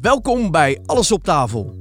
[0.00, 1.74] Welkom bij Alles op tafel.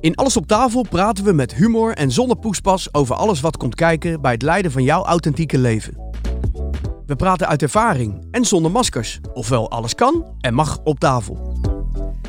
[0.00, 3.74] In Alles op tafel praten we met humor en zonder poespas over alles wat komt
[3.74, 5.96] kijken bij het leiden van jouw authentieke leven.
[7.06, 11.58] We praten uit ervaring en zonder maskers, ofwel alles kan en mag op tafel.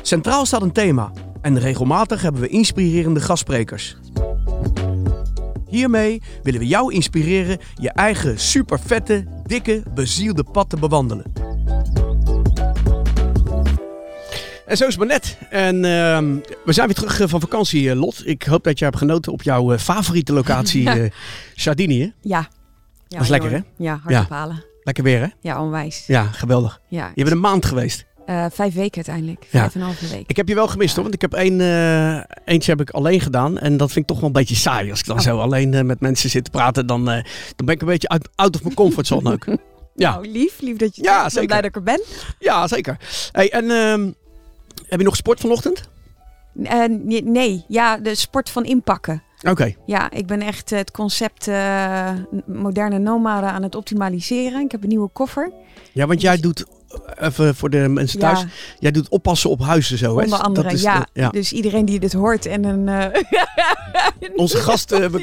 [0.02, 3.96] Centraal staat een thema en regelmatig hebben we inspirerende gastsprekers.
[5.68, 11.32] Hiermee willen we jou inspireren je eigen supervette, dikke, bezielde pad te bewandelen.
[14.66, 15.38] En zo is het maar net.
[15.50, 18.22] En ehm, we zijn weer terug eh, van vakantie, eh, Lot.
[18.26, 21.10] Ik hoop dat je hebt genoten op jouw eh, favoriete locatie, eh
[21.54, 22.12] Sardinië.
[22.20, 22.38] Ja.
[22.38, 22.48] ja
[23.08, 23.60] Dat is lekker, joh.
[23.76, 24.20] Ja, hard Ja.
[24.20, 24.64] ophalen.
[24.82, 25.26] Lekker weer, hè?
[25.40, 26.04] Ja, onwijs.
[26.06, 26.80] Ja, geweldig.
[26.88, 27.10] Ja.
[27.14, 28.04] Je bent een maand geweest.
[28.26, 29.42] Eh, vijf weken uiteindelijk.
[29.50, 29.58] Ja.
[29.60, 30.24] Vijf en een halve week.
[30.28, 31.02] Ik heb je wel gemist, hoor.
[31.02, 33.58] Want ik heb één, eh, eentje heb ik alleen gedaan.
[33.58, 34.90] En dat vind ik toch wel een beetje saai.
[34.90, 35.22] Als ik dan Oh.
[35.22, 38.28] zo alleen eh, met mensen zit te praten, dan, dan ben ik een beetje out,
[38.34, 39.44] out of mijn comfortzone ook.
[39.98, 40.60] Ja, Nou, lief.
[40.60, 41.46] Lief dat je Ja, zeker.
[41.46, 42.00] blij dat ik er ben.
[42.38, 42.96] ja zeker.
[43.32, 44.10] Hey, en ehm,
[44.86, 45.88] heb je nog sport vanochtend?
[46.52, 49.22] Nee, nee, ja, de sport van inpakken.
[49.48, 49.74] Oké.
[49.86, 51.46] Ja, ik ben echt het concept
[52.46, 54.60] moderne nomade aan het optimaliseren.
[54.60, 55.52] Ik heb een nieuwe koffer.
[55.92, 56.72] Ja, want jij doet, eh,
[57.20, 58.46] even voor de mensen thuis, Ja,
[58.78, 60.24] jij doet oppassen op huizen zo, hè?
[60.24, 60.66] onder andere.
[60.68, 60.98] Dat is ja.
[61.00, 61.28] de- ja.
[61.28, 62.88] Dus iedereen die dit hoort en een...
[62.88, 63.22] eh,
[64.36, 65.22] Onze gasten...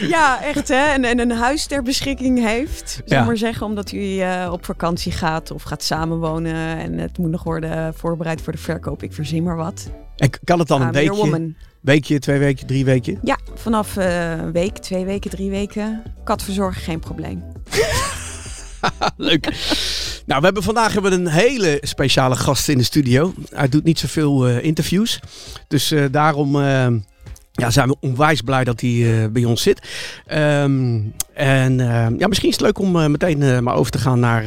[0.00, 0.74] Ja, echt hè.
[0.92, 3.00] En, en een huis ter beschikking heeft.
[3.04, 6.54] Zal maar zeggen, omdat u eh, op vakantie gaat of gaat samenwonen.
[6.78, 9.02] En het moet nog worden voorbereid voor de verkoop.
[9.02, 9.90] Ik verzin maar wat.
[10.16, 13.18] En kan het dan een your weekje, twee weken, drie weken?
[13.22, 16.02] Ja, vanaf eh, een week, twee weken, drie weken.
[16.24, 17.42] Katverzorgen geen probleem.
[19.16, 19.44] Leuk.
[20.26, 23.34] Nou, we hebben vandaag hebben we een hele speciale gast in de studio.
[23.50, 25.20] Hij doet niet zoveel eh, interviews.
[25.68, 26.86] Dus eh, daarom eh,
[27.52, 29.88] ja, zijn we onwijs blij dat hij bij ons zit.
[30.26, 31.00] Ehm,
[31.34, 31.78] en
[32.18, 34.44] ja, misschien is het leuk om meteen maar over te gaan naar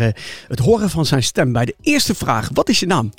[0.47, 1.51] het horen van zijn stem.
[1.51, 3.11] Bij de eerste vraag, wat is je naam?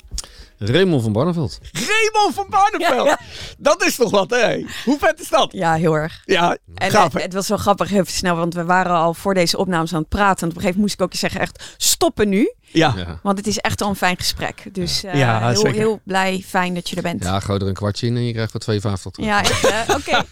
[0.63, 1.59] Raymond van Barneveld.
[1.71, 3.15] Raymond van Barneveld.
[3.57, 4.65] Dat is toch wat, hè?
[4.85, 5.51] Hoe vet is dat?
[5.51, 6.21] Ja, heel erg.
[6.25, 7.13] Ja, En gaaf.
[7.13, 10.09] het, was wel grappig, even snel, want we waren al voor deze opnames aan het
[10.09, 10.41] praten.
[10.43, 12.53] En op een gegeven moment moest ik ook zeggen, echt stoppen nu.
[12.73, 12.93] Ja.
[12.97, 13.19] Ja.
[13.23, 14.63] Want het is echt al een fijn gesprek.
[14.71, 15.73] Dus eh, Ja, heel, zeker.
[15.73, 17.23] heel blij, fijn dat je er bent.
[17.23, 18.79] ja, gooi er een kwartje in en je krijgt voor 2,50
[19.11, 19.27] terug.
[19.27, 19.41] Ja?
[19.97, 20.23] Oké.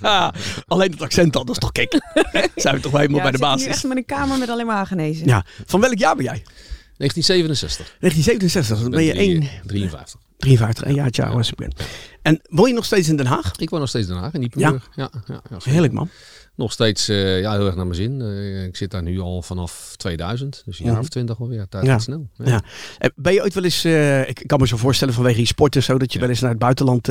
[0.68, 1.92] Alleen het accent al, dat is toch kick.
[2.56, 3.66] Zijn we toch wel helemaal Ja, bij de ik zit nu basis.
[3.68, 5.28] echt met een kamer met alleen maar aangenezen.
[5.28, 5.44] Ja.
[5.66, 6.44] Van welk jaar ben jij?
[7.00, 7.96] 1967.
[8.00, 10.20] 1967, dan ben je drie- 1, 53.
[10.38, 11.72] 53, een jaartje ouder als ik ben.
[12.22, 13.52] En woon je nog steeds in Den Haag?
[13.58, 14.90] Ik woon nog steeds in Den Haag, in Diepenburg.
[14.96, 15.10] Ja.
[15.26, 16.10] Ja, ja, Heerlijk man.
[16.56, 18.22] Nog steeds eh, ja, heel erg naar mijn zin.
[18.22, 21.04] Eh, ik zit daar nu al vanaf 2000, dus een jaar Mhm.
[21.04, 21.68] of twintig alweer.
[21.70, 22.00] Tijd Ja.
[22.00, 22.30] snel.
[22.36, 22.46] Ja.
[23.00, 23.10] Ja.
[23.16, 25.98] Ben je ooit wel eens, eh, ik kan me zo voorstellen vanwege je sporten zo,
[25.98, 27.08] dat je wel eens naar het buitenland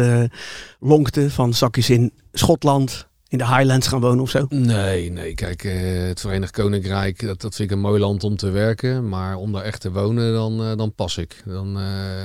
[0.81, 4.47] lonkte van zakjes in Schotland, in de Highlands gaan wonen of zo?
[4.49, 5.35] Nee, nee.
[5.35, 9.09] Kijk, eh, het Verenigd Koninkrijk, dat, dat vind ik een mooi land om te werken.
[9.09, 11.43] Maar om daar echt te wonen, dan, eh, dan pas ik.
[11.45, 12.23] Dan, eh,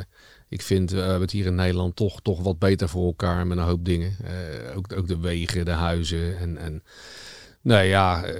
[0.50, 3.86] ik vind, het hier in Nederland toch, toch wat beter voor elkaar met een hoop
[3.86, 4.16] dingen.
[4.76, 6.58] Ook, ook de wegen, de huizen en...
[6.58, 6.84] en
[7.64, 8.34] Nee, ja, eh,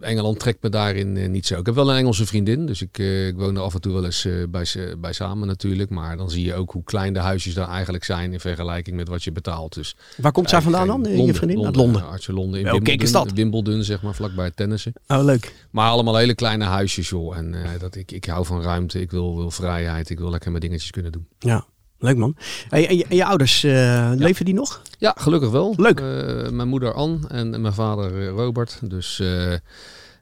[0.00, 1.58] Engeland trekt me daarin eh, niet zo.
[1.58, 3.92] Ik heb wel een Engelse vriendin, dus ik, eh, ik woon er af en toe
[3.92, 5.90] wel eens eh, bij, ze- bij samen natuurlijk.
[5.90, 9.08] Maar dan zie je ook hoe klein de huisjes daar eigenlijk zijn in vergelijking met
[9.08, 9.74] wat je betaalt.
[9.74, 11.56] Dus Waar komt zij vandaan dan, eh, je vriendin?
[11.64, 11.82] Uit Londen.
[11.92, 12.02] Londen.
[12.02, 12.60] Hartje Londen.
[12.60, 13.34] In Wimbledon.
[13.34, 14.92] Wimbledon, zeg maar, vlakbij het tennissen.
[15.06, 15.54] Oh, leuk.
[15.70, 17.36] Maar allemaal hele kleine huisjes, joh.
[17.36, 20.50] En eh, dat ik, ik hou van ruimte, ik wil, wil vrijheid, ik wil lekker
[20.50, 21.26] mijn dingetjes kunnen doen.
[21.38, 21.64] Ja,
[22.00, 22.36] leuk man.
[22.68, 24.82] Hey, en, je, en je ouders, eh, leven die nog?
[24.98, 25.74] Ja, gelukkig wel.
[25.76, 26.00] Leuk.
[26.00, 28.78] Eh, mijn moeder Ann en, en mijn vader eh, Robert.
[28.82, 29.52] Dus eh,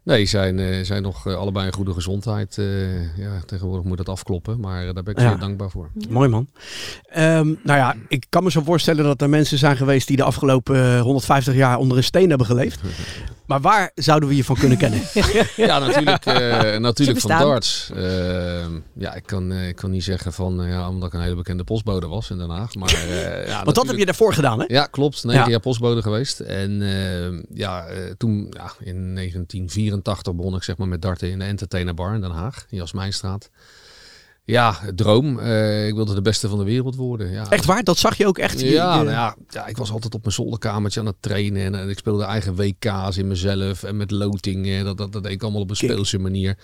[0.03, 2.59] nee, zijn, eh, zijn nog allebei in goede gezondheid.
[2.59, 5.29] Eh, ja, tegenwoordig moet dat afkloppen, maar daar ben ik Ja.
[5.29, 5.89] zeer dankbaar voor.
[6.09, 6.49] Mooi man.
[7.09, 10.23] Ehm, nou ja, ik kan me zo voorstellen dat er mensen zijn geweest die de
[10.23, 12.81] afgelopen eh, 150 jaar onder een steen hebben geleefd.
[13.49, 15.01] Maar waar zouden we je van kunnen kennen?
[15.57, 17.91] Ja, natuurlijk, eh, natuurlijk van darts.
[17.95, 21.35] Eh, ja, ik kan, eh, ik kan niet zeggen van, ja, omdat ik een hele
[21.35, 22.75] bekende postbode was in Den Haag.
[22.75, 24.65] Maar, eh, ja, Want dat heb je daarvoor gedaan, hè?
[24.69, 25.25] Ja, klopt.
[25.25, 25.49] Negen Ja.
[25.49, 26.41] jaar postbode geweest.
[26.41, 26.81] En
[27.55, 31.95] ja, eh, toen ja, in 1984 begon ik zeg maar met darten in de Entertainer
[31.95, 33.51] Bar in Den Haag, in Jasmijnstraat.
[34.51, 35.39] Ja, droom.
[35.39, 37.31] Eh, ik wilde de beste van de wereld worden.
[37.31, 37.51] Ja.
[37.51, 37.83] Echt waar?
[37.85, 38.61] Dat zag je ook echt?
[38.61, 41.63] Ja, je- nou ja, ja, ik was altijd op mijn zolderkamertje aan het trainen.
[41.65, 43.83] En, eh, ik speelde eigen WK's in mezelf.
[43.83, 44.83] En met loting.
[44.83, 45.91] Dat, dat, dat deed ik allemaal op een Kijk.
[45.93, 46.57] speelse manier.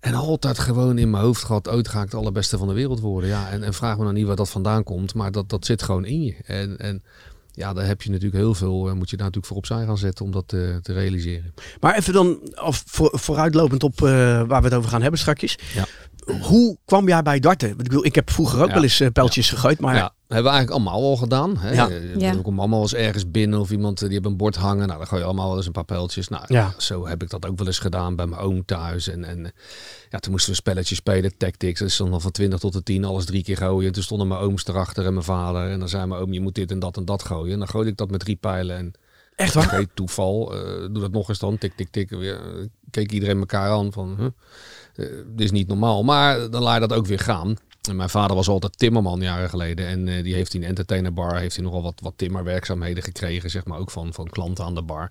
[0.00, 3.00] En altijd gewoon in mijn hoofd gehad, ooit ga ik de allerbeste van de wereld
[3.00, 3.30] worden.
[3.30, 5.82] Ja, en, en vraag me nou niet waar dat vandaan komt, maar dat, dat zit
[5.82, 6.34] gewoon in je.
[6.44, 7.02] En, en
[7.52, 9.98] ja, daar heb je natuurlijk heel veel, eh, moet je daar natuurlijk voor opzij gaan
[9.98, 11.54] zetten om dat te, te realiseren.
[11.80, 14.08] Maar even dan, of voor, vooruitlopend op eh,
[14.46, 15.58] waar we het over gaan hebben straks.
[15.74, 15.86] Ja.
[16.40, 17.68] Hoe kwam jij bij darten?
[17.68, 18.74] Ik bedoel, ik heb vroeger ook Ja.
[18.74, 21.56] wel eens eh, pijltjes gegooid, maar Ja, hebben we eigenlijk allemaal al gedaan.
[21.56, 21.72] Hè?
[21.72, 21.88] Ja.
[21.88, 22.28] Eh, Ja.
[22.28, 24.86] Er komt allemaal wel eens ergens binnen of iemand eh, die heeft een bord hangen.
[24.86, 26.28] Nou, dan gooi je allemaal wel eens een paar pijltjes.
[26.28, 26.74] Nou, Ja.
[26.78, 29.08] zo heb ik dat ook wel eens gedaan bij mijn oom thuis.
[29.08, 29.52] En, en
[30.10, 31.78] ja, toen moesten we een spelletje spelen, tactics.
[31.78, 33.86] Dat is dan van 20 tot de 10, alles drie keer gooien.
[33.86, 35.70] En toen stonden mijn ooms erachter en mijn vader.
[35.70, 37.52] En dan zei mijn oom, je moet dit en dat en dat gooien.
[37.52, 38.76] En dan gooide ik dat met drie pijlen.
[38.76, 38.92] En
[39.36, 39.86] echt Oké, waar?
[39.94, 40.54] toeval.
[40.54, 41.58] eh, doe dat nog eens dan.
[41.58, 42.10] Tik, tik, tik.
[42.10, 42.40] Weer,
[42.90, 44.26] keek iedereen elkaar aan van, huh?
[44.96, 46.04] Eh, dit is niet normaal.
[46.04, 47.56] Maar dan laat je dat ook weer gaan.
[47.88, 49.86] En mijn vader was altijd timmerman jaren geleden.
[49.86, 53.50] En eh, die heeft in een entertainerbar heeft hij nogal wat, wat timmerwerkzaamheden gekregen.
[53.50, 55.10] Zeg maar ook van, van klanten aan de bar.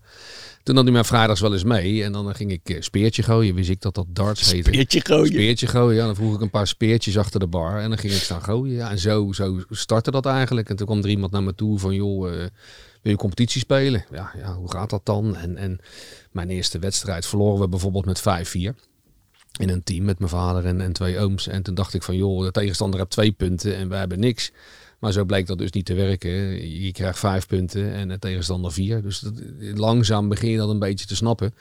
[0.64, 2.04] Toen had hij mij vrijdags wel eens mee.
[2.04, 3.56] En dan ging ik eh, speertje gooien.
[3.56, 4.70] Wist ik dat dat darts heette.
[4.70, 5.28] Speertje gooien.
[5.28, 6.06] Speertje gooien, ja.
[6.06, 7.80] Dan vroeg ik een paar speertjes achter de bar.
[7.80, 8.76] En dan ging ik staan gooien.
[8.76, 10.70] Ja, en zo, zo startte dat eigenlijk.
[10.70, 12.22] En toen kwam er iemand naar me toe van, joh,
[13.02, 14.06] wil je competitie spelen?
[14.12, 15.36] Ja, ja, hoe gaat dat dan?
[15.36, 15.80] En, en
[16.31, 18.94] mijn eerste wedstrijd verloren we bijvoorbeeld met 5-4.
[19.57, 21.48] In een team met mijn vader en, en twee ooms.
[21.48, 24.52] En toen dacht ik van, joh, de tegenstander heeft twee punten en wij hebben niks.
[25.00, 26.31] Maar zo bleek dat dus niet te werken.
[26.81, 29.02] Je krijgt vijf punten en de tegenstander vier.
[29.02, 31.54] Dus dat, langzaam begin je dat een beetje te snappen.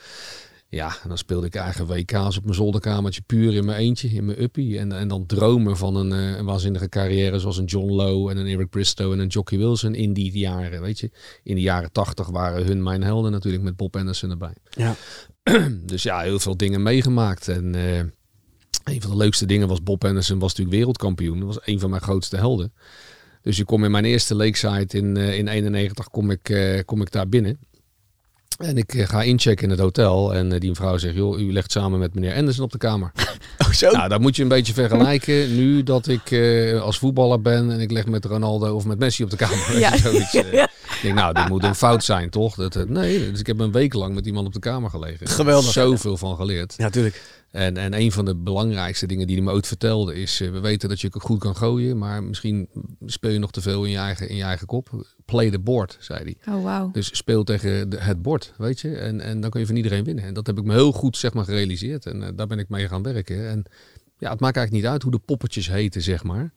[0.68, 4.24] Ja, en dan speelde ik eigen WK's op mijn zolderkamertje puur in mijn eentje, in
[4.24, 4.78] mijn uppie.
[4.78, 8.36] En, en dan dromen van een, eh, een waanzinnige carrière zoals een John Lowe en
[8.36, 11.10] een Eric Bristow en een Jockey Wilson in die jaren, weet je.
[11.42, 14.54] In de jaren tachtig waren hun mijn helden natuurlijk met Bob Anderson erbij.
[14.70, 14.94] Ja.
[15.86, 17.48] Dus ja, heel veel dingen meegemaakt.
[17.48, 17.98] En eh,
[18.84, 21.38] een van de leukste dingen was Bob Anderson was natuurlijk wereldkampioen.
[21.38, 22.72] Dat was een van mijn grootste helden.
[23.42, 27.00] Dus ik kom in mijn eerste Lakeside in, eh in 91 kom ik, eh, kom
[27.00, 27.58] ik daar binnen.
[28.58, 30.34] En ik eh, ga inchecken in het hotel.
[30.34, 33.12] En eh, die vrouw zegt, joh, u legt samen met meneer Anderson op de kamer.
[33.58, 33.90] Oh, zo?
[33.90, 37.80] Nou, dat moet je een beetje vergelijken nu dat ik eh, als voetballer ben en
[37.80, 39.78] ik leg met Ronaldo of met Messi op de kamer.
[39.78, 39.96] Ja.
[39.96, 40.62] zoiets, eh.
[40.94, 42.54] Ik denk, nou, dit moet een fout zijn, toch?
[42.54, 45.28] Dat, nee, dus ik heb een week lang met iemand op de kamer gelegen.
[45.28, 45.72] Geweldig.
[45.72, 46.74] Zoveel van geleerd.
[46.76, 47.20] Ja, natuurlijk.
[47.54, 50.60] En, en een van de belangrijkste dingen die hij me ooit vertelde is, eh, we
[50.60, 52.68] weten dat je goed kan gooien, maar misschien
[53.06, 55.06] speel je nog te veel in je eigen, in je eigen kop.
[55.24, 56.54] Play the board, zei hij.
[56.54, 56.90] Oh, wauw.
[56.90, 58.96] Dus speel tegen de, het bord, weet je.
[58.96, 60.24] En, en dan kun je van iedereen winnen.
[60.24, 62.06] En dat heb ik me heel goed zeg maar, gerealiseerd.
[62.06, 63.48] En eh, daar ben ik mee gaan werken.
[63.48, 63.64] En
[64.18, 66.52] ja, het maakt eigenlijk niet uit hoe de poppetjes heten, zeg maar.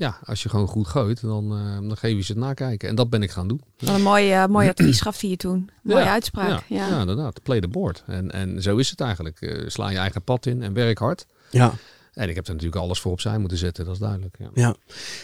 [0.00, 2.88] Ja, als je gewoon goed gooit, dan, eh, dan geef je ze het nakijken.
[2.88, 3.60] En dat ben ik gaan doen.
[3.78, 5.70] Wat een mooi, eh, mooi advies gaf hij je toen.
[5.82, 6.48] Mooie Ja, uitspraak.
[6.48, 6.88] Ja, Ja.
[6.88, 7.00] ja.
[7.00, 7.42] inderdaad.
[7.42, 8.02] Play the board.
[8.06, 9.40] En, en zo is het eigenlijk.
[9.40, 11.26] Eh, sla je eigen pad in en werk hard.
[11.50, 11.72] Ja.
[12.12, 14.36] En ik heb er natuurlijk alles voor opzij moeten zetten, dat is duidelijk.
[14.38, 14.50] Ja.
[14.54, 14.74] ja.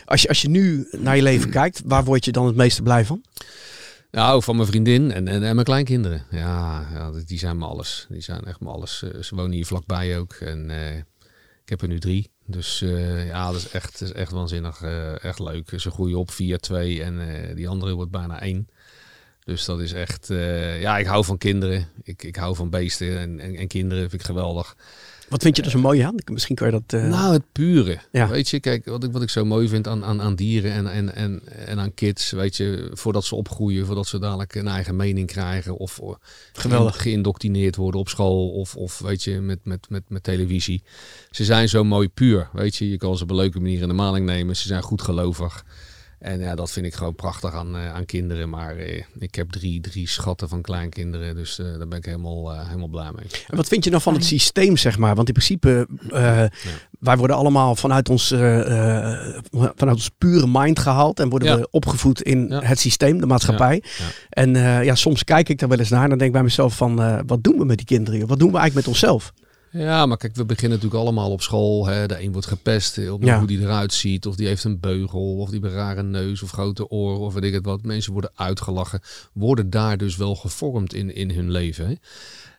[0.05, 2.83] Als, je, als je nu naar je leven kijkt, waar word je dan het meeste
[2.83, 3.23] blij van?
[4.11, 6.23] Nou, van mijn vriendin en, en, en mijn kleinkinderen.
[6.31, 8.07] Ja, ja, die zijn me alles.
[8.09, 8.99] Die zijn echt me alles.
[9.21, 10.33] Ze wonen hier vlakbij ook.
[10.33, 11.03] En eh,
[11.65, 12.31] ik heb er nu drie.
[12.47, 14.83] Dus eh, ja, dat is echt, is echt waanzinnig.
[14.83, 15.73] eh, echt leuk.
[15.77, 16.37] Ze groeien op 4-2
[17.01, 18.69] en eh, die andere wordt bijna 1.
[19.45, 20.27] Dus dat is echt...
[20.81, 21.89] ja, ik hou van kinderen.
[22.03, 24.77] Ik, ik hou van beesten en, en, en kinderen vind ik geweldig.
[25.29, 26.15] Wat vind je er zo mooi aan?
[26.33, 27.01] Misschien kan je dat...
[27.01, 27.99] eh, Nou, het pure.
[28.13, 28.29] Ja.
[28.29, 30.87] Weet je, kijk, wat ik, wat ik zo mooi vind aan, aan, aan dieren en,
[30.87, 34.97] en, en, en aan kids, weet je, voordat ze opgroeien, voordat ze dadelijk een eigen
[34.97, 36.09] mening krijgen of eh,
[36.53, 37.03] Geweldig.
[37.03, 40.83] geïndoctrineerd worden op school of, of weet je, met, met, met, met televisie.
[41.31, 42.91] Ze zijn zo mooi puur, weet je.
[42.91, 44.57] Je kan ze op een leuke manier in de maling nemen.
[44.57, 45.65] Ze zijn goed gelovig.
[46.25, 48.49] En ja, dat vind ik gewoon prachtig aan, eh, aan kinderen.
[48.51, 52.65] Maar eh, ik heb drie, drie schatten van kleinkinderen, dus eh, daar ben ik helemaal,
[52.67, 53.27] helemaal blij mee.
[53.49, 55.15] En wat vind je dan van het systeem, zeg maar?
[55.15, 55.87] Want in principe,
[56.99, 58.29] wij worden allemaal vanuit ons,
[59.75, 61.57] vanuit ons pure mind gehaald en worden Ja.
[61.59, 62.61] we opgevoed in Ja.
[62.63, 63.83] het systeem, de maatschappij.
[64.31, 66.77] En ja, soms kijk ik daar wel eens naar en dan denk ik bij mezelf
[66.77, 68.27] van, wat doen we met die kinderen?
[68.27, 69.33] Wat doen we eigenlijk met onszelf?
[69.79, 71.87] Ja, maar kijk, we beginnen natuurlijk allemaal op school.
[71.87, 72.07] Hè.
[72.07, 73.39] De een wordt gepest eh, op Ja.
[73.39, 74.27] hoe die eruit ziet.
[74.27, 75.37] Of die heeft een beugel.
[75.37, 77.21] Of die heeft een rare neus of grote oren.
[77.21, 77.83] Of weet ik het wat.
[77.83, 79.01] Mensen worden uitgelachen.
[79.33, 81.87] Worden daar dus wel gevormd in, in hun leven.
[81.87, 81.95] Hè.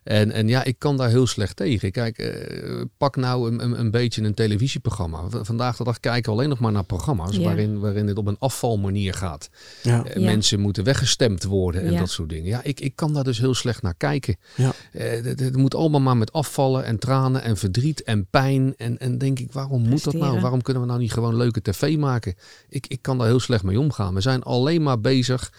[0.05, 1.91] En, en ja, ik kan daar heel slecht tegen.
[1.91, 5.29] Kijk, eh, pak nou een, een, een beetje een televisieprogramma.
[5.29, 7.41] V- Vandaag de dag kijken we alleen nog maar naar programma's Ja.
[7.43, 9.49] waarin, waarin het op een afvalmanier gaat.
[9.83, 10.03] Ja.
[10.05, 10.21] Eh, Ja.
[10.25, 11.99] Mensen moeten weggestemd worden en Ja.
[11.99, 12.45] dat soort dingen.
[12.47, 14.35] Ja, ik, ik kan daar dus heel slecht naar kijken.
[14.55, 14.73] Ja.
[14.91, 18.73] Eh, het, moet allemaal maar met afvallen en tranen en verdriet en pijn.
[18.77, 20.39] En, en denk ik, waarom moet dat nou?
[20.39, 22.35] Waarom kunnen we nou niet gewoon leuke tv maken?
[22.69, 24.13] Ik, ik kan daar heel slecht mee omgaan.
[24.13, 25.51] We zijn alleen maar bezig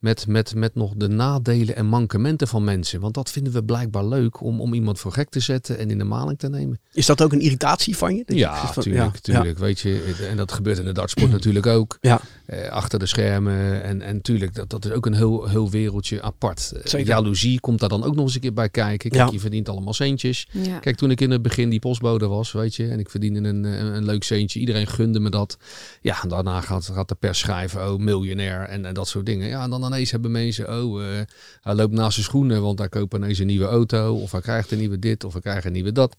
[0.00, 3.00] met, met, met nog de nadelen en mankementen van mensen.
[3.00, 5.98] Want dat vinden we blijkbaar leuk om, om iemand voor gek te zetten en in
[5.98, 6.80] de maling te nemen.
[6.92, 8.22] Is dat ook een irritatie van je?
[8.26, 9.58] Dat Ja, zegt van- tuurlijk, ja, tuurlijk.
[9.58, 11.98] Weet je, en dat gebeurt in de dartsport natuurlijk ook.
[12.00, 12.20] Ja.
[12.50, 13.82] Eh, achter de schermen.
[13.82, 16.72] En, en tuurlijk, dat, dat is ook een heel, heel wereldje apart.
[16.74, 17.06] Eh, Zeker.
[17.08, 19.10] Jaloezie komt daar dan ook nog eens een keer bij kijken.
[19.10, 19.32] Kijk, Ja.
[19.32, 20.48] je verdient allemaal centjes.
[20.52, 20.78] Ja.
[20.78, 23.64] Kijk, toen ik in het begin die postbode was, weet je, en ik verdiende een,
[23.64, 24.60] eh, een, een leuk centje.
[24.60, 25.58] Iedereen gunde me dat.
[26.00, 29.48] Ja, en daarna gaat, gaat de pers schrijven, oh, miljonair en, en dat soort dingen.
[29.48, 31.20] Ja, en dan ineens hebben mensen, oh, eh,
[31.60, 34.14] hij loopt naast zijn schoenen, want hij koopt ineens een nieuwe auto.
[34.14, 36.16] Of hij krijgt een nieuwe dit, of hij krijgt een nieuwe dat.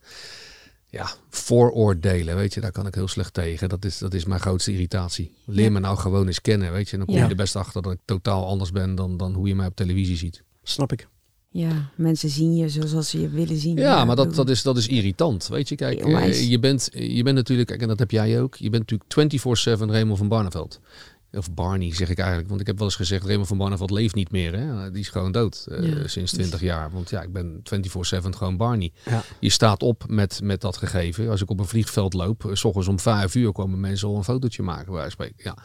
[0.92, 3.68] Ja, vooroordelen, weet je, daar kan ik heel slecht tegen.
[3.68, 5.32] Dat is, dat is mijn grootste irritatie.
[5.44, 5.70] Leer Ja.
[5.70, 6.96] me nou gewoon eens kennen, weet je.
[6.96, 7.22] Dan kom Ja.
[7.24, 9.76] je er best achter dat ik totaal anders ben dan, dan hoe je mij op
[9.76, 10.42] televisie ziet.
[10.62, 11.08] Snap ik.
[11.48, 13.76] Ja, mensen zien je zoals ze je willen zien.
[13.76, 15.48] Ja, maar dat, dat, is, dat is irritant.
[15.48, 18.54] Weet je, kijk, eh, je, bent, je bent natuurlijk, kijk, en dat heb jij ook,
[18.54, 19.10] je bent natuurlijk
[19.88, 20.80] 24-7 Raymond van Barneveld.
[21.32, 24.14] Of Barney zeg ik eigenlijk, want ik heb wel eens gezegd, Raymond van Barneveld leeft
[24.14, 24.54] niet meer.
[24.58, 24.90] Hè?
[24.90, 26.06] Die is gewoon dood eh, Ja.
[26.08, 26.90] sinds 20 jaar.
[26.90, 28.92] Want ja, ik ben 24-7 gewoon Barney.
[29.04, 29.22] Ja.
[29.40, 31.28] Je staat op met, met dat gegeven.
[31.28, 34.16] Als ik op een vliegveld loop, eh, s ochtends om 5 uur komen mensen al
[34.16, 35.52] een fotootje maken, bij wijze van spreken.
[35.56, 35.62] Ja.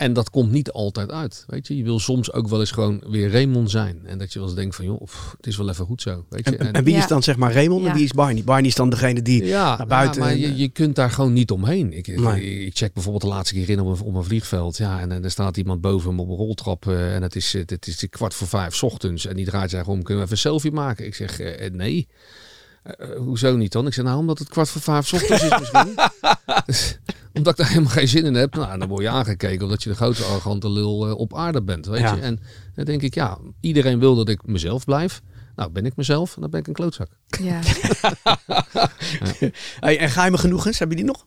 [0.00, 1.44] En dat komt niet altijd uit.
[1.46, 4.00] Weet je, je wil soms ook wel eens gewoon weer Raymond zijn.
[4.04, 6.24] En dat je wel eens denkt van, joh, pff, het is wel even goed zo.
[6.28, 6.56] Weet je?
[6.56, 7.00] En, en wie Ja.
[7.00, 8.44] is dan zeg maar Raymond en wie is Barney?
[8.44, 10.14] Barney is dan degene die ja, naar buiten.
[10.20, 11.92] ja, maar en, je, eh, je kunt daar gewoon niet omheen.
[11.92, 12.64] Ik, ik- Nee.
[12.66, 14.76] ik check bijvoorbeeld de laatste keer in op een, op een vliegveld.
[14.76, 16.86] Ja, en, en er staat iemand boven hem op een roltrap.
[16.88, 19.26] eh, en het is, eh, het is kwart voor vijf 's ochtends.
[19.26, 20.02] En die draait zich om.
[20.02, 21.06] Kunnen we even een selfie maken?
[21.06, 22.08] Ik zeg, eh, nee.
[22.82, 23.86] Eh, eh, hoezo niet dan?
[23.86, 25.94] Ik zeg, nou, omdat het kwart voor vijf ochtends is misschien.
[27.32, 28.54] Omdat ik daar helemaal geen zin in heb.
[28.54, 31.86] Nou, dan word je aangekeken omdat je de grootste arrogante lul eh, op aarde bent.
[31.86, 32.14] Weet Ja.
[32.14, 32.20] je?
[32.20, 32.40] En
[32.74, 35.20] dan denk ik, ja, iedereen wil dat ik mezelf blijf.
[35.56, 37.08] Nou, ben ik mezelf en dan ben ik een klootzak.
[37.42, 37.58] Ja.
[39.80, 41.24] Hey, en geheime genoegens, heb je die nog?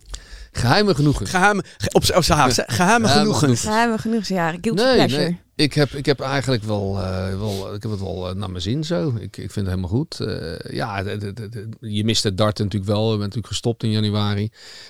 [0.51, 1.27] Geheime genoegen.
[1.27, 2.13] Geheime, ge- op, op hè?
[2.21, 3.61] geheime Geheime genoegens.
[3.61, 4.49] Geheime genoeg, ja.
[4.49, 5.21] Guilty Nee, pleasure.
[5.23, 5.39] nee.
[5.55, 8.61] Ik heb, ik heb eigenlijk wel, eh, wel, ik heb het wel eh, naar mijn
[8.61, 9.07] zin zo.
[9.15, 10.19] Ik, ik vind het helemaal goed.
[10.19, 13.03] Eh, ja, de- de- de- de- je mist het dart natuurlijk wel.
[13.05, 14.49] Ik ben natuurlijk gestopt in januari.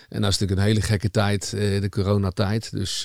[0.10, 2.72] En dat is natuurlijk een hele gekke tijd, de coronatijd.
[2.72, 3.02] Dus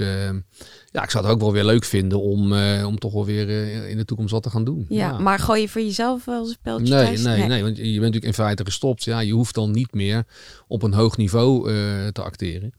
[0.92, 2.52] ja, ik zou het ook wel weer leuk vinden om,
[2.84, 3.48] om toch wel weer
[3.88, 4.86] in de toekomst wat te gaan doen.
[4.88, 7.22] Ja, maar gooi je voor jezelf wel eens een speltje Nee, thuis?
[7.22, 9.04] nee, nee, want je bent natuurlijk in feite gestopt.
[9.04, 10.24] Ja, je hoeft dan niet meer
[10.68, 11.68] op een hoog niveau
[12.12, 12.72] te acteren.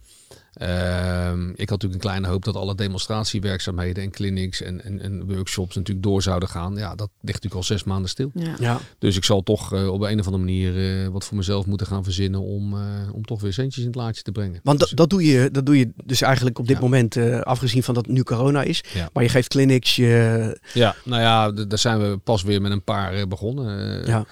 [0.60, 5.28] Ehm, ik had natuurlijk een kleine hoop dat alle demonstratiewerkzaamheden en clinics en, en, en
[5.34, 6.76] workshops natuurlijk door zouden gaan.
[6.76, 8.32] Ja, dat ligt natuurlijk al zes maanden stil.
[8.34, 8.56] Ja.
[8.60, 11.66] Ja, Dus ik zal toch eh, op een of andere manier eh, wat voor mezelf
[11.66, 12.82] moeten gaan verzinnen om, eh,
[13.14, 14.60] om toch weer centjes in het laadje te brengen.
[14.64, 16.82] want Dus- dat, dat, doe je, dat doe je dus eigenlijk op dit Ja.
[16.82, 18.84] moment, eh, afgezien van dat het nu corona is.
[18.94, 19.10] Ja.
[19.14, 22.84] Maar je geeft clinics, je, Ja, nou ja, daar zijn we pas weer met een
[22.84, 24.06] paar begonnen.
[24.08, 24.26] Ja.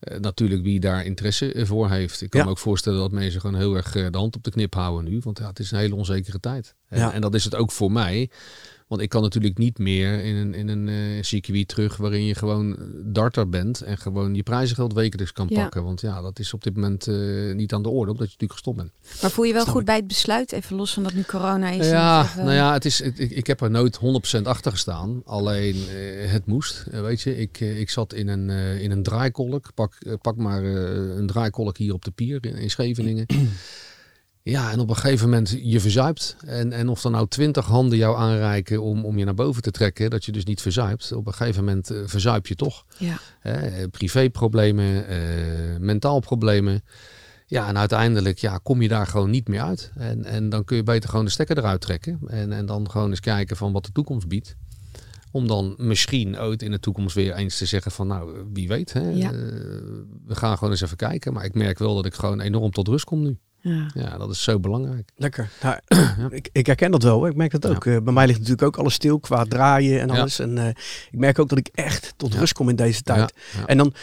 [0.00, 2.20] Eh, natuurlijk wie daar interesse eh, voor heeft.
[2.22, 2.46] Ik kan Ja.
[2.46, 5.10] me ook voorstellen dat mensen gewoon heel erg eh, de hand op de knip houden
[5.10, 5.20] nu.
[5.24, 6.74] Want ja, het is een hele onzekere tijd.
[6.88, 8.30] En, en dat is het ook voor mij.
[8.90, 12.34] Want ik kan natuurlijk niet meer in een, in een eh, circuit terug waarin je
[12.34, 15.60] gewoon darter bent en gewoon je prijzengeld wekelijks kan Ja.
[15.62, 15.84] pakken.
[15.84, 17.16] Want ja, dat is op dit moment eh,
[17.54, 18.90] niet aan de orde, omdat je natuurlijk gestopt bent.
[19.22, 19.86] Maar voel je wel Snap goed ik.
[19.86, 20.52] bij het besluit?
[20.52, 21.86] Even los van dat nu corona is.
[21.88, 23.98] Ja, even- nou ja, het is, ik, ik heb er nooit
[24.38, 25.22] 100% achter gestaan.
[25.24, 26.84] Alleen eh, het moest.
[26.90, 28.48] Weet je, ik, ik zat in een,
[28.80, 29.70] in een draaikolk.
[29.74, 33.26] Pak, pak maar een draaikolk hier op de pier in, in Scheveningen.
[34.42, 36.36] Ja, en op een gegeven moment je verzuipt.
[36.46, 39.70] En, en of er nou twintig handen jou aanreiken om, om je naar boven te
[39.70, 41.12] trekken, dat je dus niet verzuipt.
[41.12, 42.84] Op een gegeven moment eh, verzuip je toch.
[42.98, 43.18] Ja.
[43.42, 45.18] Eh, privéproblemen, eh,
[45.78, 46.82] mentaal problemen.
[47.46, 49.92] Ja, en uiteindelijk ja, kom je daar gewoon niet meer uit.
[49.96, 52.20] En, en dan kun je beter gewoon de stekker eruit trekken.
[52.26, 54.56] En, en dan gewoon eens kijken van wat de toekomst biedt.
[55.32, 58.92] Om dan misschien ooit in de toekomst weer eens te zeggen van nou, wie weet.
[58.92, 59.30] Hè, Ja.
[60.26, 61.32] we gaan gewoon eens even kijken.
[61.32, 63.38] Maar ik merk wel dat ik gewoon enorm tot rust kom nu.
[63.62, 63.86] Ja.
[63.94, 65.10] Ja, dat is zo belangrijk.
[65.16, 65.50] Lekker.
[66.18, 67.18] Nou, ik, ik herken dat wel.
[67.18, 67.28] hoor.
[67.28, 67.68] Ik merk dat Ja.
[67.70, 67.86] ook.
[67.86, 70.18] Eh, bij mij ligt natuurlijk ook alles stil qua draaien en Ja.
[70.20, 70.38] alles.
[70.38, 70.68] En eh,
[71.10, 72.38] ik merk ook dat ik echt tot Ja.
[72.38, 73.18] rust kom in deze tijd.
[73.52, 73.66] Ja, ja.
[73.66, 73.94] En dan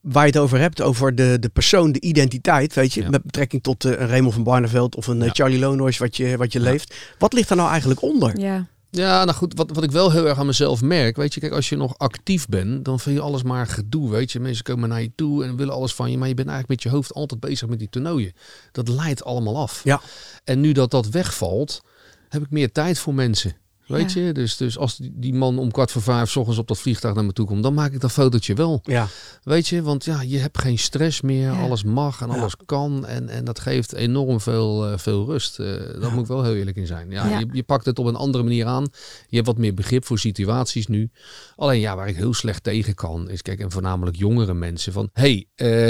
[0.00, 3.08] waar je het over hebt, over de, de persoon, de identiteit, weet je, Ja.
[3.10, 5.28] met betrekking tot eh, een Raymond van Barneveld of een Ja.
[5.32, 6.64] Charlie Lonois wat je, wat je Ja.
[6.70, 6.94] leeft.
[7.18, 8.38] Wat ligt daar nou eigenlijk onder?
[8.40, 8.66] ja.
[8.96, 11.52] Ja, nou goed, wat, wat ik wel heel erg aan mezelf merk, weet je, kijk,
[11.52, 14.40] als je nog actief bent, dan vind je alles maar gedoe, weet je.
[14.40, 16.90] Mensen komen naar je toe en willen alles van je, maar je bent eigenlijk met
[16.90, 18.32] je hoofd altijd bezig met die toernooien.
[18.72, 19.80] Dat leidt allemaal af.
[19.84, 20.00] Ja.
[20.44, 21.82] En nu dat dat wegvalt,
[22.28, 23.56] heb ik meer tijd voor mensen.
[23.86, 24.20] Weet Ja.
[24.22, 27.14] je, dus, dus als die, man om kwart voor vijf 's ochtends op dat vliegtuig
[27.14, 28.80] naar me toe komt, dan maak ik dat fotootje wel.
[28.82, 29.06] Ja,
[29.42, 31.60] Weet je, want ja, je hebt geen stress meer, Ja.
[31.62, 33.06] alles mag en alles kan.
[33.06, 35.58] En, en dat geeft enorm veel, eh, veel rust.
[35.58, 37.10] Eh daar moet ik wel heel eerlijk in zijn.
[37.10, 37.38] Ja, Ja.
[37.38, 38.86] Je, je pakt het op een andere manier aan.
[39.28, 41.10] Je hebt wat meer begrip voor situaties nu.
[41.56, 45.10] Alleen ja, waar ik heel slecht tegen kan, is kijk, en voornamelijk jongere mensen van,
[45.12, 45.88] hey, eh,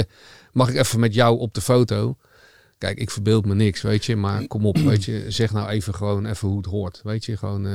[0.51, 2.17] mag ik even met jou op de foto?
[2.77, 4.15] Kijk, ik verbeeld me niks, weet je.
[4.15, 5.25] Maar kom op, weet je.
[5.31, 7.01] Zeg nou even gewoon even hoe het hoort.
[7.03, 7.65] Weet je, gewoon...
[7.65, 7.73] eh,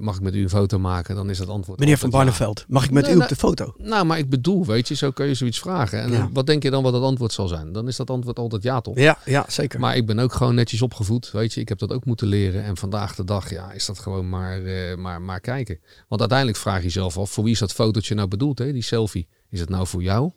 [0.00, 1.14] mag ik met u een foto maken?
[1.14, 2.10] Dan is dat antwoord meneer Van.
[2.10, 3.28] Barneveld, mag ik met Nee, u op nee.
[3.28, 3.74] de foto?
[3.78, 6.00] Nou, maar ik bedoel, weet je, zo kun je zoiets vragen.
[6.00, 6.28] En Ja.
[6.32, 7.72] wat denk je dan wat het antwoord zal zijn?
[7.72, 8.98] Dan is dat antwoord altijd ja, toch?
[8.98, 9.80] Ja, ja zeker.
[9.80, 11.60] Maar ik ben ook gewoon netjes opgevoed, weet je.
[11.60, 12.62] Ik heb dat ook moeten leren.
[12.64, 15.78] En vandaag de dag, ja, is dat gewoon maar, eh, maar, maar kijken.
[16.08, 18.72] Want uiteindelijk vraag je jezelf af, voor wie is dat fotootje nou bedoeld, hè?
[18.72, 19.28] Die selfie.
[19.50, 20.30] Is het nou voor jou?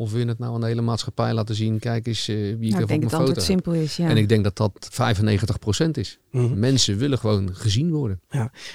[0.00, 1.78] Of wil je het nou aan de hele maatschappij laten zien?
[1.78, 3.24] Kijk eens eh, wie ik Nou, heb ik op denk mijn dat foto.
[3.24, 3.46] antwoord heb.
[3.46, 3.96] simpel is.
[3.96, 4.08] Ja.
[4.08, 6.18] En ik denk dat dat 95% is.
[6.30, 6.58] Mhm.
[6.58, 8.20] Mensen willen gewoon gezien worden.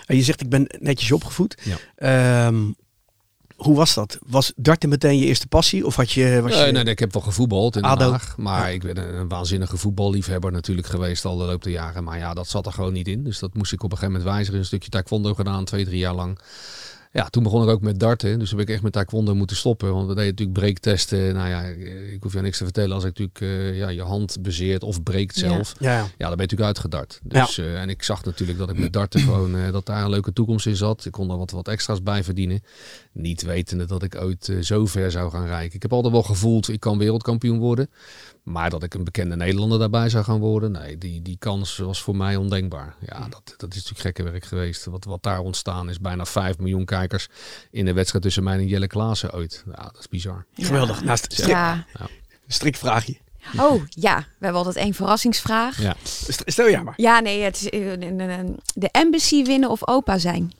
[0.05, 1.57] En je zegt, ik ben netjes opgevoed.
[1.63, 1.77] Ja.
[2.47, 2.55] Ehm,
[3.55, 4.17] Hoe was dat?
[4.27, 5.85] Was darten meteen je eerste passie?
[5.85, 6.39] Of had je...
[6.41, 6.71] Was Nee, je...
[6.71, 8.11] nee, nee, ik heb wel gevoetbald in Den ADO.
[8.11, 8.37] Haag.
[8.37, 8.67] Maar Ja.
[8.67, 12.03] ik ben een, een waanzinnige voetballiefhebber natuurlijk geweest al de loop der jaren.
[12.03, 13.23] Maar ja, dat zat er gewoon niet in.
[13.23, 14.59] Dus dat moest ik op een gegeven moment wijzigen.
[14.59, 16.39] Een stukje taekwondo gedaan, twee, drie jaar lang.
[17.15, 18.39] Ja, toen begon ik ook met darten.
[18.39, 19.93] Dus heb ik echt met taekwondo moeten stoppen.
[19.93, 21.33] Want we deden natuurlijk breektesten.
[21.33, 21.61] Nou ja,
[22.11, 22.95] ik hoef je niks te vertellen.
[22.95, 25.75] Als ik natuurlijk eh, ja, je hand bezeert of breekt zelf.
[25.79, 25.97] Ja, ja.
[25.97, 27.19] Ja, dan ben je natuurlijk uitgedart.
[27.23, 30.09] Dus, eh, en ik zag natuurlijk dat ik met darten gewoon eh, dat daar een
[30.09, 31.05] leuke toekomst in zat.
[31.05, 32.63] Ik kon er wat, wat extra's bij verdienen.
[33.11, 35.75] Niet wetende dat ik ooit zo ver zou gaan rijken.
[35.75, 37.89] Ik heb altijd wel gevoeld, ik kan wereldkampioen worden.
[38.45, 42.01] Maar dat ik een bekende Nederlander daarbij zou gaan worden, nee, die, die kans was
[42.01, 42.95] voor mij ondenkbaar.
[43.05, 44.85] Ja, dat, dat is natuurlijk gekke werk geweest.
[44.85, 47.27] Wat, wat daar ontstaan is, bijna 5 miljoen kijkers
[47.71, 49.63] in de wedstrijd tussen mij en Jelle Klaassen ooit.
[49.65, 50.45] Ja, dat is bizar.
[50.53, 51.03] Geweldig.
[51.03, 51.85] Nou, st- strik, Ja.
[52.47, 53.17] strikvraagje.
[53.59, 54.17] Oh, ja.
[54.17, 55.81] We hebben altijd één verrassingsvraag.
[55.81, 55.95] Ja.
[56.03, 56.93] St- Stel jij maar.
[56.97, 57.91] Ja, nee, het is eh,
[58.73, 60.53] de embassy winnen of opa zijn.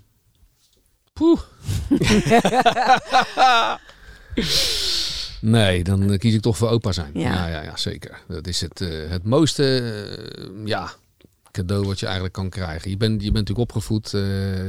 [1.13, 1.39] Poeh.
[5.41, 7.11] Nee, dan eh, kies ik toch voor opa zijn.
[7.13, 7.33] Ja.
[7.33, 8.21] Ja, ja, ja, zeker.
[8.27, 10.91] Dat is het, eh, het mooiste eh, ja,
[11.51, 12.89] cadeau wat je eigenlijk kan krijgen.
[12.89, 14.09] Je bent, je bent natuurlijk opgevoed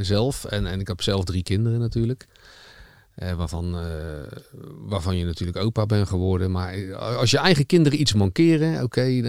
[0.01, 0.45] zelf.
[0.45, 2.27] En, en ik heb zelf drie kinderen natuurlijk.
[3.37, 3.75] Waarvan,
[4.79, 6.51] waarvan je natuurlijk opa bent geworden.
[6.51, 9.21] Maar als je eigen kinderen iets mankeren, oké,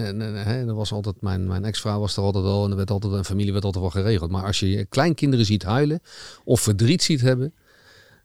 [0.67, 3.25] dan was altijd mijn, mijn ex-vrouw was er altijd wel en er werd altijd een
[3.25, 4.31] familie werd altijd wel geregeld.
[4.31, 6.01] Maar als je je kleinkinderen ziet huilen
[6.45, 7.53] of verdriet ziet hebben,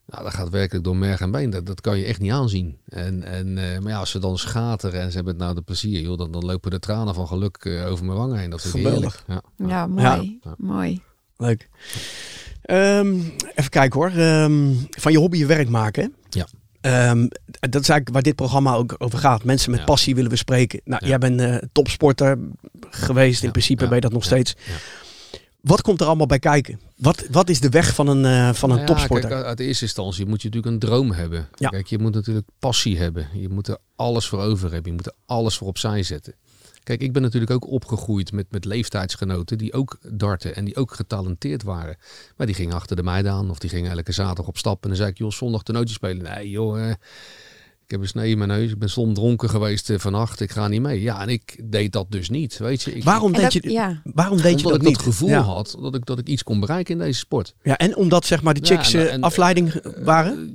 [0.05, 1.50] nou, dat gaat werkelijk door merg en been.
[1.50, 2.77] Dat, dat kan je echt niet aanzien.
[2.88, 5.62] En, en, eh, maar ja, als ze dan schateren en ze hebben het nou de
[5.62, 8.50] plezier, joh, dan, dan lopen de tranen van geluk eh, over mijn wangen heen.
[8.50, 9.24] Dat vind ik Geweldig.
[9.27, 9.45] heerlijk.
[9.57, 9.67] Ja.
[9.67, 10.39] Ja, mooi.
[10.43, 10.53] Ja.
[10.57, 11.01] Mooi.
[11.38, 11.69] Leuk.
[12.62, 13.15] Ehm,
[13.55, 14.10] even kijken hoor.
[14.10, 16.03] Ehm, van je hobby je werk maken.
[16.03, 16.10] hè?
[16.39, 16.48] Ja.
[16.81, 17.27] Ehm,
[17.60, 19.43] dat is eigenlijk waar dit programma ook over gaat.
[19.43, 19.86] Mensen met Ja.
[19.86, 20.81] passie willen we spreken.
[20.83, 21.07] Nou, Ja.
[21.10, 22.38] jij bent eh, topsporter
[22.89, 23.39] geweest.
[23.39, 24.55] In Ja, principe ja, ben je dat nog ja, steeds.
[25.63, 26.79] Wat komt er allemaal bij kijken?
[26.98, 29.29] Wat, wat is de weg van een, eh, van een Nou ja, topsporter?
[29.29, 31.48] Kijk, uit eerste instantie moet je natuurlijk een droom hebben.
[31.55, 31.70] Ja.
[31.70, 33.27] Kijk, je moet natuurlijk passie hebben.
[33.34, 34.91] Je moet er alles voor over hebben.
[34.91, 36.34] Je moet er alles voor opzij zetten.
[36.84, 40.93] Kijk, ik ben natuurlijk ook opgegroeid met, met leeftijdsgenoten die ook darten en die ook
[40.93, 41.97] getalenteerd waren.
[42.38, 44.84] Maar die gingen achter de meiden aan of die gingen elke zaterdag op stap.
[44.84, 46.23] En dan zei ik, joh, zondag toernooitje spelen.
[46.23, 46.95] Nee joh, eh,
[47.93, 48.71] heb een snee in mijn neus.
[48.71, 50.39] Ik ben stom dronken geweest eh, vannacht.
[50.41, 51.01] Ik ga niet mee.
[51.01, 52.58] Ja, en ik deed dat dus niet.
[52.58, 54.01] Weet je, ik, waarom deed dat- je, ja.
[54.03, 54.93] waarom deed je dat ik niet?
[54.95, 55.41] dat gevoel ja.
[55.41, 57.53] had dat ik, dat ik iets kon bereiken in deze sport.
[57.63, 60.53] Ja, en omdat zeg maar de Ja, chicks en- eh, en- afleiding waren?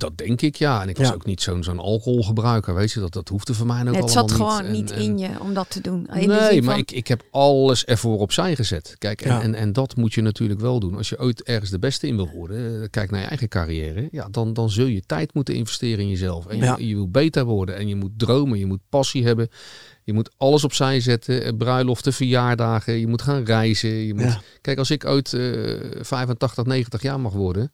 [0.00, 0.82] Dat denk ik, ja.
[0.82, 1.14] En ik was Ja.
[1.14, 3.00] ook niet zo'n zo'n alcoholgebruiker, weet je.
[3.00, 4.32] Dat, dat hoefde voor mij ook Het allemaal zat niet.
[4.36, 6.06] gewoon En- niet en- in je om dat te doen.
[6.14, 8.94] In Nee, maar van- ik, ik heb alles ervoor opzij gezet.
[8.98, 9.42] Kijk, en, Ja.
[9.42, 10.96] en, en dat moet je natuurlijk wel doen.
[10.96, 14.08] Als je ooit ergens de beste in wil worden, eh, kijk naar je eigen carrière.
[14.10, 16.46] Ja, dan, dan zul je tijd moeten investeren in jezelf.
[16.46, 16.76] En je, Ja.
[16.78, 17.76] je wil beter worden.
[17.76, 19.48] En je moet dromen, je moet passie hebben.
[20.04, 21.44] Je moet alles opzij zetten.
[21.44, 22.98] eh, Bruiloften, verjaardagen.
[22.98, 23.90] Je moet gaan reizen.
[23.90, 24.22] Je moet...
[24.24, 24.40] Ja.
[24.60, 25.40] Kijk, als ik ooit eh
[26.00, 27.72] 85, 90 jaar mag worden...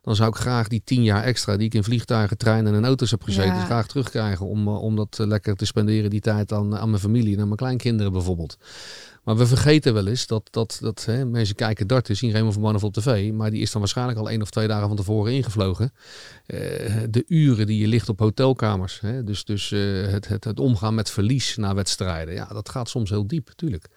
[0.00, 3.10] dan zou ik graag die 10 jaar extra die ik in vliegtuigen, treinen en auto's
[3.10, 3.54] heb gezeten...
[3.54, 3.64] Ja.
[3.64, 7.02] graag terugkrijgen om, eh, om dat eh, lekker te spenderen, die tijd aan, aan mijn
[7.02, 8.56] familie en aan mijn kleinkinderen bijvoorbeeld.
[9.24, 12.62] Maar we vergeten wel eens dat, dat, dat hè, mensen kijken darten, zien Raymond van
[12.62, 15.32] Mannen op tv, maar die is dan waarschijnlijk al één of twee dagen van tevoren
[15.32, 15.92] ingevlogen.
[16.46, 16.58] Eh,
[17.10, 21.10] de uren die je ligt op hotelkamers, hè, dus, dus het, het, het omgaan met
[21.10, 23.88] verlies na wedstrijden, ja, dat gaat soms heel diep, tuurlijk.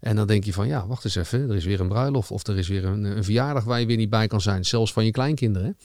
[0.00, 2.46] En dan denk je van, ja, wacht eens even, er is weer een bruiloft of
[2.46, 5.04] er is weer een, een verjaardag waar je weer niet bij kan zijn, zelfs van
[5.04, 5.76] je kleinkinderen.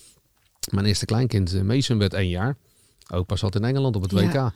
[0.71, 2.55] Mijn eerste kleinkind, eh, Mason, werd één jaar.
[3.13, 4.45] Opa zat in Engeland op het Ja.
[4.45, 4.51] WK.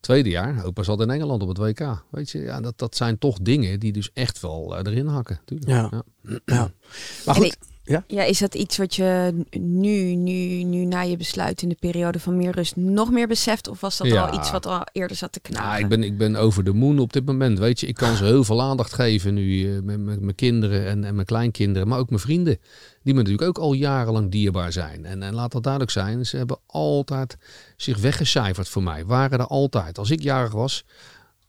[0.00, 2.02] Tweede jaar, opa zat in Engeland op het WK.
[2.10, 5.40] Weet je, ja, dat, dat zijn toch dingen die dus echt wel eh, erin hakken.
[5.44, 5.70] Tuurlijk.
[5.70, 6.02] Ja.
[6.44, 6.70] Ja.
[7.26, 7.56] Maar goed,
[8.06, 12.20] Ja, is dat iets wat je nu, nu, nu na je besluit in de periode
[12.20, 13.68] van meer rust nog meer beseft?
[13.68, 14.24] Of was dat Ja.
[14.26, 15.68] al iets wat al eerder zat te knagen?
[15.68, 17.58] Nou, ik, ben, ik ben over de moon op dit moment.
[17.58, 20.86] Weet je, ik kan ze heel veel aandacht geven nu eh, met, met mijn kinderen
[20.86, 22.58] en, en mijn kleinkinderen, maar ook mijn vrienden.
[23.02, 25.04] Die me natuurlijk ook al jarenlang dierbaar zijn.
[25.04, 27.36] En, en laat dat duidelijk zijn, ze hebben altijd
[27.76, 29.04] zich weggecijferd voor mij.
[29.04, 29.98] Waren er altijd.
[29.98, 30.84] Als ik jarig was,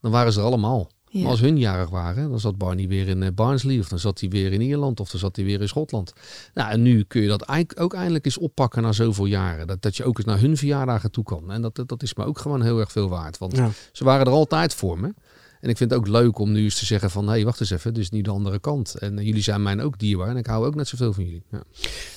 [0.02, 0.89] dan waren ze er allemaal.
[1.10, 1.22] Ja.
[1.22, 3.80] Maar als hun jarig waren, dan zat Barney weer in eh, Barnsley.
[3.80, 5.00] Of dan zat hij weer in Ierland.
[5.00, 6.13] Of dan zat hij weer in Schotland.
[6.54, 9.67] Nou, en nu kun je dat eigenlijk ook eindelijk eens oppakken na zoveel jaren.
[9.67, 11.52] Dat, dat je ook eens naar hun verjaardagen toe kan.
[11.52, 13.38] En dat, dat, dat is me ook gewoon heel erg veel waard.
[13.38, 13.70] Want Ja.
[13.91, 15.13] ze waren er altijd voor me.
[15.62, 17.26] En ik vind het ook leuk om nu eens te zeggen van...
[17.26, 18.96] hé, hey, wacht eens even, dus nu de andere kant.
[18.96, 21.43] En eh, jullie zijn mij ook dierbaar en ik hou ook net zoveel van jullie.
[21.52, 21.63] Ja.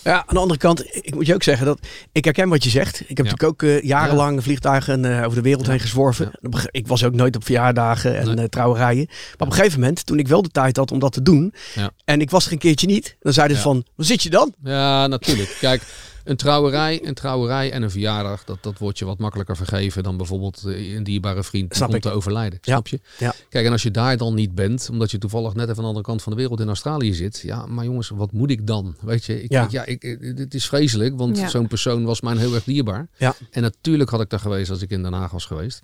[0.05, 1.79] Ja, aan de andere kant, ik moet je ook zeggen dat
[2.12, 3.00] ik herken wat je zegt.
[3.00, 3.33] Ik heb Ja.
[3.33, 6.31] natuurlijk ook eh, jarenlang vliegtuigen eh, over de wereld heen gezworven.
[6.70, 8.48] Ik was ook nooit op verjaardagen en Nee.
[8.48, 9.07] trouwerijen.
[9.09, 11.55] Maar op een gegeven moment, toen ik wel de tijd had om dat te doen,
[11.74, 11.90] Ja.
[12.05, 14.55] en ik was er een keertje niet, dan zeiden ze van, waar zit je dan?
[14.62, 15.57] Ja, natuurlijk.
[15.61, 15.83] Kijk,
[16.31, 20.16] Een trouwerij, een trouwerij en een verjaardag, dat, dat wordt je wat makkelijker vergeven dan
[20.16, 22.11] bijvoorbeeld eh, een dierbare vriend Snap komt ik.
[22.11, 22.59] te overlijden.
[22.62, 22.73] Ja.
[22.73, 23.01] Snap je?
[23.19, 23.35] Ja.
[23.49, 25.87] Kijk, en als je daar dan niet bent, omdat je toevallig net even aan de
[25.88, 27.40] andere kant van de wereld in Australië zit.
[27.45, 28.97] Ja, maar jongens, wat moet ik dan?
[29.01, 29.64] Weet je, ik, Ja.
[29.64, 31.49] ik- ja, ik, ik- dit is vreselijk, want Ja.
[31.49, 33.09] zo'n persoon was mij heel erg dierbaar.
[33.16, 33.35] Ja.
[33.51, 35.83] En natuurlijk had ik daar geweest als ik in Den Haag was geweest.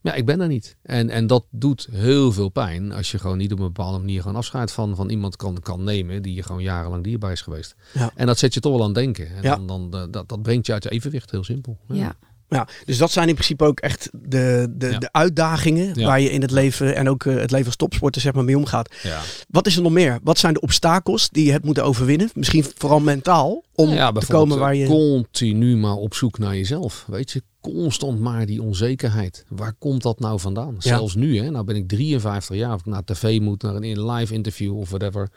[0.00, 0.76] Maar ja, ik ben er niet.
[0.82, 4.20] En, en dat doet heel veel pijn als je gewoon niet op een bepaalde manier
[4.22, 7.74] gewoon afscheid van, van iemand kan, kan nemen die je gewoon jarenlang dierbaar is geweest.
[7.94, 8.10] Ja.
[8.14, 9.28] En dat zet je toch wel aan het denken.
[9.36, 9.56] En Ja.
[9.56, 11.78] dan, dan, eh, dat, dat brengt je uit je evenwicht, heel simpel.
[11.88, 12.16] Ja.
[12.48, 14.98] Ja, dus dat zijn in principe ook echt de, de, Ja.
[14.98, 16.06] de uitdagingen Ja.
[16.06, 18.56] waar je in het leven en ook eh, het leven als topsporter zeg maar mee
[18.56, 18.94] omgaat.
[19.02, 19.20] Ja.
[19.48, 20.18] Wat is er nog meer?
[20.22, 22.30] Wat zijn de obstakels die je hebt moeten overwinnen?
[22.34, 24.86] Misschien vooral mentaal om ja, te komen waar eh, je...
[24.86, 27.04] Continu maar op zoek naar jezelf.
[27.08, 29.44] Weet je, constant maar die onzekerheid.
[29.48, 30.74] Waar komt dat nou vandaan?
[30.78, 31.50] Zelfs nu, hè.
[31.50, 32.74] Nou ben ik 53 jaar.
[32.74, 35.30] Of ik naar tv moet, naar een live interview of whatever.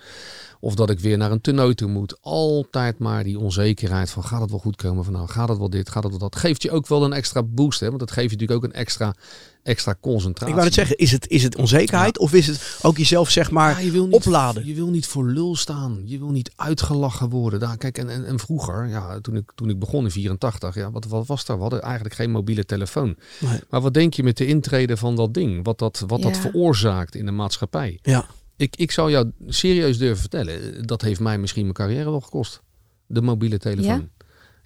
[0.61, 2.21] Of dat ik weer naar een toernooi toe moet.
[2.21, 5.69] Altijd maar die onzekerheid van gaat het wel goed komen van nou, gaat het wel
[5.69, 6.35] dit, gaat het wel dat.
[6.35, 7.87] Geeft je ook wel een extra boost, hè.
[7.87, 9.15] Want dat geeft je natuurlijk ook een extra,
[9.63, 10.47] extra concentratie.
[10.47, 13.51] Ik wou het zeggen, is het, is het onzekerheid of is het ook jezelf zeg
[13.51, 14.65] maar Ja, je wil niet, opladen?
[14.65, 16.01] Je wil niet voor lul staan.
[16.05, 17.59] Je wil niet uitgelachen worden.
[17.59, 20.91] Daar, kijk, en, en, en vroeger, ja, toen, ik, toen ik begon in 84, ja,
[20.91, 21.55] wat, wat was er?
[21.55, 23.15] We hadden eigenlijk geen mobiele telefoon.
[23.39, 23.59] Nee.
[23.69, 25.65] Maar wat denk je met de intrede van dat ding?
[25.65, 27.99] Wat dat, wat dat veroorzaakt in de maatschappij?
[28.01, 28.25] Ja,
[28.59, 32.61] Ik, ik zou jou serieus durven vertellen, dat heeft mij misschien mijn carrière wel gekost.
[33.07, 34.09] De mobiele telefoon.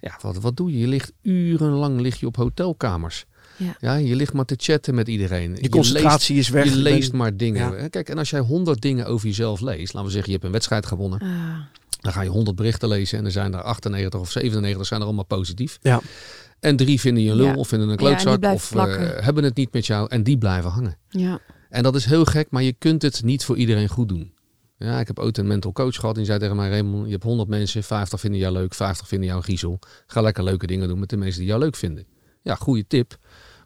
[0.00, 0.78] Ja, wat, wat doe je?
[0.78, 3.24] Je ligt urenlang lig je op hotelkamers.
[3.80, 3.94] Ja.
[3.94, 5.50] je ligt maar te chatten met iedereen.
[5.50, 6.64] je leest- concentratie is weg.
[6.64, 7.76] je leest maar dingen.
[7.76, 7.88] Ja.
[7.88, 10.52] Kijk, en als jij honderd dingen over jezelf leest, laten we zeggen, je hebt een
[10.52, 11.28] wedstrijd gewonnen, Ah,
[12.00, 15.06] dan ga je honderd berichten lezen en er zijn er 98 of 97 zijn er
[15.06, 15.78] allemaal positief.
[15.82, 16.00] Ja.
[16.60, 17.54] En drie vinden je een lul Ja.
[17.54, 20.96] of vinden een klootzak of eh, hebben het niet met jou en die blijven hangen.
[21.08, 21.40] ja.
[21.74, 24.32] En dat is heel gek, maar je kunt het niet voor iedereen goed doen.
[24.78, 26.14] Ja, ik heb ooit een mental coach gehad.
[26.14, 29.26] Die zei tegen mij, Raymond, je hebt 100 mensen, 50 vinden jou leuk, 50 vinden
[29.26, 29.78] jou een griezel.
[30.06, 32.06] Ga lekker leuke dingen doen met de mensen die jou leuk vinden.
[32.42, 33.18] Ja, goede tip.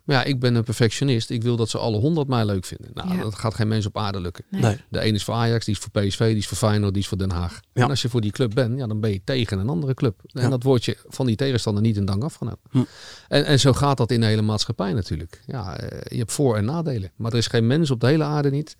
[0.08, 1.30] Maar ja, ik ben een perfectionist.
[1.30, 2.90] Ik wil dat ze alle 100 mij leuk vinden.
[2.94, 3.22] Nou, Ja.
[3.22, 4.44] dat gaat geen mens op aarde lukken.
[4.50, 4.76] Nee.
[4.90, 7.08] De een is voor Ajax, die is voor PSV, die is voor Feyenoord, die is
[7.08, 7.60] voor Den Haag.
[7.72, 7.82] Ja.
[7.82, 10.20] En als je voor die club bent, ja, dan ben je tegen een andere club.
[10.32, 10.48] En Ja.
[10.48, 12.60] dat wordt je van die tegenstander niet in dank afgenomen.
[12.70, 12.82] Hm.
[13.28, 15.42] En, en zo gaat dat in de hele maatschappij natuurlijk.
[15.46, 17.10] Ja, eh, je hebt voor- en nadelen.
[17.16, 18.76] Maar er is geen mens op de hele aarde niet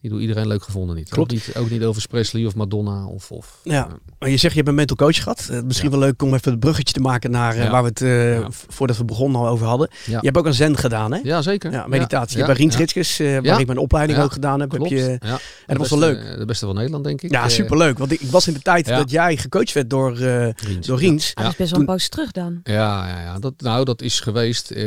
[0.00, 1.08] die door iedereen leuk gevonden niet.
[1.08, 1.32] Klopt.
[1.32, 3.30] Ook niet, ook niet Elvis Presley of Madonna of...
[3.30, 3.88] of Ja.
[4.18, 5.48] Maar je zegt je hebt een mental coach gehad.
[5.50, 5.96] Eh, misschien Ja.
[5.98, 7.70] wel leuk om even het bruggetje te maken naar eh, Ja.
[7.70, 9.88] waar we het eh, voordat we begonnen al over hadden.
[10.06, 10.18] Ja.
[10.18, 11.18] Je hebt ook een zen gedaan, hè?
[11.22, 11.72] Ja, zeker.
[11.72, 12.38] Ja, meditatie.
[12.38, 14.24] Ja, je hebt bij Riens ja, Ritskes, eh, waar ik mijn opleiding Ja.
[14.24, 14.94] ook gedaan heb, heb Klopt.
[14.94, 14.98] je...
[15.00, 15.06] ja.
[15.10, 16.38] En De dat was wel beste- leuk.
[16.38, 17.30] De beste van Nederland, denk ik.
[17.30, 17.98] Ja, Eh, superleuk.
[17.98, 18.96] Want ik, ik was in de tijd Ja.
[18.96, 20.86] dat jij gecoacht werd door, eh Riens.
[20.86, 21.30] door Riens.
[21.34, 22.60] Ah, dat is best wel een poos terug dan.
[22.62, 23.38] Ja, ja, ja.
[23.38, 24.70] Dat, nou, dat is geweest.
[24.70, 24.84] eh,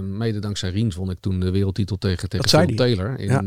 [0.00, 2.76] mede dankzij Riens won ik toen de wereldtitel tegen, tegen.
[2.76, 3.18] Taylor.
[3.18, 3.40] In, Ja.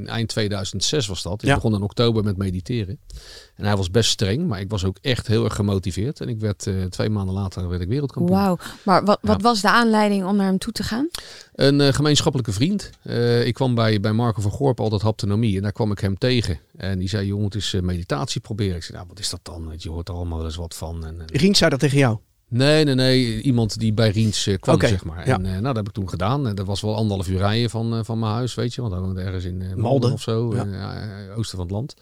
[0.00, 1.42] In eind 2006 was dat.
[1.42, 1.54] Ik Ja.
[1.54, 2.98] begon in oktober met mediteren.
[3.54, 6.20] En hij was best streng, maar ik was ook echt heel erg gemotiveerd.
[6.20, 8.38] En ik werd eh, twee maanden later werd ik wereldkampioen.
[8.38, 8.58] Wauw.
[8.82, 9.42] Maar wat, wat Ja.
[9.42, 11.08] was de aanleiding om naar hem toe te gaan?
[11.54, 12.90] Een eh, gemeenschappelijke vriend.
[13.02, 15.56] Eh, ik kwam bij, bij Marco van Gorp altijd haptonomie.
[15.56, 16.58] En daar kwam ik hem tegen.
[16.76, 18.76] En die zei, joh, je moet eens eh, meditatie proberen.
[18.76, 19.72] Ik zei, nou, wat is dat dan?
[19.76, 21.06] Je hoort er allemaal wel eens wat van.
[21.06, 22.18] En, en- Riens zei dat tegen jou.
[22.50, 23.40] Nee, nee, nee.
[23.42, 25.26] Iemand die bij Riens eh, kwam, zeg maar.
[25.28, 25.34] ja.
[25.34, 26.46] En eh, nou, dat heb ik toen gedaan.
[26.46, 28.80] En dat was wel anderhalf uur rijden van, eh, van mijn huis, weet je.
[28.80, 30.54] Want hij woonde ergens in eh, Malden Malden, of zo.
[30.54, 30.64] ja.
[30.64, 31.94] eh, eh, oosten van het land.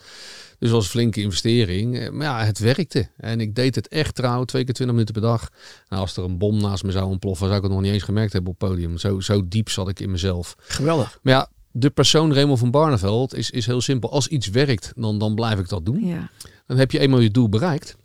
[0.58, 1.98] Dus dat was een flinke investering.
[1.98, 3.08] Eh, Maar ja, het werkte.
[3.16, 5.48] En ik deed het echt trouw, twee keer twintig minuten per dag.
[5.88, 8.02] Nou, als er een bom naast me zou ontploffen, zou ik het nog niet eens
[8.02, 8.98] gemerkt hebben op het podium.
[8.98, 10.54] Zo, zo diep zat ik in mezelf.
[10.58, 11.18] Geweldig.
[11.22, 14.10] Maar ja, de persoon Raymond van Barneveld is, is heel simpel.
[14.12, 16.06] Als iets werkt, dan, dan blijf ik dat doen.
[16.06, 16.30] Ja.
[16.66, 17.96] Dan heb je eenmaal je doel bereikt.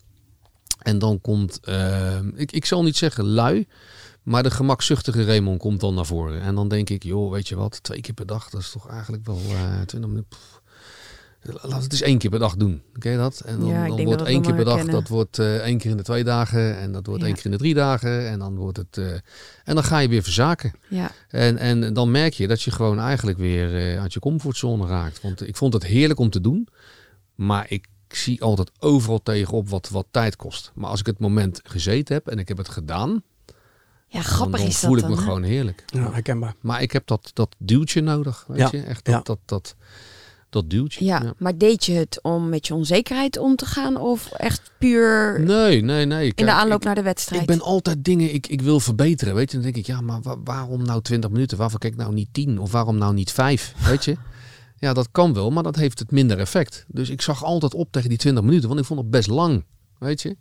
[0.83, 3.67] En dan komt, eh, ik, ik zal niet zeggen lui,
[4.23, 6.41] maar de gemakzuchtige Raymond komt dan naar voren.
[6.41, 8.87] En dan denk ik, joh, weet je wat, twee keer per dag, dat is toch
[8.89, 10.37] eigenlijk wel eh 20 minuten.
[11.61, 12.81] Laat het eens één keer per dag doen.
[12.99, 13.39] Ken je dat?
[13.39, 15.01] En dan, Ja, wordt één keer per dag, herkennen.
[15.01, 16.77] dat wordt eh één keer in de twee dagen.
[16.77, 17.27] En dat wordt Ja.
[17.27, 18.29] één keer in de drie dagen.
[18.29, 18.97] En dan wordt het.
[19.63, 20.73] en dan ga je weer verzaken.
[20.89, 21.11] Ja.
[21.29, 25.21] En, en dan merk je dat je gewoon eigenlijk weer uit je comfortzone raakt.
[25.21, 26.67] Want ik vond het heerlijk om te doen.
[27.35, 27.85] Maar ik
[28.15, 30.71] zie altijd overal tegenop wat, wat tijd kost.
[30.76, 33.23] Maar als ik het moment gezeten heb en ik heb het gedaan,
[34.08, 35.84] ja, grappig dan is dat voel ik dan, me gewoon heerlijk.
[35.86, 36.56] Ja, herkenbaar.
[36.62, 38.43] Maar ik heb dat, dat duwtje nodig.
[38.47, 38.82] Weet Ja, je?
[38.84, 39.21] Echt dat, ja.
[39.23, 39.76] dat, dat,
[40.49, 41.06] dat duwtje.
[41.06, 45.39] Ja, maar deed je het om met je onzekerheid om te gaan of echt puur
[45.41, 46.32] Nee, nee, nee.
[46.36, 47.41] in de aanloop ik- naar de wedstrijd?
[47.41, 49.56] Ik ben altijd dingen, ik, ik wil verbeteren, weet je.
[49.58, 51.58] Dan denk ik, ja, maar wa- waarom nou 20 minuten?
[51.58, 52.60] Waarvoor kijk ik nou niet 10?
[52.60, 53.73] Of waarom nou niet 5?
[53.86, 54.17] Weet je?
[54.83, 56.85] Ja, dat kan wel, maar dat heeft het minder effect.
[56.87, 59.65] Dus ik zag altijd op tegen die 20 minuten, want ik vond het best lang,
[59.97, 60.37] weet je.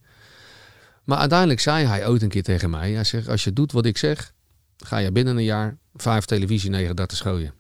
[1.05, 3.87] Maar uiteindelijk zei hij ooit een keer tegen mij, hij zegt, als je doet wat
[3.87, 4.33] ik zeg,
[4.77, 7.55] ga je binnen een jaar vijf televisie 39 schooien.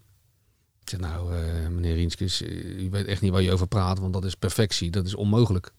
[0.80, 3.98] Ik zeg, nou, eh, meneer Rienskes, eh, u weet echt niet waar je over praat,
[3.98, 5.72] want dat is perfectie, dat is onmogelijk.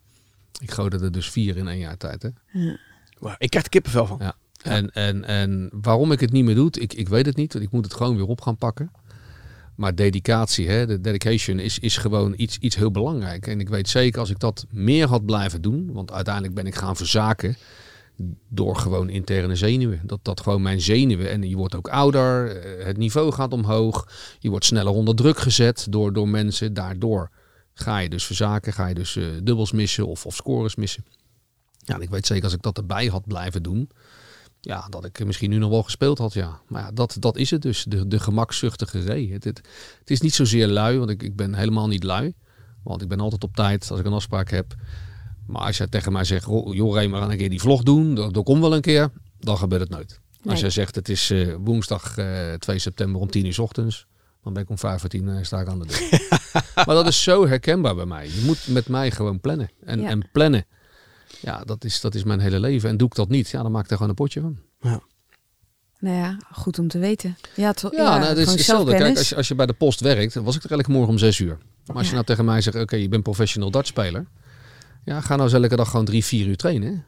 [0.59, 2.29] Ik gooide er dus vier in één jaar tijd, hè.
[2.51, 2.77] Ja.
[3.19, 4.17] Wow, ik krijg er kippenvel van.
[4.21, 4.35] Ja.
[4.63, 7.53] En, en, en waarom ik het niet meer doe, ik, ik weet het niet.
[7.53, 8.91] Want ik moet het gewoon weer op gaan pakken.
[9.75, 13.47] Maar dedicatie, hè, de dedication is, is gewoon iets, iets heel belangrijk.
[13.47, 16.75] En ik weet zeker als ik dat meer had blijven doen, want uiteindelijk ben ik
[16.75, 17.55] gaan verzaken
[18.49, 20.01] door gewoon interne zenuwen.
[20.03, 21.29] Dat, dat gewoon mijn zenuwen.
[21.29, 24.07] En je wordt ook ouder, eh, het niveau gaat omhoog,
[24.39, 26.73] je wordt sneller onder druk gezet door, door mensen.
[26.73, 27.29] Daardoor
[27.73, 31.05] ga je dus verzaken, ga je dus uh, dubbels missen of, of scores missen.
[31.77, 33.89] Ja, en ik weet zeker als ik dat erbij had blijven doen,
[34.65, 36.61] ja, dat ik misschien nu nog wel gespeeld had, ja.
[36.67, 39.31] Maar ja, dat, dat is het dus, de, de gemakzuchtige ree.
[39.31, 39.61] Het, het,
[39.99, 42.33] het, is niet zozeer lui, want ik, ik ben helemaal niet lui.
[42.83, 44.75] Want ik ben altijd op tijd als ik een afspraak heb.
[45.47, 48.15] Maar als je tegen mij zegt, joh Ray, maar gaan een keer die vlog doen,
[48.15, 50.19] dat, dat komt wel een keer, dan gebeurt het nooit.
[50.45, 53.59] Als jij zegt, het is uh, woensdag uh, eh, 2 september om 10 uur s
[53.59, 54.05] ochtends,
[54.43, 56.27] dan ben ik om 5 voor 10 uh, sta ik aan de deur.
[56.85, 58.25] maar dat is zo herkenbaar bij mij.
[58.25, 59.71] Je moet met mij gewoon plannen.
[59.85, 60.09] En, ja.
[60.09, 60.65] en plannen
[61.39, 62.89] ja, dat is, dat is mijn hele leven.
[62.89, 64.57] En doe ik dat niet, ja, dan maak ik er gewoon een potje van.
[64.79, 65.01] Ja.
[65.99, 67.37] Nou ja, goed om te weten.
[67.55, 68.95] Ja, ja, ja nou, het is hetzelfde.
[68.95, 71.17] Kijk, als je, als je bij de post werkt, was ik er eigenlijk morgen om
[71.17, 71.57] zes uur.
[71.85, 74.25] Maar als je nou tegen mij zegt, oké, je bent professional dartspeler.
[75.03, 77.05] Ja, ga nou eens elke dag gewoon drie, vier uur trainen.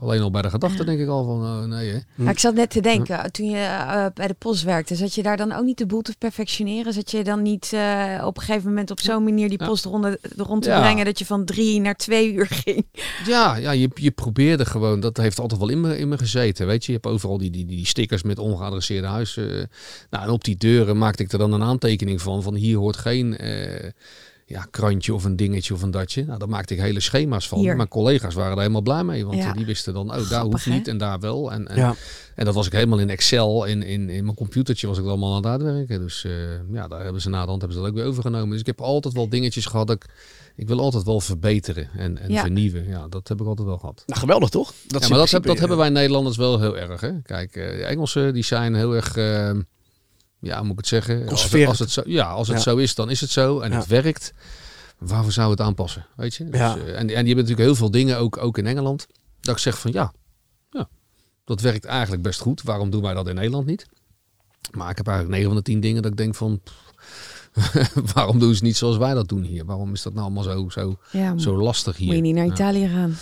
[0.00, 1.90] Alleen al bij de gedachte denk ik al van uh, nee.
[1.90, 1.98] Hè.
[2.14, 5.22] Maar ik zat net te denken, toen je uh, bij de post werkte, zat je
[5.22, 6.92] daar dan ook niet de boel te perfectioneren?
[6.92, 10.16] Zat je dan niet uh, op een gegeven moment op zo'n manier die post rond,
[10.36, 10.80] rond te ja.
[10.80, 12.86] brengen dat je van drie naar twee uur ging?
[13.26, 16.66] Ja, ja je, je probeerde gewoon, dat heeft altijd wel in me, in me gezeten.
[16.66, 19.70] Weet je, je hebt overal die, die, die stickers met ongeadresseerde huizen.
[20.10, 22.96] nou, en op die deuren maakte ik er dan een aantekening van, van hier hoort
[22.96, 23.36] geen
[24.52, 26.24] ja, krantje of een dingetje of een datje.
[26.24, 27.58] Nou, daar maakte ik hele schema's van.
[27.58, 27.76] Hier.
[27.76, 29.26] Mijn collega's waren er helemaal blij mee.
[29.26, 31.52] Want die wisten dan, oh, daar hoeft niet en daar wel.
[31.52, 31.94] En, en, ja.
[32.34, 33.64] en dat was ik helemaal in Excel.
[33.64, 36.00] In, in, in mijn computertje was ik allemaal aan het uitwerken.
[36.00, 36.32] Dus uh,
[36.72, 38.50] ja, daar hebben ze na de hand hebben ze dat ook weer overgenomen.
[38.50, 39.86] Dus ik heb altijd wel dingetjes gehad.
[39.86, 40.10] Dat ik,
[40.56, 42.88] ik wil altijd wel verbeteren en, en vernieuwen.
[42.88, 44.02] Ja, dat heb ik altijd wel gehad.
[44.06, 44.72] Nou, geweldig toch?
[44.86, 47.00] Dat, ja, maar dat, heb, dat hebben wij Nederlanders wel heel erg.
[47.00, 47.20] Hè?
[47.22, 49.16] Kijk, uh, de Engelsen die zijn heel erg...
[49.16, 49.50] Uh,
[50.42, 51.28] ja, moet ik het zeggen?
[51.28, 53.60] Als het, als het, zo, ja, als het zo is, dan is het zo.
[53.60, 54.32] En het werkt.
[54.98, 56.06] Waarvoor zou het aanpassen?
[56.16, 56.44] Weet je?
[56.44, 56.76] Dus, ja.
[56.76, 59.06] uh, en, en die hebben natuurlijk heel veel dingen, ook, ook in Engeland.
[59.40, 60.12] Dat ik zeg van ja,
[60.70, 60.88] ja,
[61.44, 62.62] dat werkt eigenlijk best goed.
[62.62, 63.86] Waarom doen wij dat in Nederland niet?
[64.70, 66.60] Maar ik heb eigenlijk 9 van de 10 dingen dat ik denk van.
[68.14, 69.64] waarom doen ze niet zoals wij dat doen hier?
[69.64, 72.06] Waarom is dat nou allemaal zo, zo, ja, zo lastig hier?
[72.06, 73.16] Moet je niet naar Italië gaan?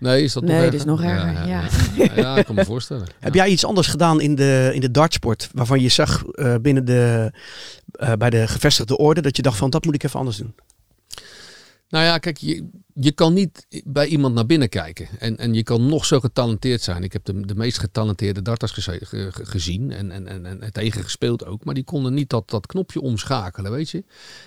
[0.00, 1.32] Nee, is dat nee, nog dat is nog erger.
[1.32, 1.44] Ja,
[1.96, 2.14] ja.
[2.14, 3.06] ja, ik kan me voorstellen.
[3.20, 6.84] Heb jij iets anders gedaan in de, in de dartsport waarvan je zag uh, binnen
[6.84, 7.32] de,
[8.00, 10.54] uh, bij de gevestigde orde dat je dacht van dat moet ik even anders doen?
[11.88, 12.68] Nou ja, kijk, je,
[13.00, 15.08] je kan niet bij iemand naar binnen kijken.
[15.18, 17.02] En, en je kan nog zo getalenteerd zijn.
[17.02, 18.88] Ik heb de, meest getalenteerde darters
[19.32, 21.64] gezien en, en, en, en tegen gespeeld ook.
[21.64, 24.04] Maar die konden niet dat, dat knopje omschakelen, weet je.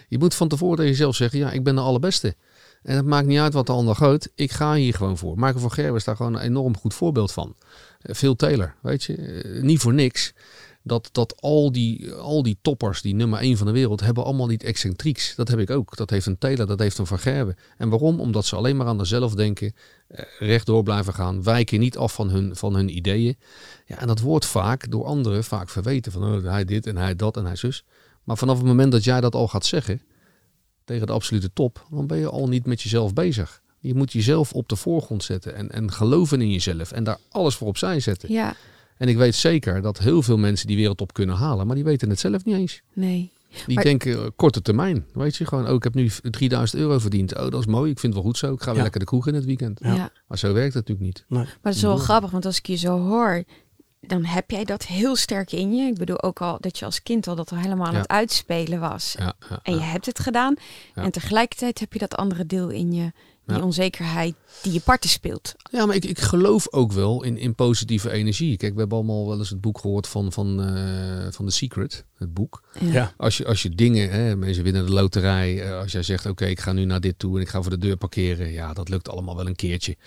[0.07, 2.35] Je moet van tevoren tegen jezelf zeggen, ja, ik ben de allerbeste.
[2.83, 4.31] En het maakt niet uit wat de ander gooit.
[4.35, 5.35] Ik ga hier gewoon voor.
[5.35, 7.55] Michael van Gerwen is daar gewoon een enorm goed voorbeeld van.
[7.99, 9.15] Phil Taylor, weet je.
[9.15, 10.33] Eh, niet voor niks
[10.83, 14.47] dat, dat al, die, al die toppers, die nummer 1 van de wereld, hebben allemaal
[14.47, 15.35] niet excentrieks.
[15.35, 15.95] Dat heb ik ook.
[15.95, 17.57] Dat heeft een Taylor, dat heeft een Van.
[17.77, 18.19] En waarom?
[18.19, 19.75] Omdat ze alleen maar aan zichzelf denken,
[20.07, 23.37] eh, rechtdoor blijven gaan, wijken niet af van hun, van hun ideeën.
[23.85, 26.11] Ja, en dat wordt vaak door anderen vaak verweten.
[26.11, 27.83] Van oh, hij dit en hij dat en hij zus.
[28.23, 30.01] Maar vanaf het moment dat jij dat al gaat zeggen,
[30.85, 33.61] tegen de absolute top, dan ben je al niet met jezelf bezig.
[33.79, 37.55] Je moet jezelf op de voorgrond zetten en, en geloven in jezelf en daar alles
[37.55, 38.31] voor opzij zetten.
[38.31, 38.55] Ja.
[39.03, 41.83] En ik weet zeker dat heel veel mensen die wereld op kunnen halen, maar die
[41.83, 42.81] weten het zelf niet eens.
[42.93, 43.31] Nee.
[43.67, 45.05] Die denken uh, korte termijn.
[45.13, 47.35] Weet je, gewoon, oh, ik heb nu 3000 euro verdiend.
[47.35, 47.91] Oh, dat is mooi.
[47.91, 48.53] Ik vind het wel goed zo.
[48.53, 49.79] Ik ga weer lekker de kroeg in het weekend.
[49.83, 50.11] Ja.
[50.27, 51.25] Maar zo werkt het natuurlijk niet.
[51.27, 51.43] Nee.
[51.43, 53.43] Maar het is wel grappig, want als ik je zo hoor,
[53.99, 55.87] dan heb jij dat heel sterk in je.
[55.87, 58.79] Ik bedoel ook al dat je als kind al dat al helemaal aan het uitspelen
[58.79, 59.15] was.
[59.19, 60.55] Ja, en je hebt het gedaan.
[60.93, 63.11] En tegelijkertijd heb je dat andere deel in je
[63.45, 65.55] die onzekerheid die je parten speelt.
[65.71, 68.57] Ja, maar ik, ik geloof ook wel in, in positieve energie.
[68.57, 72.05] Kijk, we hebben allemaal wel eens het boek gehoord van, van, uh, van The Secret,
[72.17, 72.63] het boek.
[72.79, 73.13] Ja.
[73.17, 76.45] Als, je, als je dingen, hè, mensen winnen de loterij, uh, als jij zegt, oké,
[76.45, 78.51] ik ga nu naar dit toe en ik ga voor de deur parkeren.
[78.51, 79.97] Ja, dat lukt allemaal wel een keertje.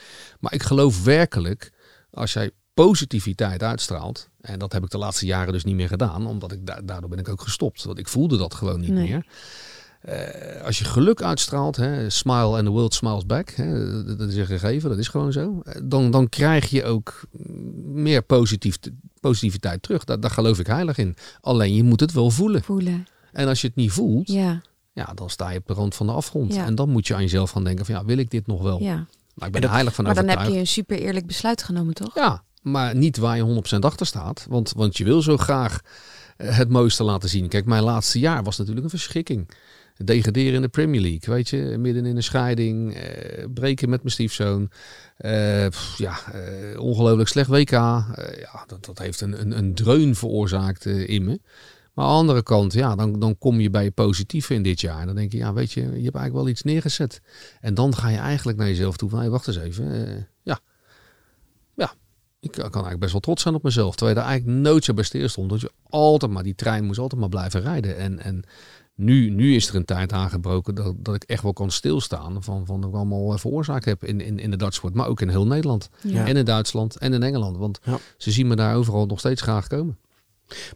[0.41, 1.73] Maar ik geloof werkelijk,
[2.11, 6.27] als jij positiviteit uitstraalt, en dat heb ik de laatste jaren dus niet meer gedaan,
[6.27, 7.85] omdat ik daardoor ben ik ook gestopt.
[7.85, 9.27] Want ik voelde dat gewoon niet meer.
[10.09, 14.37] Uh, als je geluk uitstraalt, hè, smile and the world smiles back, hè, dat is
[14.37, 15.61] een gegeven, dat is gewoon zo.
[15.65, 17.27] Eh, dan, dan krijg je ook
[17.85, 18.79] meer positief,
[19.21, 20.05] positiviteit terug.
[20.05, 21.17] Daar, daar geloof ik heilig in.
[21.41, 22.63] Alleen je moet het wel voelen.
[22.63, 23.07] voelen.
[23.33, 24.63] En als je het niet voelt, ja.
[24.93, 26.55] Ja, dan sta je op de rand van de afgrond.
[26.55, 26.65] Ja.
[26.65, 28.83] En dan moet je aan jezelf gaan denken van ja, wil ik dit nog wel?
[28.83, 29.07] Ja.
[29.35, 31.95] Maar ik ben er heilig van Maar dan heb je een super eerlijk besluit genomen,
[31.95, 32.15] toch?
[32.15, 34.47] Ja, maar niet waar je 100% achter staat.
[34.49, 35.81] Want, want je wil zo graag
[36.37, 37.49] het mooiste laten zien.
[37.49, 39.49] Kijk, mijn laatste jaar was natuurlijk een verschrikking.
[40.05, 42.97] Degraderen in de Premier League, weet je, midden in een scheiding,
[43.55, 44.71] breken met mijn stiefzoon.
[45.97, 46.19] ja,
[46.77, 47.71] ongelooflijk slecht WK.
[47.71, 51.41] ja, dat, dat heeft een, een, een dreun veroorzaakt in me.
[51.97, 54.81] Maar aan de andere kant, ja, dan, dan kom je bij je positieve in dit
[54.81, 55.07] jaar.
[55.07, 57.21] Dan denk je, ja, weet je, je hebt eigenlijk wel iets neergezet.
[57.61, 59.85] En dan ga je eigenlijk naar jezelf toe van, hey, wacht eens even.
[59.85, 60.59] Uh, ja,
[61.75, 61.95] ja,
[62.41, 63.95] ik kan eigenlijk best wel trots zijn op mezelf.
[63.95, 65.51] Terwijl je daar eigenlijk nooit zo bij stond.
[65.51, 67.97] Dat je altijd maar, die trein moest altijd maar blijven rijden.
[67.97, 68.45] En, en
[68.97, 72.67] nu, nu is er een tijd aangebroken dat, dat ik echt wel kan stilstaan van,
[72.67, 74.95] van wat ik allemaal veroorzaakt heb in, in, in de dartsport.
[74.95, 75.91] Maar ook in heel Nederland.
[76.15, 77.57] En in Duitsland en in Engeland.
[77.57, 77.81] Want
[78.17, 79.99] ze zien me daar overal nog steeds graag komen.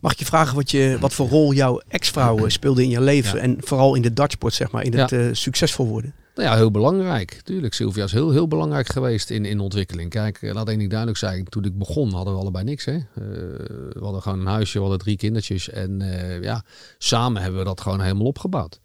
[0.00, 3.40] Mag ik je vragen wat, je, wat voor rol jouw ex-vrouw speelde in je leven?
[3.40, 6.14] En vooral in de dartsport, zeg maar, in het uh, succesvol worden?
[6.34, 7.40] Nou ja, heel belangrijk.
[7.44, 10.10] Tuurlijk, Sylvia is heel, heel belangrijk geweest in, in ontwikkeling.
[10.10, 11.44] Kijk, eh, laat één ding duidelijk zijn.
[11.44, 12.84] Toen ik begon hadden we allebei niks.
[12.84, 12.94] Hè?
[12.94, 15.68] Uh, we hadden gewoon een huisje, we hadden drie kindertjes.
[15.68, 16.64] En uh, ja,
[16.98, 18.80] samen hebben we dat gewoon helemaal opgebouwd.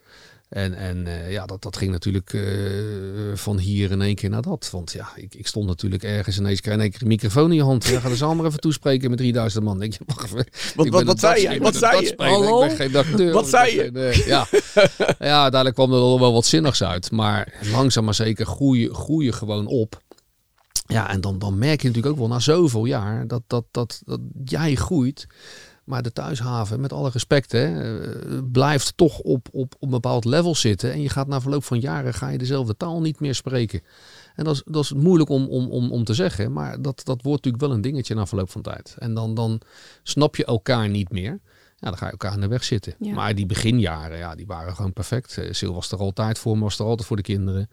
[0.49, 4.41] En, en uh, ja, dat, dat ging natuurlijk uh, van hier in één keer naar
[4.41, 4.69] dat.
[4.71, 7.55] Want ja, ik, ik stond natuurlijk ergens ineens krijg in één keer een microfoon in
[7.55, 7.85] je hand.
[7.85, 9.79] Ja, ga er allemaal even toespreken met 3000 man.
[9.79, 10.47] Denk je, wacht even.
[10.75, 11.59] Wat, wat, wat zei je?
[11.59, 12.13] Wat zei je?
[12.17, 12.63] Hallo?
[12.63, 13.33] Ik ben geen acteur.
[13.33, 13.91] Wat zei je?
[13.93, 14.47] uh, ja.
[15.29, 17.11] ja, uiteindelijk kwam er wel wat zinnigs uit.
[17.11, 20.03] Maar langzaam maar zeker groeien, groeien gewoon op.
[20.87, 24.01] Ja, en dan, dan merk je natuurlijk ook wel na zoveel jaar dat, dat, dat,
[24.05, 25.27] dat jij groeit.
[25.85, 30.25] Maar de thuishaven, met alle respect, hè, eh, blijft toch op, op, op een bepaald
[30.25, 30.91] level zitten.
[30.91, 33.81] En je gaat na verloop van jaren ga je dezelfde taal niet meer spreken.
[34.35, 36.53] En dat is, dat is moeilijk om, om, om, om te zeggen.
[36.53, 38.95] Maar dat, dat wordt natuurlijk wel een dingetje na verloop van tijd.
[38.99, 39.61] En dan, dan
[40.03, 41.39] snap je elkaar niet meer.
[41.75, 42.95] Ja, dan ga je elkaar in de weg zitten.
[42.99, 45.37] Maar die beginjaren, ja, die waren gewoon perfect.
[45.37, 47.69] Eh, Sil was er altijd voor me, was er altijd voor de kinderen.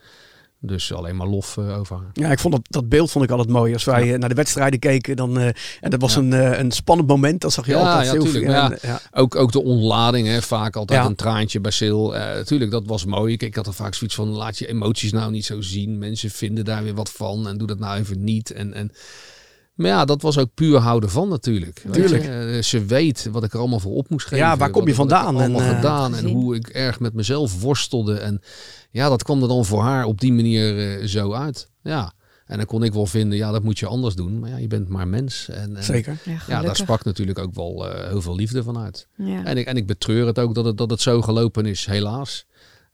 [0.64, 2.10] Dus alleen maar lof uh, over haar.
[2.12, 3.72] Ja, ik vond dat, dat beeld vond ik altijd mooi.
[3.72, 4.12] Als wij ja.
[4.12, 5.46] Eh, naar de wedstrijden keken, dan, uh,
[5.80, 6.20] en dat was ja.
[6.20, 7.40] een, uh, een spannend moment.
[7.40, 9.00] Dan zag je ja, altijd ja, tuurlijk, en, ja.
[9.12, 12.02] Ook, ook de ontlading, hè, vaak altijd een traantje bij Sil.
[12.12, 13.32] Natuurlijk, dat was mooi.
[13.32, 15.98] Ik, ik had er vaak zoiets van, laat je emoties nou niet zo zien.
[15.98, 18.50] Mensen vinden daar weer wat van en doe dat nou even niet.
[18.50, 18.92] En, en
[19.74, 21.82] maar ja, dat was ook puur houden van natuurlijk.
[21.92, 22.24] Tuurlijk.
[22.24, 22.58] Je?
[22.62, 24.44] Ze weet wat ik er allemaal voor op moest geven.
[24.44, 25.40] Ja, waar kom je vandaan?
[25.40, 28.18] en, allemaal gedaan en hoe ik erg met mezelf worstelde.
[28.18, 28.40] En
[28.92, 31.68] ja, dat kwam er dan voor haar op die manier uh, zo uit.
[31.82, 32.12] Ja.
[32.46, 34.38] En dan kon ik wel vinden, ja, dat moet je anders doen.
[34.38, 35.48] Maar ja, je bent maar mens.
[35.48, 36.18] En, en Zeker.
[36.24, 39.08] Ja, ja, daar sprak natuurlijk ook wel uh, heel veel liefde van uit.
[39.16, 39.44] Ja.
[39.44, 42.46] En, ik, en ik betreur het ook dat het, dat het zo gelopen is, helaas.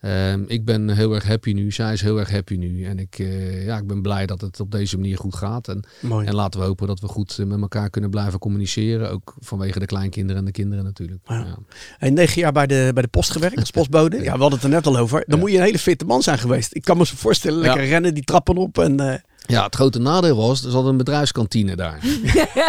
[0.03, 1.73] Um, ik ben heel erg happy nu.
[1.73, 2.85] Zij is heel erg happy nu.
[2.85, 5.69] En ik, uh, ja, ik ben blij dat het op deze manier goed gaat.
[5.69, 5.85] En,
[6.25, 9.11] en laten we hopen dat we goed met elkaar kunnen blijven communiceren.
[9.11, 11.21] Ook vanwege de kleinkinderen en de kinderen natuurlijk.
[11.25, 11.39] Ja.
[11.39, 11.59] Ja.
[11.99, 14.17] En negen jaar bij de, bij de post gewerkt als postbode.
[14.23, 15.25] ja, we hadden het er net al over.
[15.27, 16.75] Dan moet je een hele fitte man zijn geweest.
[16.75, 18.79] Ik kan me zo voorstellen, lekker rennen, die trappen op.
[18.79, 19.15] En, uh...
[19.49, 21.99] Ja, het grote nadeel was, er zat een bedrijfskantine daar.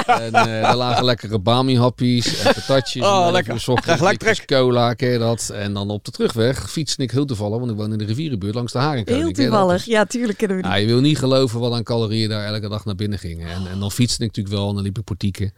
[0.05, 3.05] en uh, daar lagen lekkere bami-happies en patatjes.
[3.05, 4.17] Oh, en lekker.
[4.17, 4.45] Trek.
[4.45, 5.49] cola, ken je dat?
[5.49, 8.55] En dan op de terugweg fietste ik heel toevallig, want ik woon in de rivierenbuurt
[8.55, 9.23] langs de Haringkoning.
[9.23, 10.71] Heel toevallig, ja, tuurlijk kennen we die.
[10.71, 13.49] Ja, je wil niet geloven wat aan calorieën daar elke dag naar binnen gingen.
[13.49, 15.53] En, en dan fietste ik natuurlijk wel en dan liep ik portieken.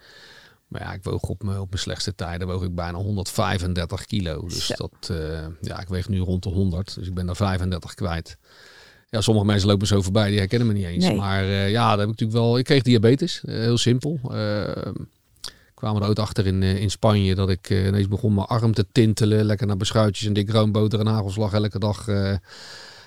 [0.67, 4.47] Maar ja, ik woog op mijn, op mijn slechtste tijden woog ik bijna 135 kilo.
[4.47, 4.75] Dus ja.
[4.75, 6.95] dat, uh, ja, ik weeg nu rond de 100.
[6.95, 8.37] Dus ik ben daar 35 kwijt.
[9.11, 11.05] Ja, sommige mensen lopen zo voorbij, die herkennen me niet eens.
[11.05, 11.15] Nee.
[11.15, 12.57] Maar uh, ja, dat heb ik natuurlijk wel.
[12.57, 14.19] Ik kreeg diabetes, uh, heel simpel.
[14.23, 14.91] Uh,
[15.73, 19.45] kwamen er ooit achter in, in Spanje dat ik ineens begon mijn arm te tintelen.
[19.45, 22.03] Lekker naar beschuitjes en dik roomboter en hagelslag elke dag.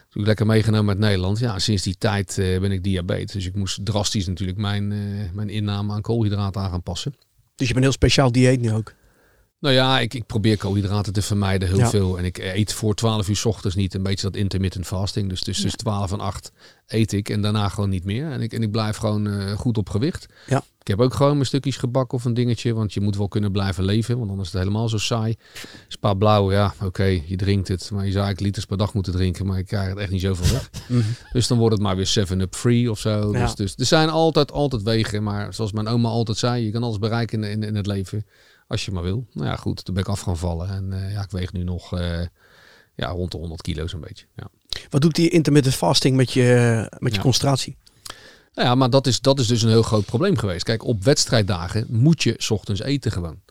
[0.08, 1.38] toen lekker meegenomen uit Nederland.
[1.38, 3.32] Ja, sinds die tijd ben ik diabetes.
[3.32, 4.88] Dus ik moest drastisch natuurlijk mijn,
[5.34, 7.14] mijn inname aan koolhydraten aan gaan passen.
[7.54, 8.92] Dus je bent heel speciaal dieet nu ook?
[9.64, 11.88] Nou ja, ik, ik probeer koolhydraten te vermijden heel ja.
[11.88, 12.18] veel.
[12.18, 13.94] En ik eet voor 12 uur s ochtends niet.
[13.94, 15.28] Een beetje dat intermittent fasting.
[15.28, 15.76] Dus tussen ja.
[15.76, 16.52] 12 en 8
[16.86, 18.30] eet ik en daarna gewoon niet meer.
[18.30, 20.26] En ik, en ik blijf gewoon uh, goed op gewicht.
[20.46, 20.64] Ja.
[20.80, 22.74] Ik heb ook gewoon mijn stukjes gebak of een dingetje.
[22.74, 24.18] Want je moet wel kunnen blijven leven.
[24.18, 25.36] Want anders is het helemaal zo saai.
[25.88, 27.90] Spa blauw, ja, oké, okay, je drinkt het.
[27.90, 29.46] Maar je zou eigenlijk liters per dag moeten drinken.
[29.46, 30.70] Maar ik krijg het echt niet zoveel weg.
[30.88, 31.14] mm -hmm.
[31.32, 33.32] Dus dan wordt het maar weer 7-up free of zo.
[33.32, 33.40] Ja.
[33.40, 35.22] Dus, dus er zijn altijd, altijd wegen.
[35.22, 38.26] Maar zoals mijn oma altijd zei, je kan alles bereiken in, in, in het leven.
[38.66, 39.26] Als je maar wil.
[39.32, 40.68] Nou ja, goed, toen ben ik af gaan vallen.
[40.68, 42.20] En uh, ja, ik weeg nu nog uh,
[42.94, 44.26] ja, rond de 100 kilo zo'n beetje.
[44.36, 44.48] Ja.
[44.90, 47.22] Wat doet die intermittent fasting met je, met je ja.
[47.22, 47.76] concentratie?
[48.54, 50.64] Nou ja, maar dat is, dat is dus een heel groot probleem geweest.
[50.64, 53.42] Kijk, op wedstrijddagen moet je 's ochtends eten gewoon.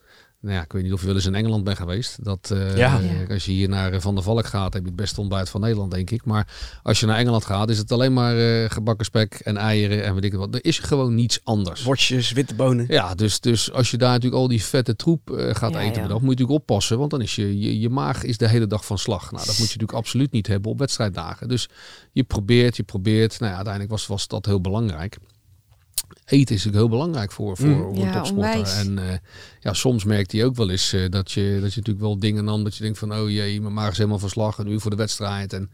[0.43, 2.23] Nou ja, ik weet niet of je wel eens in Engeland bent geweest.
[2.23, 2.99] Dat, uh, ja.
[3.29, 5.91] Als je hier naar Van der Valk gaat, heb je het beste ontbijt van Nederland,
[5.91, 6.25] denk ik.
[6.25, 6.47] Maar
[6.83, 10.13] als je naar Engeland gaat, is het alleen maar uh, gebakken spek en eieren en
[10.13, 10.55] weet ik wat.
[10.55, 11.83] Er is gewoon niets anders.
[11.83, 12.85] Wortjes, witte bonen.
[12.87, 16.01] Ja, dus, dus als je daar natuurlijk al die vette troep uh, gaat ja, eten,
[16.01, 16.07] ja.
[16.07, 16.97] dan moet je natuurlijk oppassen.
[16.97, 19.31] Want dan is je, je, je maag is de hele dag van slag.
[19.31, 21.47] Nou, dat moet je natuurlijk absoluut niet hebben op wedstrijddagen.
[21.47, 21.69] Dus
[22.11, 23.39] je probeert, je probeert.
[23.39, 25.17] Nou ja, uiteindelijk was, was dat heel belangrijk.
[26.25, 27.77] Eten is natuurlijk heel belangrijk voor, voor, Mm.
[27.81, 28.51] voor een Ja, topsporter.
[28.51, 28.75] onwijs.
[28.77, 29.17] En eh,
[29.59, 32.43] ja, soms merkt hij ook wel eens eh, dat, je, dat je natuurlijk wel dingen
[32.43, 34.91] nam dat je denkt van oh jee, mijn maag is helemaal verslag en nu voor
[34.91, 35.53] de wedstrijd.
[35.53, 35.71] En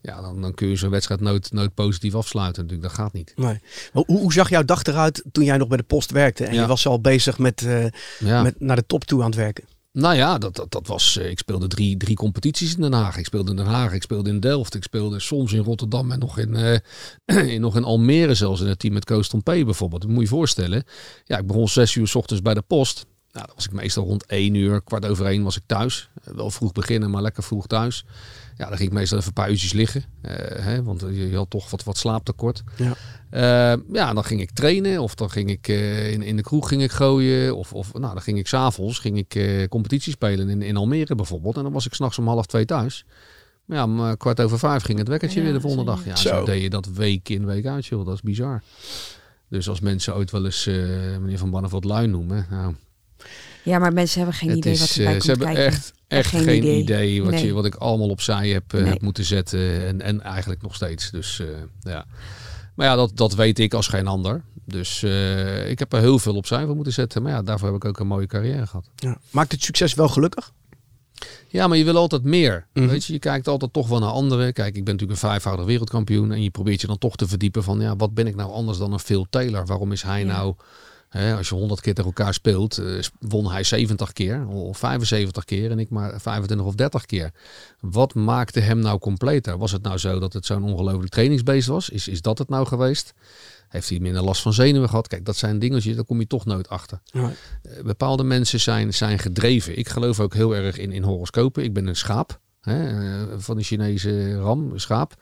[0.00, 2.62] ja, dan, dan kun je zo'n wedstrijd nooit, nooit positief afsluiten.
[2.62, 3.32] Natuurlijk, dat gaat niet.
[3.36, 3.60] Nee.
[3.92, 6.60] Hoe, hoe zag jouw dag eruit toen jij nog bij de post werkte en Ja.
[6.60, 7.84] je was al bezig met, eh,
[8.18, 8.42] Ja.
[8.42, 9.64] met naar de top toe aan het werken?
[9.92, 11.16] Nou ja, dat, dat, dat was.
[11.18, 13.16] eh, Ik speelde drie, drie competities in Den Haag.
[13.16, 16.18] Ik speelde in Den Haag, ik speelde in Delft, ik speelde soms in Rotterdam en
[16.18, 16.78] nog in, eh,
[17.54, 19.42] in, nog in Almere zelfs in het team met Koos P.
[19.44, 20.00] bijvoorbeeld.
[20.00, 20.84] Dat moet je je voorstellen.
[21.24, 23.06] Ja, ik begon zes uur s ochtends bij de post.
[23.32, 26.10] Nou, dan was ik meestal rond één uur, kwart over één was ik thuis.
[26.24, 28.04] Eh, Wel vroeg beginnen, maar lekker vroeg thuis.
[28.62, 30.04] Ja, dan ging ik meestal even een paar uurtjes liggen.
[30.20, 30.34] eh,
[30.64, 32.62] hè, want je, je had toch wat, wat slaaptekort.
[32.76, 32.94] Ja.
[33.30, 36.68] Eh, ja, dan ging ik trainen of dan ging ik eh, in, in de kroeg
[36.68, 37.56] ging ik gooien.
[37.56, 41.14] Of, of nou, dan ging ik s'avonds ging ik eh, competitie spelen in, in Almere
[41.14, 41.56] bijvoorbeeld.
[41.56, 43.04] En dan was ik s'nachts om half twee thuis.
[43.64, 46.04] Maar ja, om eh, kwart over vijf ging het wekkertje Ja, weer de volgende dag.
[46.04, 46.28] Ja, Zo.
[46.28, 48.06] zo deed je dat week in, week uit, joh.
[48.06, 48.62] Dat is bizar.
[49.48, 50.74] Dus als mensen ooit wel eens eh,
[51.20, 52.46] meneer Van Banneveld lui noemen.
[52.50, 52.74] Nou,
[53.62, 55.64] Ja, maar mensen hebben geen het idee wat is, erbij eh, komt ze hebben kijken.
[55.66, 56.78] echt, echt geen geen, idee.
[56.80, 57.46] idee, wat, Nee.
[57.46, 58.90] je, wat ik allemaal opzij heb, eh, Nee.
[58.90, 59.86] heb moeten zetten.
[59.86, 61.10] En, en eigenlijk nog steeds.
[61.10, 61.46] Dus eh,
[61.80, 62.04] ja.
[62.74, 64.42] Maar ja, dat, dat weet ik als geen ander.
[64.64, 67.22] Dus eh, ik heb er heel veel opzij voor moeten zetten.
[67.22, 68.88] Maar ja, daarvoor heb ik ook een mooie carrière gehad.
[68.96, 69.18] Ja.
[69.30, 70.52] Maakt het succes wel gelukkig?
[71.48, 72.66] Ja, maar je wil altijd meer.
[72.72, 72.86] Mhm.
[72.86, 74.52] Weet je, je kijkt altijd toch wel naar anderen.
[74.52, 76.32] Kijk, ik ben natuurlijk een vijfvoudig wereldkampioen.
[76.32, 78.78] En je probeert je dan toch te verdiepen van, ja, wat ben ik nou anders
[78.78, 79.66] dan een Phil Taylor?
[79.66, 80.26] Waarom is hij Ja.
[80.26, 80.54] nou,
[81.12, 85.44] hè, als je 100 keer tegen elkaar speelt, eh, won hij 70 keer of 75
[85.44, 87.30] keer en ik maar 25 of 30 keer.
[87.80, 89.58] Wat maakte hem nou completer?
[89.58, 91.88] Was het nou zo dat het zo'n ongelooflijk trainingsbeest was?
[91.88, 93.14] Is, is dat het nou geweest?
[93.68, 95.08] Heeft hij minder last van zenuwen gehad?
[95.08, 97.00] Kijk, dat zijn dingetjes, daar kom je toch nooit achter.
[97.04, 97.32] Ja.
[97.62, 99.78] Eh, bepaalde mensen zijn, zijn gedreven.
[99.78, 101.64] Ik geloof ook heel erg in, in horoscopen.
[101.64, 105.14] Ik ben een schaap hè, eh, van de Chinese ram, schaap.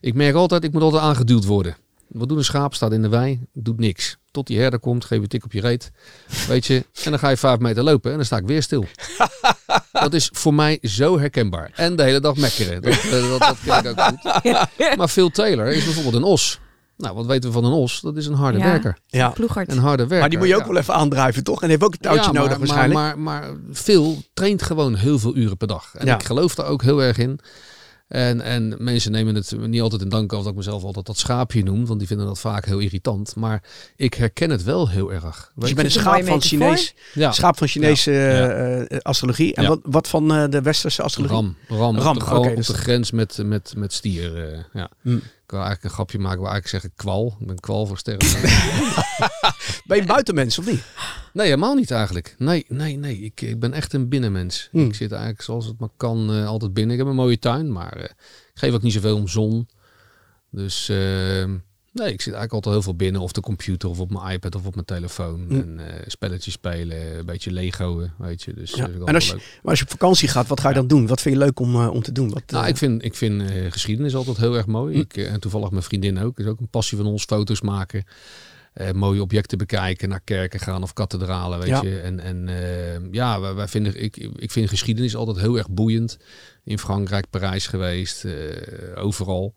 [0.00, 1.76] Ik merk altijd, ik moet altijd aangeduwd worden.
[2.12, 2.74] Wat doet een schaap?
[2.74, 4.16] Staat in de wei, doet niks.
[4.30, 5.90] Tot die herder komt, geef je een tik op je reet.
[6.48, 8.84] Weet je, en dan ga je vijf meter lopen en dan sta ik weer stil.
[9.92, 11.70] dat is voor mij zo herkenbaar.
[11.74, 12.82] En de hele dag mekkeren.
[12.82, 14.96] Dat, eh, dat, dat ken ik ook goed.
[14.98, 16.60] Maar Phil Taylor is bijvoorbeeld een os.
[16.96, 18.00] Nou, wat weten we van een os?
[18.00, 18.64] Dat is een harde Ja.
[18.64, 18.98] werker.
[19.06, 19.28] Ja.
[19.28, 19.70] Ploegert.
[19.70, 20.18] Een harde werker.
[20.18, 20.68] Maar die moet je ook ja.
[20.68, 21.62] wel even aandrijven, toch?
[21.62, 22.94] En heeft ook een touwtje Ja, maar- nodig waarschijnlijk.
[23.00, 25.94] Maar, maar, maar Phil traint gewoon heel veel uren per dag.
[25.94, 26.14] En Ja.
[26.14, 27.38] ik geloof daar ook heel erg in.
[28.12, 31.18] En, en mensen nemen het niet altijd in dank af dat ik mezelf altijd dat
[31.18, 31.86] schaapje noem.
[31.86, 33.36] Want die vinden dat vaak heel irritant.
[33.36, 33.62] Maar
[33.96, 35.52] ik herken het wel heel erg.
[35.54, 36.40] dus je bent een schaap van.
[36.42, 38.48] Chinees, ja, schaap van Chinese Ja.
[38.48, 39.54] eh, eh, astrologie.
[39.54, 39.68] En Ja.
[39.68, 41.36] wat, wat van eh, de westerse astrologie?
[41.36, 41.56] ram.
[41.68, 44.52] Ram, Ram, op, de, op dus de grens met, met, met stier.
[44.52, 44.90] eh, ja.
[45.02, 45.18] Hm.
[45.52, 47.36] Ik wil eigenlijk een grapje maken waar ik zeggen kwal.
[47.40, 48.28] Ik ben kwal voor sterren.
[49.86, 50.84] Ben je buitenmens of niet?
[51.32, 52.34] Nee, helemaal niet eigenlijk.
[52.38, 53.18] Nee, nee, nee.
[53.18, 54.68] Ik, ik ben echt een binnenmens.
[54.70, 54.86] Hmm.
[54.86, 56.92] Ik zit eigenlijk zoals het maar kan eh, altijd binnen.
[56.92, 59.68] Ik heb een mooie tuin, maar eh, ik geef ook niet zoveel om zon.
[60.50, 61.44] Dus eh,
[61.92, 63.20] nee, ik zit eigenlijk altijd heel veel binnen.
[63.20, 65.44] Of de computer, of op mijn iPad, of op mijn telefoon.
[65.48, 65.60] Hmm.
[65.60, 68.54] En eh, spelletjes spelen, een beetje Legoen, weet je.
[68.54, 68.88] Dus Ja.
[69.04, 69.58] En als je, leuk.
[69.62, 71.06] maar als je op vakantie gaat, wat ga je dan doen?
[71.06, 72.30] Wat vind je leuk om, eh, om te doen?
[72.30, 74.94] Wat, Nou, eh, ik vind, ik vind geschiedenis altijd heel erg mooi.
[74.94, 75.00] Hm.
[75.00, 76.38] Ik, en toevallig mijn vriendin ook.
[76.38, 78.04] Is ook een passie van ons, foto's maken.
[78.94, 81.82] mooie objecten bekijken, naar kerken gaan of kathedralen, weet Ja.
[81.82, 82.00] je.
[82.00, 82.48] En, en
[83.10, 86.18] ja, wij, wij vinden, ik, ik vind geschiedenis altijd heel erg boeiend.
[86.64, 88.24] In Frankrijk, Parijs geweest,
[88.94, 89.54] overal.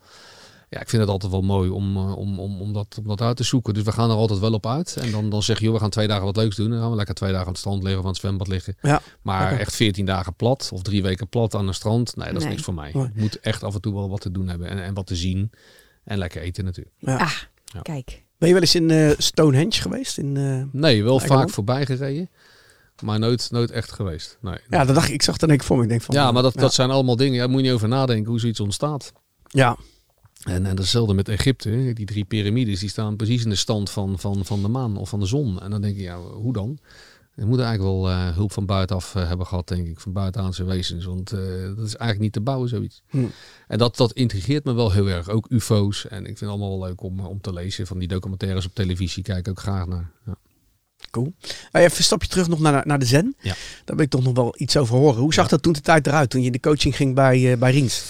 [0.70, 3.22] Ja, ik vind het altijd wel mooi om, eh, om, om, om, dat, om dat
[3.22, 3.74] uit te zoeken.
[3.74, 4.96] Dus we gaan er altijd wel op uit.
[5.02, 6.70] En dan, dan zeg je, joh, we gaan twee dagen wat leuks doen.
[6.70, 8.76] Dan gaan we lekker twee dagen aan het strand liggen of aan het zwembad liggen.
[8.82, 9.60] Ja, Maar lekker.
[9.60, 12.16] echt 14 dagen plat of drie weken plat aan een strand.
[12.16, 12.52] Nee, dat is Nee.
[12.52, 12.90] niks voor mij.
[12.90, 14.68] Ik moet echt af en toe wel wat te doen hebben.
[14.70, 15.52] En, en wat te zien.
[16.04, 16.96] En lekker eten natuurlijk.
[17.00, 17.18] Ja.
[17.18, 17.32] Ah,
[17.66, 17.82] Ja.
[17.82, 18.24] kijk.
[18.38, 20.18] Ben je wel eens in eh, Stonehenge geweest?
[20.18, 22.30] In, eh, Nee, wel vaak voorbij gereden.
[23.04, 24.38] Maar nooit, nooit echt geweest.
[24.42, 24.58] Nee.
[24.70, 25.14] Ja, dat dacht ik.
[25.14, 25.84] Ik zag dan ik voor me.
[25.84, 26.62] Ik denk van, Ja, maar dat, ja.
[26.62, 27.34] dat zijn allemaal dingen.
[27.34, 29.12] Ja, daar moet je niet over nadenken hoe zoiets ontstaat.
[29.48, 29.78] Ja,
[30.44, 31.92] En, en hetzelfde met Egypte.
[31.94, 35.10] Die drie piramides die staan precies in de stand van, van, van de maan of
[35.10, 35.62] van de zon.
[35.62, 36.80] En dan denk je, ja, hoe dan?
[37.36, 40.00] Je moet eigenlijk wel eh, hulp van buitenaf eh, hebben gehad, denk ik.
[40.00, 41.06] Van buitenaanse wezens.
[41.06, 41.40] Want eh,
[41.76, 43.02] dat is eigenlijk niet te bouwen, zoiets.
[43.10, 43.26] Hm.
[43.68, 45.30] En dat, dat intrigeert me wel heel erg.
[45.30, 46.08] Ook ufo's.
[46.08, 47.88] En ik vind het allemaal wel leuk om, om te lezen.
[47.88, 50.12] Van die documentaires op televisie kijk ik ook graag naar.
[50.26, 50.36] Ja.
[51.12, 51.34] cool.
[51.72, 53.36] Even een stapje terug nog naar, naar de Zen.
[53.40, 53.56] Ja.
[53.86, 55.22] Daar ben ik toch nog wel iets over horen.
[55.22, 55.50] Hoe zag Ja.
[55.50, 56.30] dat toen de tijd eruit?
[56.30, 58.04] Toen je in de coaching ging bij, bij Riens?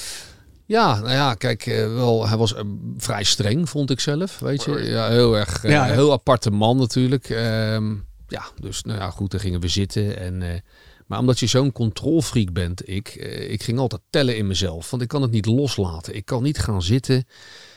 [0.67, 2.63] Ja, nou ja, kijk, eh, wel, hij was eh,
[2.97, 4.39] vrij streng, vond ik zelf.
[4.39, 7.29] Weet je, ja, heel erg, eh, Ja, heel aparte man natuurlijk.
[7.29, 7.93] Ehm,
[8.27, 10.17] ja, dus nou ja, goed, dan gingen we zitten.
[10.19, 10.59] En, eh,
[11.07, 13.15] maar omdat je zo'n controlfreak bent, ik,
[13.49, 14.89] ik ging altijd tellen in mezelf.
[14.89, 16.15] Want ik kan het niet loslaten.
[16.15, 17.25] Ik kan niet gaan zitten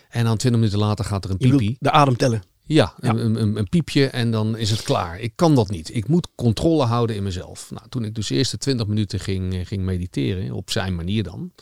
[0.09, 1.77] en dan twintig minuten later gaat er een Je bedoelt piepie.
[1.81, 2.43] de adem tellen.
[2.63, 3.11] Ja, Ja.
[3.11, 5.21] Een, een, een piepje en dan is het klaar.
[5.21, 5.95] Ik kan dat niet.
[5.95, 7.71] Ik moet controle houden in mezelf.
[7.71, 11.53] Nou, toen ik dus de eerste 20 minuten ging, ging mediteren, op zijn manier dan.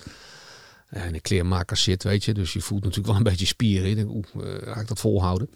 [1.05, 2.35] En ik kleermaker zit, weet je.
[2.35, 3.91] Dus je voelt natuurlijk wel een beetje spieren.
[3.91, 4.25] Ik denk, oeh,
[4.57, 5.49] eh, ga ik dat volhouden?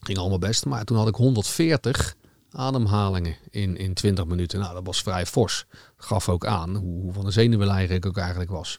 [0.00, 0.64] Ging allemaal best.
[0.64, 2.14] Maar toen had ik 140
[2.50, 4.60] ademhalingen in, in 20 minuten.
[4.60, 5.64] Nou, dat was vrij fors.
[5.96, 8.78] Gaf ook aan hoe, hoe van de zenuwleier ik ook eigenlijk was.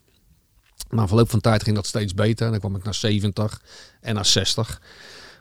[0.89, 2.45] Maar verloop van tijd ging dat steeds beter.
[2.45, 3.61] En dan kwam ik naar 70
[4.01, 4.81] en naar 60.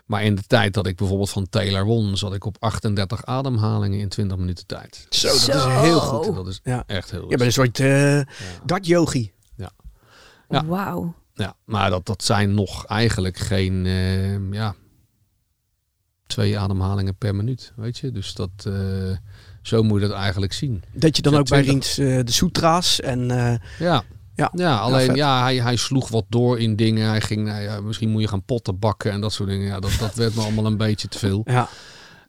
[0.06, 3.98] Maar in de tijd dat ik bijvoorbeeld van Taylor won, zat ik op 38 ademhalingen
[3.98, 5.06] in 20 minuten tijd.
[5.10, 6.34] Zo, dat is heel goed.
[6.34, 6.82] Dat is Ja.
[6.86, 8.20] echt heel Je bent een soort eh
[8.64, 9.32] dat yogi.
[10.52, 10.64] Ja.
[10.64, 11.14] Wauw.
[11.34, 14.74] Ja, maar dat, dat zijn nog eigenlijk geen eh, ja,
[16.32, 17.72] twee ademhalingen per minuut.
[17.76, 18.72] Weet je, dus dat, eh,
[19.62, 20.82] zo moet je dat eigenlijk zien.
[20.92, 21.96] Dat je dan ook bij 20.
[21.96, 24.02] Riens eh, de soetra's en eh, Ja,
[24.34, 24.50] ja.
[24.54, 27.08] ja alleen ja, hij, hij sloeg wat door in dingen.
[27.08, 29.66] Hij ging, nou ja, misschien moet je gaan potten bakken en dat soort dingen.
[29.66, 31.42] Ja, dat, dat werd me allemaal een beetje te veel.
[31.44, 31.68] Ja,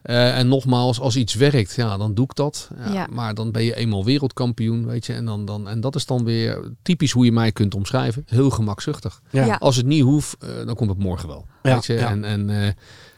[0.03, 2.69] Eh, en nogmaals, als iets werkt, ja, dan doe ik dat.
[2.77, 3.07] Ja, Ja.
[3.11, 5.13] Maar dan ben je eenmaal wereldkampioen, weet je.
[5.13, 8.23] En, dan, dan, en dat is dan weer typisch hoe je mij kunt omschrijven.
[8.27, 9.21] Heel gemakzuchtig.
[9.29, 9.45] ja.
[9.45, 9.55] Ja.
[9.55, 11.45] Als het niet hoeft, eh, dan komt het morgen wel.
[11.63, 11.93] Ja, weet je?
[11.93, 12.09] ja.
[12.09, 12.55] En, en eh,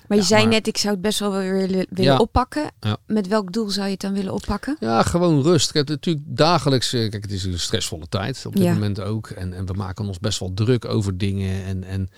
[0.07, 2.17] Maar je Ja, zei maar- net, ik zou het best wel weer willen, willen Ja.
[2.17, 2.71] oppakken.
[2.79, 2.97] Ja.
[3.07, 4.77] Met welk doel zou je het dan willen oppakken?
[4.79, 5.71] ja, gewoon rust.
[5.71, 8.73] Kijk, natuurlijk dagelijks, eh, kijk, het is een stressvolle tijd op dit Ja.
[8.73, 9.27] moment ook.
[9.29, 11.63] En, en we maken ons best wel druk over dingen.
[11.65, 12.09] En, en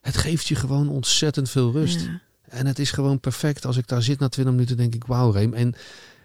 [0.00, 2.00] het geeft je gewoon ontzettend veel rust.
[2.00, 2.20] Ja.
[2.54, 3.66] En het is gewoon perfect.
[3.66, 5.54] Als ik daar zit na 20 minuten, denk ik, wauw, Reem.
[5.54, 5.74] En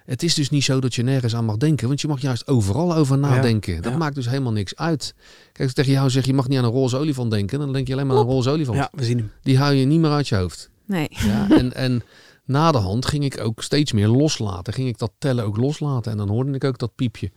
[0.06, 1.88] het is dus niet zo dat je nergens aan mag denken.
[1.88, 3.82] Want je mag juist overal over nadenken.
[3.82, 3.98] Dat ja.
[3.98, 5.14] maakt dus helemaal niks uit.
[5.44, 7.60] Kijk, als ik tegen jou zeg, je mag niet aan een roze olifant denken.
[7.60, 8.78] Dan denk je alleen maar aan een roze olifant.
[8.78, 9.32] ja, we zien hem.
[9.42, 10.70] Die hou je niet meer uit je hoofd.
[10.86, 11.08] Nee.
[11.10, 12.04] Ja, en, en
[12.46, 14.74] na de hand ging ik ook steeds meer loslaten.
[14.74, 16.12] Ging ik dat tellen ook loslaten.
[16.12, 17.32] En dan hoorde ik ook dat piepje.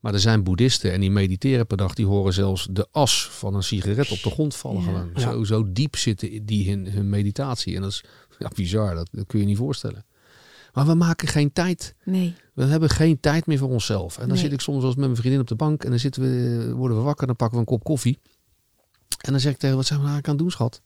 [0.00, 1.94] Maar er zijn boeddhisten en die mediteren per dag.
[1.94, 4.82] Die horen zelfs de as van een sigaret op de grond vallen.
[4.82, 5.10] Gewoon.
[5.14, 5.20] Ja.
[5.20, 7.74] Zo, zo diep zitten die in hun meditatie.
[7.74, 8.04] En dat is
[8.42, 8.94] ja, bizar.
[8.94, 10.04] Dat, dat kun je niet voorstellen.
[10.72, 11.94] Maar we maken geen tijd.
[12.04, 12.34] Nee.
[12.54, 14.14] We hebben geen tijd meer voor onszelf.
[14.14, 14.38] En dan Nee.
[14.38, 15.84] zit ik soms eens met mijn vriendin op de bank.
[15.84, 17.26] En dan zitten we, worden we wakker.
[17.26, 18.18] Dan pakken we een kop koffie.
[19.20, 20.80] En dan zeg ik tegen wat zijn we nou aan het doen, schat?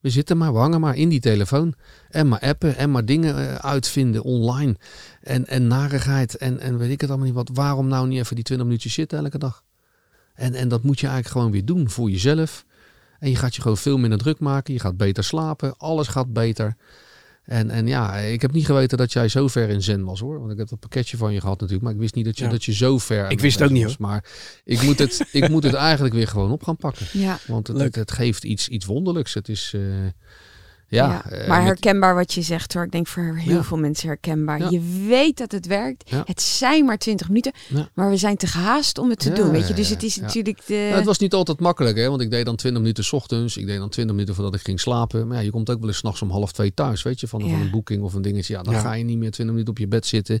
[0.00, 1.74] We zitten maar, we hangen maar in die telefoon.
[2.08, 4.76] En maar appen en maar dingen eh, uitvinden online.
[5.20, 7.50] En, en narigheid en, en weet ik het allemaal niet wat.
[7.52, 9.64] Waarom nou niet even die 20 minuutjes zitten elke dag?
[10.34, 12.64] En, en dat moet je eigenlijk gewoon weer doen voor jezelf.
[13.22, 14.74] En je gaat je gewoon veel minder druk maken.
[14.74, 15.76] Je gaat beter slapen.
[15.76, 16.76] Alles gaat beter.
[17.44, 20.38] En, en ja, ik heb niet geweten dat jij zo ver in zen was hoor.
[20.38, 21.82] Want ik heb dat pakketje van je gehad natuurlijk.
[21.84, 22.50] Maar ik wist niet dat je, Ja.
[22.50, 23.96] dat je zo ver Ik wist het ook niet, was.
[23.96, 24.24] Maar
[24.64, 27.06] ik moet, het, ik moet het eigenlijk weer gewoon op gaan pakken.
[27.12, 27.38] Ja.
[27.46, 29.34] Want het, het geeft iets, iets wonderlijks.
[29.34, 29.82] Het is, eh,
[30.96, 31.24] ja.
[31.30, 32.84] eh, maar herkenbaar wat je zegt hoor.
[32.84, 33.62] Ik denk voor heel Ja.
[33.64, 34.58] veel mensen herkenbaar.
[34.58, 34.70] Ja.
[34.70, 36.10] Je weet dat het werkt.
[36.10, 36.22] Ja.
[36.26, 37.52] Het zijn maar 20 minuten.
[37.68, 37.88] Ja.
[37.94, 39.50] Maar we zijn te gehaast om het te Ja, doen.
[39.50, 39.74] Weet je?
[39.74, 40.22] Dus het is ja.
[40.22, 40.74] natuurlijk de.
[40.74, 42.08] Nou, het was niet altijd makkelijk, hè?
[42.08, 43.56] want ik deed dan 20 minuten 's ochtends.
[43.56, 45.26] Ik deed dan 20 minuten voordat ik ging slapen.
[45.26, 47.28] Maar ja, je komt ook wel eens 's nachts om half twee thuis, weet je,
[47.28, 47.50] van, Ja.
[47.50, 48.54] van een boeking of een dingetje.
[48.54, 48.80] Ja, dan Ja.
[48.80, 50.40] ga je niet meer 20 minuten op je bed zitten.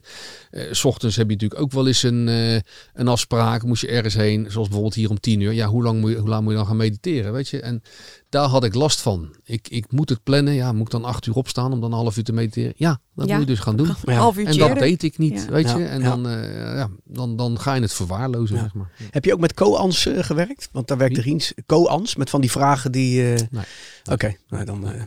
[0.50, 2.54] Eh, s ochtends heb je natuurlijk ook wel eens een, eh,
[2.94, 3.62] een afspraak.
[3.62, 5.52] Moest je ergens heen, zoals bijvoorbeeld hier om 10 uur.
[5.52, 7.60] Ja, hoe lang moet je, hoe lang moet je dan gaan mediteren, weet je?
[7.60, 7.82] En
[8.28, 9.34] daar had ik last van.
[9.44, 10.40] Ik, ik moet het plannen.
[10.50, 12.72] Ja, moet ik dan 8 uur opstaan om dan een half uur te mediteren?
[12.76, 13.32] Ja, dat Ja.
[13.36, 13.86] moet je dus gaan doen.
[14.04, 14.82] Half uurtje En dat eerder.
[14.82, 15.50] deed ik niet, Ja.
[15.52, 15.84] weet je.
[15.84, 16.08] En ja.
[16.08, 18.62] dan, eh, ja, dan, dan ga je het verwaarlozen, Ja.
[18.62, 18.90] zeg maar.
[19.10, 20.68] Heb je ook met Coans eh, gewerkt?
[20.72, 21.20] Want daar werkte?
[21.20, 21.52] Riens.
[21.66, 23.32] Coans, met van die vragen die...
[23.34, 23.64] eh, Nee.
[24.10, 24.86] Oké, nou dan...
[24.88, 25.02] eh,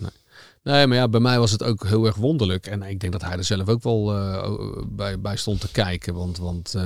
[0.63, 2.67] Nee, maar ja, bij mij was het ook heel erg wonderlijk.
[2.67, 4.51] En ik denk dat hij er zelf ook wel eh,
[4.87, 6.13] bij, bij stond te kijken.
[6.13, 6.83] Want, want eh,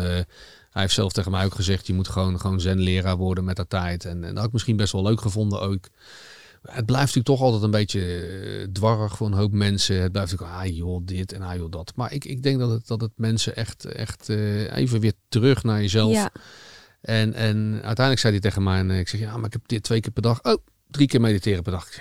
[0.69, 1.87] hij heeft zelf tegen mij ook gezegd...
[1.87, 4.05] je moet gewoon, gewoon zen-leraar worden met de tijd.
[4.05, 5.87] En, en dat had ik misschien best wel leuk gevonden ook.
[6.61, 10.01] Het blijft natuurlijk toch altijd een beetje eh, dwarrig voor een hoop mensen.
[10.01, 11.91] Het blijft natuurlijk, ah joh, dit en ah joh, dat.
[11.95, 15.63] Maar ik, ik denk dat het, dat het mensen echt, echt eh, even weer terug
[15.63, 16.13] naar jezelf...
[16.13, 16.31] Ja.
[17.01, 19.83] En, en uiteindelijk zei hij tegen mij, en ik zeg, ja, maar ik heb dit
[19.83, 20.43] twee keer per dag.
[20.43, 21.87] Oh, drie keer mediteren per dag.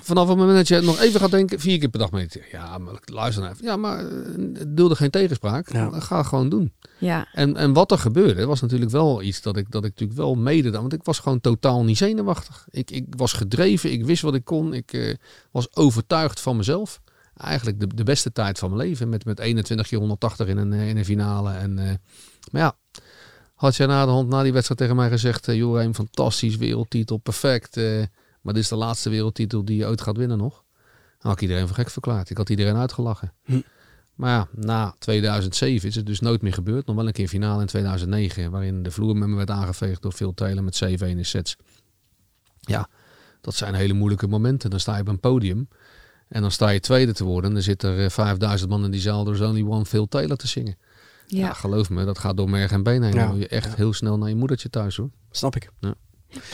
[0.00, 2.48] Vanaf het moment dat je nog even gaat denken, vier keer per dag mediteren.
[2.50, 3.66] Ja, maar luister nou even.
[3.66, 5.72] Ja, maar eh, deel er geen tegenspraak.
[5.72, 6.00] Ja.
[6.00, 6.72] Ga het gewoon doen.
[7.02, 7.28] Ja.
[7.32, 10.34] En, en wat er gebeurde, was natuurlijk wel iets dat ik, dat ik natuurlijk wel
[10.34, 10.70] mede...
[10.70, 12.66] Want ik was gewoon totaal niet zenuwachtig.
[12.70, 14.74] Ik, ik was gedreven, ik wist wat ik kon.
[14.74, 15.14] Ik eh,
[15.50, 17.00] was overtuigd van mezelf.
[17.36, 19.08] Eigenlijk de, de beste tijd van mijn leven.
[19.08, 21.52] Met, met 21 keer 180 in een, eh, in een finale.
[21.52, 21.94] En, eh,
[22.50, 22.76] maar ja,
[23.54, 25.48] had jij na de hand na die wedstrijd tegen mij gezegd...
[25.48, 27.76] Uh, Jorijn, fantastisch, wereldtitel, perfect.
[27.76, 28.02] eh,
[28.40, 30.64] maar dit is de laatste wereldtitel die je ooit gaat winnen nog.
[31.18, 32.30] Dan had ik iedereen voor gek verklaard.
[32.30, 33.32] Ik had iedereen uitgelachen.
[33.44, 33.60] Hm.
[34.14, 36.86] Maar ja, na 2007 is het dus nooit meer gebeurd.
[36.86, 40.12] Nog wel een keer finale in 2009, waarin de vloer met me werd aangeveegd door
[40.12, 41.56] Phil Taylor met 7-1 in sets.
[42.60, 42.88] Ja,
[43.40, 44.70] dat zijn hele moeilijke momenten.
[44.70, 45.68] Dan sta je op een podium
[46.28, 47.48] en dan sta je tweede te worden.
[47.48, 50.36] En dan zit er eh, 5000 man in die zaal door Only One Phil Taylor
[50.36, 50.76] te zingen.
[51.26, 51.38] Ja.
[51.38, 51.52] Ja.
[51.52, 53.12] geloof me, dat gaat door merg en been heen.
[53.12, 53.18] Ja.
[53.18, 53.76] Dan wil je echt Ja.
[53.76, 55.10] heel snel naar je moedertje thuis hoor.
[55.30, 55.70] snap ik.
[55.80, 55.94] Maar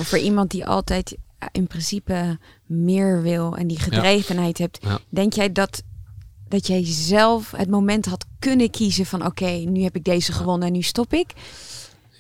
[0.07, 4.99] voor iemand die altijd eh, in principe meer wil en die gedrevenheid hebt, Ja.
[5.09, 5.83] denk jij dat,
[6.49, 10.67] dat jij zelf het moment had kunnen kiezen van oké, nu heb ik deze gewonnen
[10.67, 11.33] en nu stop ik?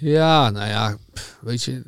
[0.01, 0.97] Ja, nou ja,
[1.41, 1.83] weet je,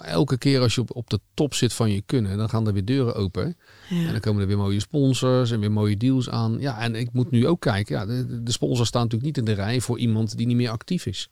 [0.00, 2.72] elke keer als je op, op de top zit van je kunnen, dan gaan er
[2.72, 3.56] weer deuren open.
[3.90, 4.06] Ja.
[4.06, 6.56] En dan komen er weer mooie sponsors en weer mooie deals aan.
[6.60, 9.54] Ja, en ik moet nu ook kijken, ja, de, de sponsors staan natuurlijk niet in
[9.54, 11.30] de rij voor iemand die niet meer actief is.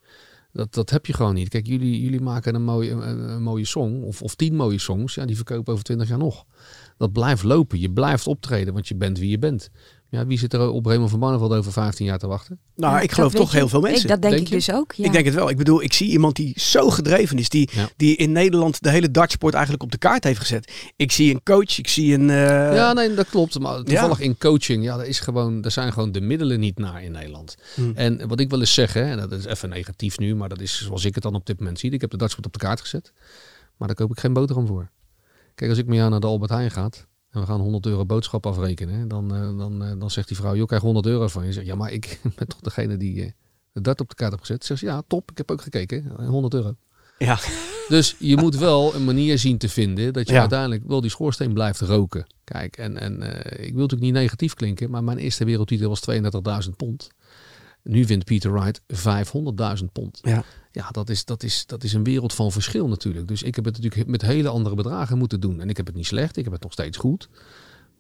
[0.53, 1.49] Dat, dat heb je gewoon niet.
[1.49, 5.25] Kijk, jullie, jullie maken een mooie, een, mooie song, of, of tien mooie songs, ja,
[5.25, 6.45] die verkopen over twintig jaar nog.
[6.97, 9.71] Dat blijft lopen, je blijft optreden, want je bent wie je bent.
[10.13, 12.59] Ja, wie zit er op Raymond van Barneveld over 15 jaar te wachten?
[12.77, 14.03] Nou, ik geloof toch heel veel mensen.
[14.03, 14.93] Ik, dat denk, ik dus ook.
[14.93, 15.05] Ja.
[15.05, 15.51] Ik denk het wel.
[15.51, 19.11] Ik bedoel, ik zie iemand die zo gedreven is, die, die in Nederland de hele
[19.11, 20.73] dartsport eigenlijk op de kaart heeft gezet.
[20.97, 22.29] Ik zie een coach, ik zie een.
[22.29, 22.75] Uh...
[22.75, 23.59] Ja, nee, dat klopt.
[23.59, 27.03] Maar toevallig in coaching, ja, er is gewoon, er zijn gewoon de middelen niet naar
[27.03, 27.57] in Nederland.
[27.75, 27.93] Hmm.
[27.95, 30.85] En wat ik wil eens zeggen, en dat is even negatief nu, maar dat is
[30.85, 31.91] zoals ik het dan op dit moment zie.
[31.91, 33.13] Ik heb de dartsport op de kaart gezet,
[33.77, 34.91] maar daar koop ik geen boterham voor.
[35.55, 38.07] Kijk, als ik met jou naar de Albert Heijn gaat, en we gaan 100 euro
[38.07, 41.47] boodschap afrekenen, dan, uh, dan, uh, dan zegt die vrouw, je krijgt 100 euro van
[41.47, 41.53] je.
[41.53, 43.35] Zegt, ja, maar ik ben toch degene die
[43.73, 44.65] de dart op de kaart heb gezet.
[44.65, 46.75] Zegt ja, top, ik heb ook gekeken, 100 euro.
[47.19, 47.39] Ja.
[47.89, 51.53] Dus je moet wel een manier zien te vinden dat je uiteindelijk wel die schoorsteen
[51.53, 52.27] blijft roken.
[52.45, 53.13] Kijk, en, en
[53.43, 56.03] ik wil natuurlijk niet negatief klinken, maar mijn eerste wereldtitel was
[56.65, 57.11] 32.000 pond.
[57.83, 58.81] Nu vindt Peter Wright
[59.81, 60.19] 500.000 pond.
[60.23, 60.45] Ja.
[60.73, 63.29] Ja, dat is, dat, is, dat is een wereld van verschil natuurlijk.
[63.29, 65.61] Dus ik heb het natuurlijk met hele andere bedragen moeten doen.
[65.61, 67.29] En ik heb het niet slecht, ik heb het nog steeds goed.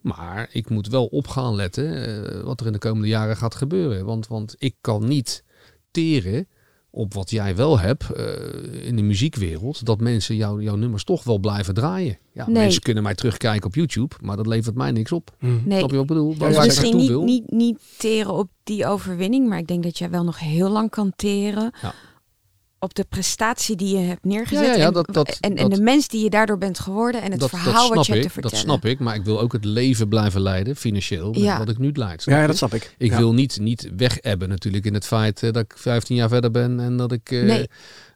[0.00, 3.54] Maar ik moet wel op gaan letten uh, wat er in de komende jaren gaat
[3.54, 4.04] gebeuren.
[4.04, 5.44] Want, want ik kan niet
[5.90, 6.48] teren
[6.94, 11.24] op wat jij wel hebt uh, in de muziekwereld, dat mensen jou, jouw nummers toch
[11.24, 12.18] wel blijven draaien.
[12.32, 12.54] Ja, nee.
[12.54, 15.36] Mensen kunnen mij terugkijken op YouTube, maar dat levert mij niks op.
[15.38, 15.62] Mm.
[15.64, 15.78] Nee.
[15.78, 16.34] Snap je wat ik bedoel?
[16.38, 20.10] Ja, dus misschien niet, niet, niet teren op die overwinning, maar ik denk dat jij
[20.10, 21.72] wel nog heel lang kan teren.
[21.82, 21.94] Ja
[22.82, 24.66] op de prestatie die je hebt neergezet.
[24.66, 27.44] Ja, ja, dat, dat, en, en, de mens die je daardoor bent geworden en het
[27.44, 28.56] verhaal wat je hebt te vertellen.
[28.56, 31.58] Dat snap ik, maar ik wil ook het leven blijven leiden, financieel, ja.
[31.58, 32.24] wat ik nu leid.
[32.24, 32.94] Ja, dat snap ik.
[32.98, 36.28] Ik wil niet, niet weg hebben natuurlijk in het feit uh, dat ik 15 jaar
[36.28, 37.68] verder ben en dat ik uh, nee.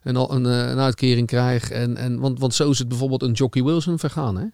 [0.03, 1.71] een, een, eh, een, uitkering krijg.
[1.71, 4.37] En, en, want, want zo is het bijvoorbeeld een Jockey Wilson vergaan.
[4.37, 4.45] Hè?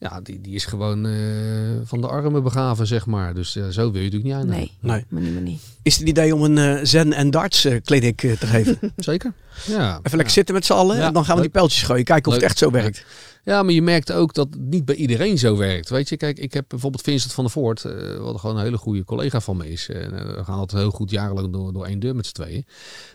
[0.00, 3.34] Ja, die, die is gewoon uh, van de armen begraven, zeg maar.
[3.34, 4.70] Dus uh, zo wil je natuurlijk niet eindigen.
[4.80, 5.32] Nee, nee.
[5.32, 5.60] Maar niet.
[5.82, 8.78] Is het idee om een uh, zen- en darts kliniek te geven?
[8.96, 9.32] Zeker,
[9.66, 9.98] ja.
[10.02, 12.04] Even lekker zitten met z'n allen ja, en dan gaan we die pijltjes gooien.
[12.04, 12.42] Kijken of Leuk.
[12.42, 13.04] het echt zo werkt.
[13.44, 15.88] Ja, maar je merkt ook dat het niet bij iedereen zo werkt.
[15.88, 17.82] Weet je, kijk, ik heb bijvoorbeeld Vincent van der Voort,
[18.18, 19.88] wat gewoon een hele goede collega van me is.
[19.88, 22.66] En, we gaan altijd heel goed jarenlang door, door één deur met z'n tweeën.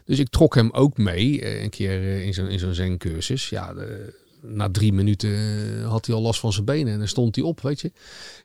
[0.05, 3.49] Dus ik trok hem ook mee, een keer in zo'n in zo'n zen-cursus.
[3.49, 4.13] Ja, de,
[4.46, 7.46] na drie minuten eh, had hij al last van zijn benen en dan stond hij
[7.46, 7.91] op, weet je.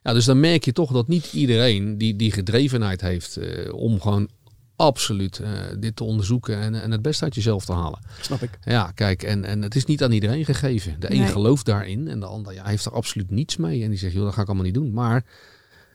[0.03, 4.01] Ja, dus dan merk je toch dat niet iedereen die, die gedrevenheid heeft uh, om
[4.01, 4.29] gewoon
[4.77, 7.99] absoluut uh, dit te onderzoeken en, en het beste uit jezelf te halen.
[8.21, 8.59] Snap ik.
[8.65, 11.01] Ja, kijk, en, en het is niet aan iedereen gegeven.
[11.01, 11.29] De een nee.
[11.29, 13.83] gelooft daarin en de ander ja, heeft er absoluut niets mee.
[13.83, 14.93] En die zegt, joh, dat ga ik allemaal niet doen.
[14.93, 15.25] Maar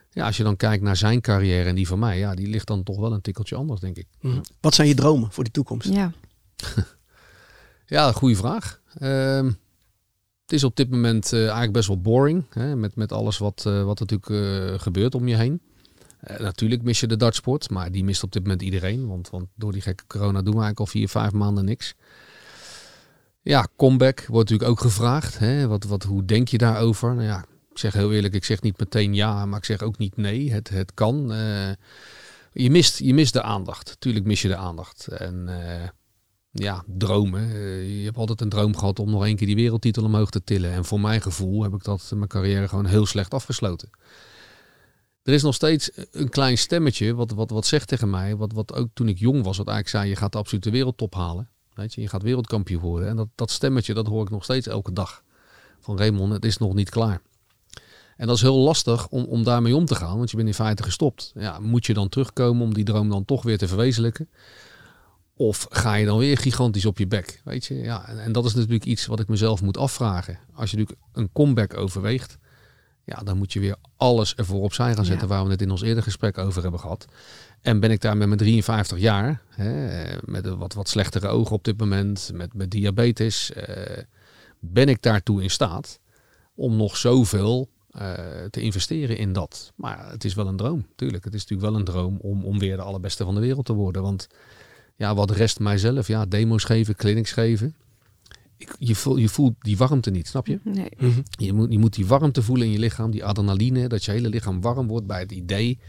[0.10, 2.68] ja, als je dan kijkt naar zijn carrière en die van mij, ja, die ligt
[2.68, 4.08] dan toch wel een tikkeltje anders, denk ik.
[4.22, 4.42] Mm.
[4.60, 5.90] Wat zijn je dromen voor die toekomst?
[5.90, 6.12] Ja,
[7.86, 8.82] ja goede vraag.
[9.00, 9.48] Uh,
[10.44, 12.44] het is op dit moment uh, eigenlijk best wel boring.
[12.50, 15.62] Hè, met, met alles wat, uh, wat natuurlijk uh, gebeurt om je heen.
[16.38, 19.08] natuurlijk mis je de dartsport, maar die mist op dit moment iedereen.
[19.08, 21.96] Want, want door die gekke corona doen we eigenlijk al vier, vijf maanden niks.
[23.42, 25.40] Ja, comeback wordt natuurlijk ook gevraagd.
[25.40, 25.68] Hè?
[25.68, 27.14] Wat, wat, hoe denk je daarover?
[27.14, 29.98] Nou ja, ik zeg heel eerlijk, ik zeg niet meteen ja, maar ik zeg ook
[29.98, 30.52] niet nee.
[30.52, 31.28] Het, het kan.
[32.54, 33.96] je, mist, je mist de aandacht.
[34.00, 35.08] Tuurlijk mis je de aandacht.
[35.08, 35.50] En
[36.54, 37.50] ja, dromen.
[37.50, 40.44] Uh, je hebt altijd een droom gehad om nog één keer die wereldtitel omhoog te
[40.44, 40.72] tillen.
[40.72, 43.90] En voor mijn gevoel heb ik dat mijn carrière gewoon heel slecht afgesloten.
[45.24, 48.74] Er is nog steeds een klein stemmetje wat, wat, wat zegt tegen mij, wat, wat
[48.74, 51.50] ook toen ik jong was, wat eigenlijk zei, je gaat de absolute wereldtop halen.
[51.74, 53.08] Weet je, je gaat wereldkampioen worden.
[53.08, 55.24] En dat, dat stemmetje, dat hoor ik nog steeds elke dag.
[55.80, 57.22] Van Raymond, het is nog niet klaar.
[58.18, 60.54] En dat is heel lastig om, om daarmee om te gaan, want je bent in
[60.54, 61.32] feite gestopt.
[61.36, 64.30] Ja, moet je dan terugkomen om die droom dan toch weer te verwezenlijken?
[65.44, 67.42] Of ga je dan weer gigantisch op je bek?
[67.44, 68.08] Weet je, ja.
[68.08, 70.40] En, en, dat is natuurlijk iets wat ik mezelf moet afvragen.
[70.54, 72.38] Als je natuurlijk een comeback overweegt,
[73.04, 75.82] ja, dan moet je weer alles ervoor opzij gaan zetten waar we het in ons
[75.82, 77.06] eerder gesprek over hebben gehad.
[77.62, 81.56] En ben ik daar met mijn 53 jaar, hè, met een wat, wat slechtere ogen
[81.56, 84.04] op dit moment, met, met diabetes, eh,
[84.60, 86.00] ben ik daartoe in staat
[86.56, 88.14] om nog zoveel uh,
[88.50, 89.72] te investeren in dat.
[89.76, 91.24] Maar het is wel een droom, tuurlijk.
[91.24, 93.74] Het is natuurlijk wel een droom om, om weer de allerbeste van de wereld te
[93.74, 94.02] worden.
[94.02, 94.28] Want
[94.96, 96.08] ja, wat rest mijzelf?
[96.08, 97.76] Ja, demo's geven, clinics geven.
[98.58, 100.60] Ik, je, voelt, je voelt die warmte niet, snap je?
[100.64, 100.92] Nee.
[100.98, 101.22] Mhm.
[101.30, 104.30] je, moet, je moet die warmte voelen in je lichaam, die adrenaline, dat je hele
[104.30, 105.80] lichaam warm wordt bij het idee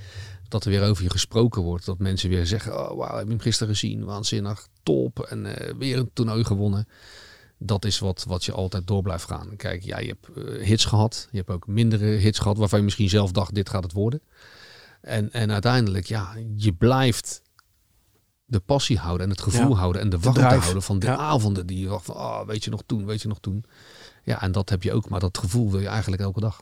[0.48, 1.84] dat er weer over je gesproken wordt.
[1.84, 5.52] Dat mensen weer zeggen, oh wauw, heb je hem gisteren gezien, waanzinnig, top, en uh,
[5.78, 6.88] weer een toernooi gewonnen.
[7.58, 9.56] Dat is wat, wat je altijd door blijft gaan.
[9.56, 12.84] Kijk, ja, je hebt uh, hits gehad, je hebt ook mindere hits gehad waarvan je
[12.84, 14.20] misschien zelf dacht, dit gaat het worden.
[15.00, 17.42] En, en uiteindelijk, ja, je blijft
[18.54, 21.80] de passie houden en het gevoel houden en de warmte houden van de avonden die
[21.80, 23.64] je wacht van, oh, weet je nog toen, weet je nog toen.
[24.22, 26.60] Ja, en dat heb je ook, maar dat gevoel wil je eigenlijk elke dag.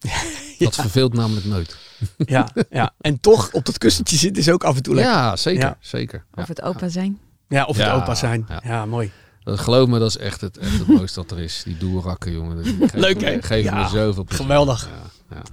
[0.58, 1.76] Dat verveelt namelijk nooit.
[2.16, 5.12] Ja, ja, en toch op dat kussentje zitten is ook af en toe lekker.
[5.12, 5.76] Ja, zeker.
[5.80, 6.24] zeker.
[6.34, 7.18] Of het opa zijn.
[7.48, 8.46] Ja, of het opa zijn.
[8.62, 9.10] Ja, mooi.
[9.44, 11.62] Dat, geloof me, dat is echt het, echt het mooiste dat er is.
[11.64, 12.78] Die doelrakken, jongen.
[12.94, 13.42] Leuk, hè?
[13.42, 14.44] Geven me zoveel plezier.
[14.44, 14.88] Geweldig.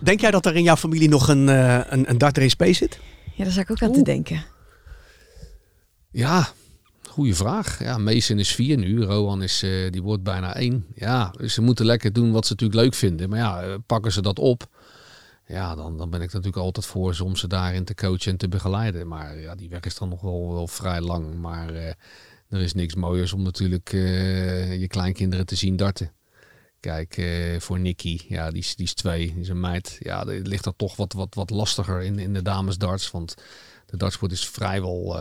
[0.02, 3.00] Denk jij dat er in jouw familie nog een, uh, een, een dartrace zit?
[3.36, 4.44] Ja, daar zou ik ook aan te denken.
[6.12, 6.50] Ja,
[7.10, 7.84] goede vraag.
[7.84, 9.04] Ja, Mason is vier nu.
[9.04, 10.86] Rowan is, uh, die wordt bijna één.
[10.96, 13.30] Ja, dus ze moeten lekker doen wat ze natuurlijk leuk vinden.
[13.30, 14.68] Maar ja, eh, pakken ze dat op.
[15.46, 18.48] Ja, dan, dan ben ik natuurlijk altijd voor om ze daarin te coachen en te
[18.48, 19.08] begeleiden.
[19.08, 21.36] Maar ja, die weg is dan nog wel, wel vrij lang.
[21.36, 21.88] Maar uh,
[22.50, 26.12] er is niks mooiers om natuurlijk je kleinkinderen te zien darten.
[26.80, 27.22] Kijk,
[27.60, 29.98] voor Nicky, ja, die is, die is twee, die is een meid.
[30.00, 33.12] Ja, ligt dat toch wat, wat, wat lastiger in, in de damesdarts.
[33.12, 33.36] Want
[33.86, 35.20] de dartsport is vrijwel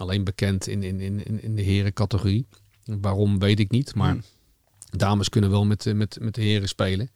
[0.00, 2.46] alleen bekend in, in, in, in de herencategorie.
[2.84, 4.22] Waarom weet ik niet, maar hmm.
[4.90, 7.10] dames kunnen wel met, met, met de heren spelen.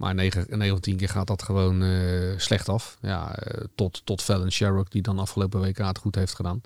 [0.00, 2.98] Maar 9, 9 of 10 keer gaat dat gewoon uh, slecht af.
[3.02, 6.60] Ja, uh, tot, tot Fallon Sherrock, die dan afgelopen WK het goed heeft gedaan.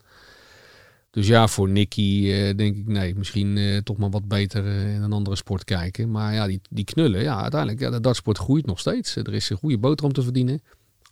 [1.10, 5.12] Dus ja, voor Nicky uh, denk ik, nee, misschien toch maar wat beter in een
[5.12, 6.10] andere sport kijken.
[6.10, 9.16] Maar ja, die, die knullen, ja, uiteindelijk, ja, de dartsport groeit nog steeds.
[9.16, 10.62] Er is een goede boterham te verdienen.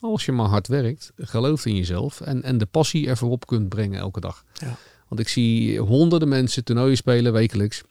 [0.03, 3.69] Als je maar hard werkt, gelooft in jezelf en, en de passie er voorop kunt
[3.69, 4.45] brengen elke dag.
[4.53, 4.77] Ja.
[5.09, 7.83] Want ik zie honderden mensen toernooien spelen wekelijks.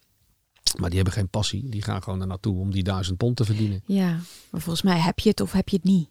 [0.79, 1.69] Maar die hebben geen passie.
[1.69, 3.83] Die gaan gewoon er naartoe om die duizend pond te verdienen.
[3.85, 6.09] Ja, maar volgens mij heb je het of heb je het niet.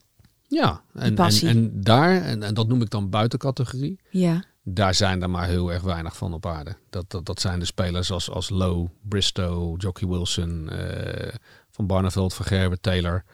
[0.48, 4.00] Ja, en, en, en, daar, en, en dat noem ik dan buitencategorie.
[4.10, 4.44] Ja.
[4.62, 6.76] Daar zijn er maar heel erg weinig van op aarde.
[6.90, 11.32] Dat, dat, dat zijn de spelers als, als Low, Bristow, Jockey Wilson, uh,
[11.70, 13.24] Van Barneveld, Van Gerber, Taylor.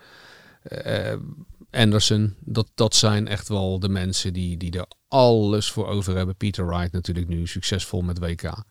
[0.87, 1.13] Uh,
[1.77, 6.37] Anderson, dat, dat zijn echt wel de mensen die, die er alles voor over hebben.
[6.37, 8.65] Peter Wright natuurlijk nu succesvol met WK.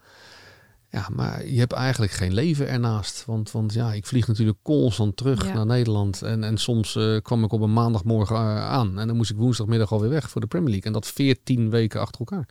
[0.90, 3.26] Ja, maar je hebt eigenlijk geen leven ernaast.
[3.26, 6.22] Want, want ja, ik vlieg natuurlijk constant terug naar Nederland.
[6.22, 9.00] En, en soms uh, kwam ik op een maandagmorgen uh, aan.
[9.00, 10.86] En dan moest ik woensdagmiddag alweer weg voor de Premier League.
[10.86, 12.48] En dat 14 weken achter elkaar.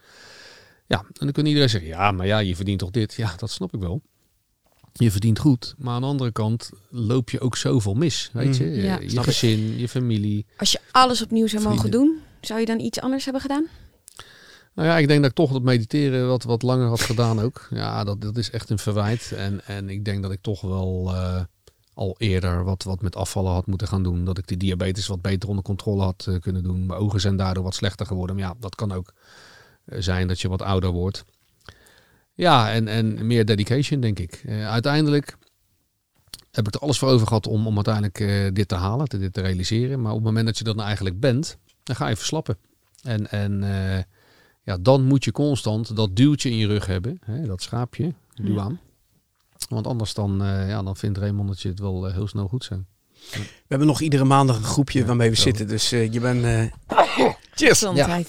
[0.87, 3.15] Ja, en dan kan iedereen zeggen, ja, maar ja, je verdient toch dit?
[3.15, 4.03] Ja, dat snap ik wel
[5.03, 5.75] je verdient goed.
[5.79, 8.31] Maar aan de andere kant loop je ook zoveel mis.
[8.33, 8.73] Weet je, mm.
[8.73, 10.47] ja, je gezin, je familie.
[10.57, 13.67] Als je alles opnieuw zou mogen doen, zou je dan iets anders hebben gedaan?
[14.75, 17.67] Nou ja, ik denk dat ik toch dat mediteren wat, wat langer had gedaan ook.
[17.71, 19.33] Ja, dat, dat is echt een verwijt.
[19.37, 21.41] En, en ik denk dat ik toch wel uh,
[21.95, 24.25] al eerder wat, wat met afvallen had moeten gaan doen.
[24.25, 26.87] Dat ik de diabetes wat beter onder controle had uh, kunnen doen.
[26.87, 28.37] Mijn ogen zijn daardoor wat slechter geworden.
[28.37, 29.13] Maar ja, dat kan ook
[29.87, 31.25] uh, zijn dat je wat ouder wordt.
[32.35, 34.43] Ja, en, en meer dedication, denk ik.
[34.47, 35.37] Uh, uiteindelijk
[36.51, 39.19] heb ik er alles voor over gehad om, om uiteindelijk uh, dit te halen, te,
[39.19, 40.01] dit te realiseren.
[40.01, 42.57] Maar op het moment dat je dat nou eigenlijk bent, dan ga je verslappen.
[43.03, 43.99] En, en uh,
[44.63, 48.61] ja, dan moet je constant dat duwtje in je rug hebben, hè, dat schaapje, duw
[48.61, 48.81] aan.
[49.69, 52.87] Want anders dan, ja, dan vindt Raymond dat je het wel heel snel goed zijn.
[53.31, 55.69] We hebben nog iedere maandag een groepje ja, waarmee we zitten.
[55.69, 56.71] Dus je bent...
[57.55, 57.81] cheers!
[57.81, 58.23] Ja.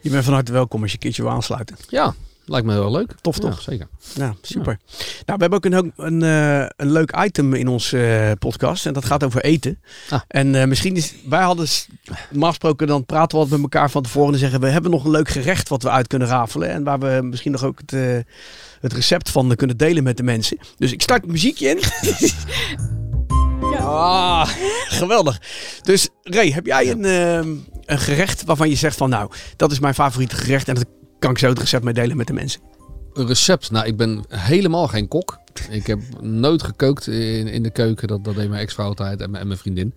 [0.00, 1.76] Je bent van harte welkom als je een keertje wil aansluiten.
[1.88, 2.14] Ja,
[2.44, 3.14] Lijkt me heel leuk.
[3.20, 3.60] Tof toch?
[3.60, 3.88] zeker.
[4.14, 4.78] Ja, super.
[5.26, 8.86] Nou, we hebben ook een, een, uh, een leuk item in onze uh, podcast.
[8.86, 9.80] En dat gaat over eten.
[10.10, 10.20] Ah.
[10.28, 11.14] En uh, misschien is...
[11.28, 11.66] Wij hadden
[12.30, 14.32] normaal gesproken, dan praten we wat met elkaar van tevoren.
[14.32, 16.68] En zeggen we hebben nog een leuk gerecht wat we uit kunnen rafelen.
[16.68, 18.24] En waar we misschien nog ook het,
[18.80, 20.58] het recept van kunnen delen met de mensen.
[20.76, 21.80] Dus ik start het muziekje in.
[23.72, 23.78] ja.
[23.78, 24.48] Ah,
[24.88, 25.40] geweldig.
[25.82, 27.04] Dus Ray, heb jij een,
[27.84, 30.68] een gerecht waarvan je zegt van nou, dat is mijn favoriete gerecht.
[30.68, 30.86] En dat
[31.22, 32.60] kan ik zo het recept mee delen met de mensen.
[33.12, 33.70] Een recept?
[33.70, 35.38] Nou, ik ben helemaal geen kok.
[35.70, 38.08] Ik heb nooit gekookt in, in de keuken.
[38.08, 39.94] Dat, dat deed mijn ex-vrouw altijd en, mijn vriendin.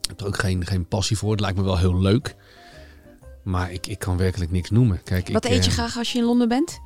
[0.00, 1.30] Ik heb er ook geen, geen passie voor.
[1.30, 2.34] Het lijkt me wel heel leuk.
[3.42, 5.02] Maar ik, ik kan werkelijk niks noemen.
[5.02, 6.80] Kijk, Wat eet je eh, graag als je in Londen bent?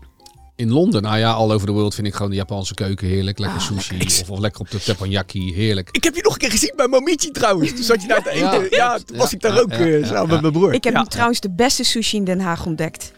[0.57, 3.39] In Londen, nou ja, all over the world vind ik gewoon de Japanse keuken heerlijk.
[3.39, 5.89] Lekker ah, sushi Of, of, lekker op de teppanyaki, heerlijk.
[5.91, 7.75] Ik heb je nog een keer gezien bij Momichi trouwens.
[7.75, 8.67] Toen zat je daar te eten.
[8.71, 10.75] Ja, toen was ik daar ook uh, samen met mijn broer.
[10.75, 13.13] Ik heb nu trouwens de beste sushi in Den Haag ontdekt.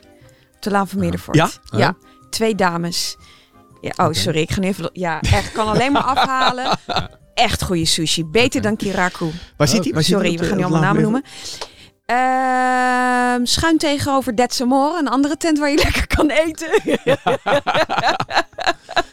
[0.61, 1.37] Te Laan van Meerdervoort.
[1.37, 1.51] Ja?
[1.79, 1.97] Ja,
[2.31, 3.17] twee dames.
[3.81, 4.91] Ja, oh, sorry, ik ga nu even...
[4.93, 6.79] Ja, echt, kan alleen maar afhalen.
[7.35, 8.25] Echt goede sushi.
[8.25, 9.31] Beter dan Kiraku.
[9.57, 10.03] Waar zit hij?
[10.03, 11.23] Sorry, we gaan nu allemaal namen noemen.
[12.11, 16.71] Uh, schuin tegenover Detsemore, een andere tent waar je lekker kan eten.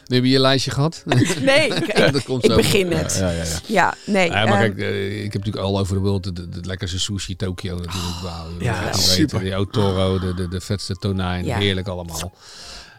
[0.06, 1.02] nu heb je je lijstje gehad?
[1.40, 3.16] Nee, ik, dat komt ik begin het.
[3.18, 3.58] Ja, ja, ja.
[3.66, 4.30] ja nee.
[4.30, 6.98] Maar ehm, kijk, uh, ik heb natuurlijk al over de wereld de, de, de, lekkerste
[6.98, 8.20] sushi Tokio natuurlijk.
[8.22, 9.40] Wow, ja, super.
[9.40, 12.32] de Otoro, de, de, de vetste tonijn, heerlijk allemaal.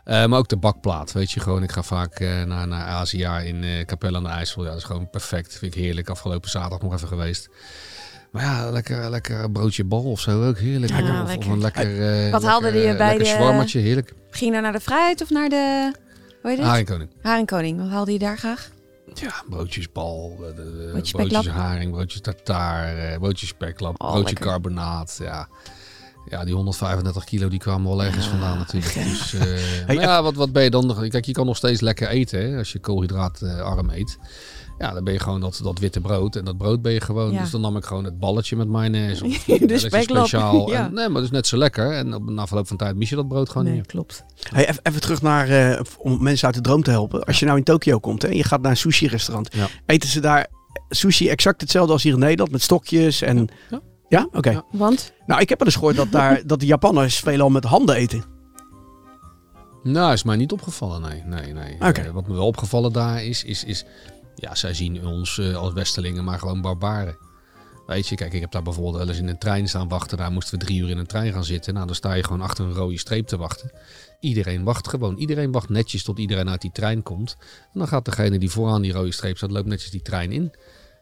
[0.06, 1.64] Uh, maar ook de bakplaat, weet je gewoon.
[1.64, 4.64] Ik ga vaak uh, naar, naar Azië in uh, Capelle aan de IJssel.
[4.64, 5.58] Ja, dat is gewoon perfect.
[5.58, 6.10] Vind ik heerlijk.
[6.10, 7.50] Afgelopen zaterdag nog even geweest.
[8.38, 10.92] Maar ja, lekker, lekker broodje bal of zo ook heerlijk.
[10.92, 11.52] Ja, of, lekker.
[11.52, 12.26] een lekker.
[12.26, 13.26] Uh, Wat haalde je bij de?
[13.26, 14.14] Zwarmertje, heerlijk.
[14.30, 15.92] Ging je naar de vrijheid of naar de?
[16.42, 16.68] Hoe heet het?
[16.68, 17.10] Haringkoning.
[17.22, 17.80] Haringkoning.
[17.80, 18.70] Wat haalde je daar graag?
[19.14, 24.36] Ja, broodjes bal, de, de, broodjes, broodjes haring, broodjes tartaar, eh, broodjes speklap, oh, broodje
[24.36, 25.18] carbonaat.
[25.20, 25.48] Ja.
[26.30, 28.94] ja, die 135 kilo die kwamen wel ergens vandaan natuurlijk.
[28.94, 31.10] Dus, uh, ja, wat, wat ben je dan?
[31.10, 34.18] Kijk, je kan nog steeds lekker eten hè, als je koolhydraatarm eet.
[34.78, 36.36] Ja, dan ben je gewoon dat, dat witte brood.
[36.36, 37.38] En dat brood ben je gewoon.
[37.38, 39.26] Dus dan nam ik gewoon het balletje met mayonaise.
[39.26, 40.56] Of de speciaal.
[40.72, 40.86] Ja.
[40.86, 41.92] En, nee, maar dat is net zo lekker.
[41.92, 43.86] En op, na verloop van tijd mis je dat brood gewoon nee, niet.
[43.86, 44.24] klopt.
[44.52, 47.24] Hey, even, even terug naar, uh, om mensen uit de droom te helpen.
[47.24, 49.50] Als je nou in Tokio komt en je gaat naar een sushi-restaurant.
[49.86, 50.48] Eten ze daar
[50.90, 52.52] sushi exact hetzelfde als hier in Nederland?
[52.52, 53.48] Met stokjes en...
[53.70, 54.28] Ja, ja?
[54.32, 54.64] oké.
[54.72, 55.14] Want?
[55.26, 58.24] Nou, ik heb wel eens gehoord dat, daar, dat de Japanners veelal met handen eten.
[59.84, 61.24] Nou, is mij niet opgevallen, nee.
[61.26, 61.74] nee, nee.
[61.74, 62.06] Okay.
[62.06, 63.86] Uh, wat me wel opgevallen daar is, is, is
[64.40, 67.18] ja, zij zien ons uh, als Westelingen maar gewoon barbaren.
[67.88, 70.18] Weet je, kijk, ik heb daar bijvoorbeeld wel eens in een trein staan wachten.
[70.18, 71.74] Daar moesten we drie uur in een trein gaan zitten.
[71.74, 73.72] Nou, dan sta je gewoon achter een rode streep te wachten.
[74.20, 75.18] Iedereen wacht gewoon.
[75.18, 77.36] Iedereen wacht netjes tot iedereen uit die trein komt.
[77.74, 80.52] En dan gaat degene die vooraan die rode streep staat, loopt netjes die trein in.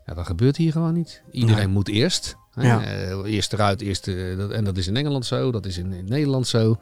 [0.05, 1.21] Ja, dat gebeurt hier gewoon niet.
[1.31, 2.35] Iedereen moet eerst.
[2.55, 2.81] Ja.
[2.81, 6.05] Uh, eerst eruit, eerst, uh, en dat is in Engeland zo, dat is in, in
[6.05, 6.77] Nederland zo.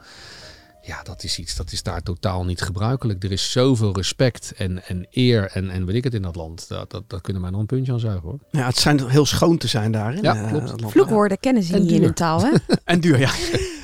[0.86, 3.24] Ja, dat is iets, dat is daar totaal niet gebruikelijk.
[3.24, 6.68] Er is zoveel respect en, en eer en, en weet ik het in dat land.
[6.68, 8.40] Dat, dat, dat kunnen wij nog een puntje aan zuigen hoor.
[8.52, 10.22] Ja, het zijn heel schoon te zijn daar.
[10.22, 10.92] Ja, uh, klopt.
[10.92, 12.52] Vloekwoorden kennen ze niet in hun taal hè?
[12.84, 13.32] en duur, ja.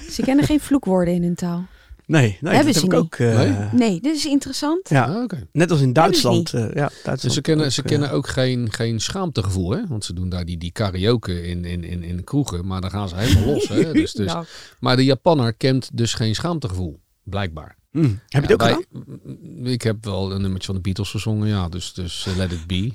[0.10, 1.66] ze kennen geen vloekwoorden in hun taal.
[2.10, 3.18] Nee, nee Hebben dat ze heb ik ook.
[3.18, 3.70] Uh, nee?
[3.72, 4.89] nee, dit is interessant.
[4.89, 5.47] Ja, ah, okay.
[5.51, 6.53] net als in Duitsland.
[6.53, 9.88] Uh, ja, Duitsland dus ze kennen, ook, ze kennen ook geen, geen schaamtegevoel, hè?
[9.88, 13.10] Want ze doen daar die, die karaoke in, in, in, in kroegen, maar dan gaan
[13.10, 13.68] ze helemaal los.
[13.68, 13.91] Hè?
[13.99, 14.45] Dus, dus, nou.
[14.80, 16.99] Maar de Japanner kent dus geen schaamtegevoel.
[17.24, 17.78] Blijkbaar.
[17.91, 18.20] Mm.
[18.28, 19.68] Heb je het ook gedaan?
[19.68, 21.70] Ik heb wel een nummertje van de Beatles gezongen, ja.
[21.70, 22.76] Dus, dus uh, Let It Be.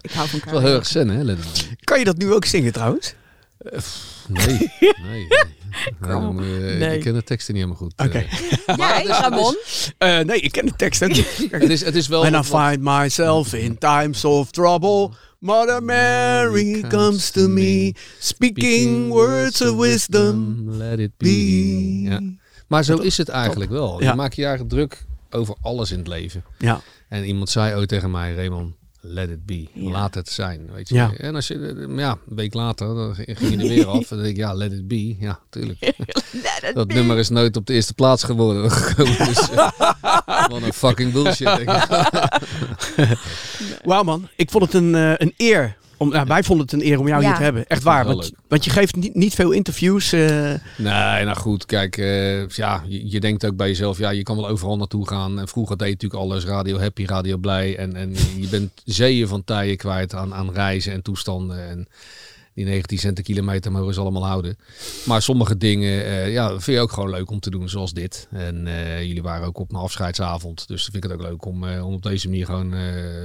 [0.00, 1.22] ik hou van Wel heel erg zen, hè?
[1.22, 1.84] Let It Be.
[1.84, 3.14] Kan je dat nu ook zingen trouwens?
[4.28, 4.70] Nee,
[5.02, 5.26] nee.
[6.32, 6.76] nee.
[6.76, 6.96] nee.
[6.96, 7.92] Ik ken de teksten niet helemaal goed.
[8.06, 8.08] Oké.
[8.08, 8.28] Okay.
[8.66, 9.56] Uh, ja, dus, Ramon?
[9.98, 11.48] Uh, nee, ik ken de tekst ook niet.
[11.50, 12.20] het, is, het is wel...
[12.20, 15.10] When I find myself in times of trouble...
[15.42, 20.70] Mother Mary comes to me, speaking words of wisdom.
[20.70, 22.00] Let it be.
[22.02, 22.20] Ja.
[22.66, 24.02] Maar zo is het eigenlijk wel.
[24.02, 26.44] Je maakt je eigenlijk druk over alles in het leven.
[26.58, 26.80] Ja.
[27.08, 28.74] En iemand zei ook tegen mij, Raymond,
[29.04, 29.66] let it be.
[29.74, 30.70] Laat het zijn.
[30.72, 30.94] Weet je.
[30.94, 31.12] Ja.
[31.16, 34.10] En als je, ja, een week later dan ging je er weer af.
[34.10, 35.16] En dan denk ik, ja, let it be.
[35.18, 35.92] Ja, tuurlijk.
[36.74, 38.62] dat nummer is nooit op de eerste plaats geworden.
[39.28, 39.48] dus,
[40.48, 41.64] wat een fucking bullshit.
[43.84, 46.86] Wauw man, ik vond het een, uh, een eer om, nou, wij vonden het een
[46.86, 47.66] eer om jou hier te hebben.
[47.66, 48.04] Echt waar.
[48.04, 50.12] Want, want, je geeft niet, niet veel interviews.
[50.12, 50.20] Uh...
[50.76, 51.66] Nee, nou goed.
[51.66, 55.08] Kijk, uh, ja, je, je, denkt ook bij jezelf, ja, je kan wel overal naartoe
[55.08, 55.38] gaan.
[55.38, 56.44] En vroeger deed je natuurlijk alles.
[56.44, 57.76] Radio happy, radio blij.
[57.76, 61.68] En, en je bent zeeën van tijden kwijt aan, aan reizen en toestanden.
[61.68, 61.88] En
[62.54, 64.56] die 19 cent kilometer mogen ze allemaal houden.
[65.04, 68.28] Maar sommige dingen uh, ja, vind je ook gewoon leuk om te doen, zoals dit.
[68.30, 70.68] En uh, jullie waren ook op een afscheidsavond.
[70.68, 72.74] Dus vind ik het ook leuk om, uh, om op deze manier gewoon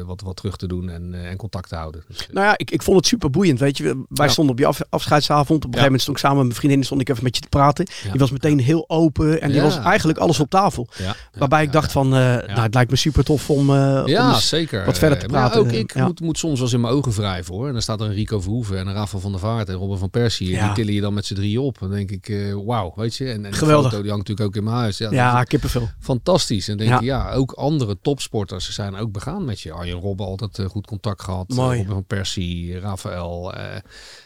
[0.05, 2.03] wat, wat terug te doen en, en contact te houden.
[2.07, 3.59] Dus, nou ja, ik, ik vond het super boeiend.
[3.59, 5.49] Weet je, wij stonden op je af, afscheidsavond.
[5.49, 7.41] Op een gegeven moment stond ik samen met mijn vriendin stond ik even met je
[7.41, 7.87] te praten.
[8.03, 8.09] Ja.
[8.11, 10.87] Die was meteen heel open en die was eigenlijk alles op tafel.
[11.33, 14.85] Waarbij ik dacht van, nou het lijkt me super tof om, ja, om zeker.
[14.85, 15.63] wat verder te praten.
[15.63, 17.67] Maar ook ik moet, moet soms wel eens in mijn ogen wrijven hoor.
[17.67, 19.97] En dan staat er een Rico Verhoeven en een Rafa van der Vaart en Robin
[19.97, 20.49] van Persie.
[20.49, 20.65] Ja.
[20.65, 21.79] Die tillen je dan met z'n drieën op.
[21.79, 23.31] Dan denk ik, uh, wauw, weet je.
[23.31, 23.89] En, en Geweldig.
[23.89, 24.97] foto die hangt natuurlijk ook in mijn huis.
[24.97, 25.89] Ja, ja kippenvel.
[25.99, 26.67] Fantastisch.
[26.67, 26.97] En denk ja.
[26.97, 29.71] ik, ja, ook andere topsporters zijn ook begaan met je.
[29.71, 31.47] Arjen Robben altijd uh, goed contact gehad.
[31.49, 31.77] Mooi.
[31.77, 33.61] Robin van Persie, Rafael uh,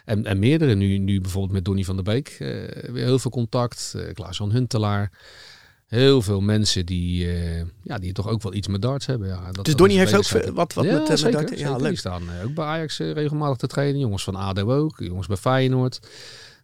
[0.05, 0.75] en, en meerdere.
[0.75, 2.35] Nu, nu bijvoorbeeld met Donny van der Beek.
[2.91, 3.95] weer heel veel contact.
[4.13, 5.11] Klaas-Jan Huntelaar
[5.91, 9.27] heel veel mensen die, uh, ja, die toch ook wel iets met darts hebben.
[9.27, 11.61] Ja, dat, dus Donny heeft ook wat, wat ja, met, zeker, met darts?
[11.61, 11.87] Ja, leuk.
[11.87, 13.99] Die staan uh, ook bij Ajax uh, regelmatig te trainen.
[13.99, 15.99] Jongens van ADO ook, jongens bij Feyenoord.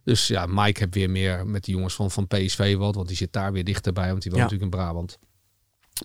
[0.04, 3.16] Dus ja, Mike heeft weer meer met de jongens van, van PSV wat, want die
[3.16, 5.18] zit daar weer dichterbij, want die woont natuurlijk in Brabant.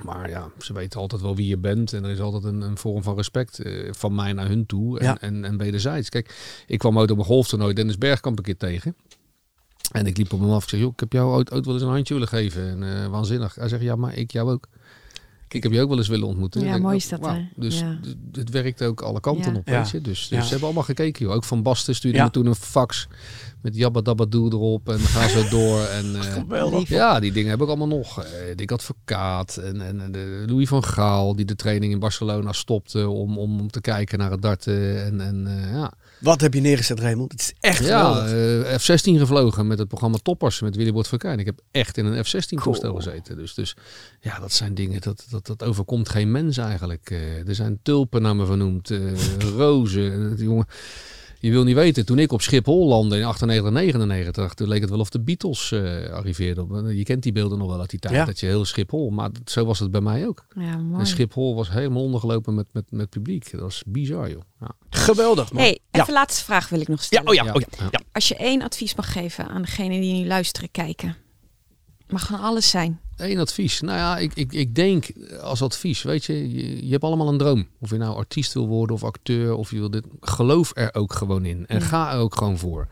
[0.04, 1.94] Maar ja, ze weten altijd wel wie je bent.
[1.94, 5.00] En er is altijd een, een vorm van respect van mij naar hun toe.
[5.00, 6.10] En, en, en, wederzijds.
[6.10, 6.36] Kijk,
[6.68, 8.96] ik kwam ooit op een golftoernooi Dennis Bergkamp een keer tegen.
[9.92, 10.64] En ik liep op hem af.
[10.64, 12.70] Ik zeg, joh, ik heb jou ooit, ooit wel eens een handje willen geven.
[12.70, 13.56] En uh, waanzinnig.
[13.56, 14.68] Hij zegt, ja, maar ik jou ook.
[15.50, 16.66] Ik heb je ook wel eens willen ontmoeten.
[16.66, 17.20] Ja, mooi is dat.
[17.20, 17.38] Wow.
[17.56, 18.00] Dus ja.
[18.32, 20.02] het werkt ook alle kanten op, weet je.
[20.02, 21.36] Dus, dus ze hebben allemaal gekeken, joh.
[21.36, 23.08] Ook Van Basten stuurde me toen een fax
[23.62, 24.90] met Jabba Dabba Doe erop.
[24.90, 25.82] En dan gaan ze door.
[25.82, 26.16] En,
[26.74, 28.20] uh, ja, die dingen heb ik allemaal nog.
[28.20, 28.26] Uh,
[28.56, 33.38] Dick Advocaat en, en de Louis van Gaal, die de training in Barcelona stopte om,
[33.38, 35.06] om, om te kijken naar het darten.
[35.06, 35.94] En, en ja...
[36.24, 37.32] Wat heb je neergezet, Raymond?
[37.32, 41.12] Het is echt ja, uh, F-16 gevlogen met het programma Toppers met Willy Bord.
[41.12, 43.38] Ik heb echt in een F-16 toestel gezeten.
[43.38, 43.76] Dus, dus
[44.20, 47.10] ja, dat zijn dingen, dat, dat, dat overkomt geen mens eigenlijk.
[47.10, 49.12] Uh, er zijn tulpen naar me vernoemd, uh,
[49.58, 50.36] rozen.
[50.38, 50.68] jongen,
[51.44, 54.90] Je wil niet weten, toen ik op Schiphol landde in 98, 99, toen leek het
[54.90, 56.96] wel of de Beatles uh, arriveerden.
[56.98, 59.66] Je kent die beelden nog wel uit die tijd, dat je heel Schiphol, maar zo
[59.66, 60.46] was het bij mij ook.
[60.56, 61.00] Ja, mooi.
[61.00, 63.52] En Schiphol was helemaal ondergelopen met, met, met publiek.
[63.52, 64.42] Dat was bizar, joh.
[64.60, 64.72] Ja.
[64.90, 65.62] Geweldig, man.
[65.62, 67.34] Hey, even laatste vraag wil ik nog stellen.
[67.34, 68.00] Ja, oh ja, oh ja, ja.
[68.12, 71.16] Als je één advies mag geven aan degene die nu luisteren, kijken.
[72.10, 73.00] Mag van alles zijn.
[73.16, 73.82] Eén advies.
[73.82, 77.38] Nou ja, ik, ik, ik denk als advies, weet je, je, je, hebt allemaal een
[77.38, 77.68] droom.
[77.80, 80.06] Of je nou artiest wil worden of acteur of je wil dit.
[80.22, 81.68] Geloof er ook gewoon in.
[81.68, 82.88] En ga er ook gewoon voor.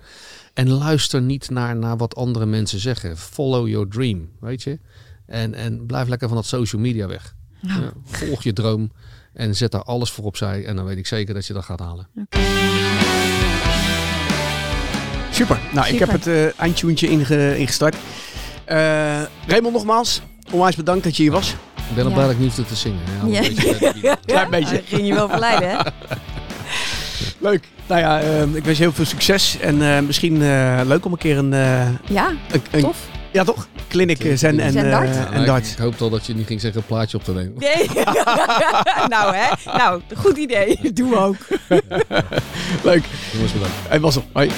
[0.53, 3.18] En luister niet naar, naar wat andere mensen zeggen.
[3.18, 4.80] Follow your dream, weet je.
[5.26, 7.36] En, en blijf lekker van dat social media weg.
[7.62, 7.93] Ja.
[8.03, 8.91] volg je droom
[9.34, 10.66] en zet daar alles voor opzij.
[10.66, 12.07] En dan weet ik zeker dat je dat gaat halen.
[15.32, 15.59] Super.
[15.74, 17.07] Nou, ik heb het uh, eindtuntje
[17.57, 17.95] ingestart.
[18.72, 18.78] Uh,
[19.47, 21.55] Raymond, nogmaals, onwijs bedankt dat je hier was.
[21.89, 22.32] Ik ben op ja.
[22.38, 22.99] niet te zingen.
[23.26, 23.41] Ja, ja.
[23.41, 24.82] Beetje, Klein beetje.
[24.86, 25.78] ging je wel verleiden, hè?
[27.49, 27.63] Leuk.
[27.88, 29.57] Nou ja, uh, ik wens je heel veel succes.
[29.59, 31.51] En uh, misschien uh, leuk om een keer een...
[32.07, 32.97] ja, een, tof.
[33.32, 33.67] Ja, toch?
[33.88, 35.09] Clinic Zen en, dart.
[35.32, 35.72] en dart.
[35.72, 37.53] Ik hoop al dat je niet ging zeggen een plaatje op te nemen.
[37.57, 37.89] Nee.
[39.13, 39.78] nou hè.
[39.78, 40.80] Nou, goed idee.
[40.93, 41.38] Doe ook.
[42.84, 43.03] leuk.
[43.32, 43.76] Jongens bedankt.
[43.88, 44.24] Hey, op.
[44.32, 44.49] Hoi.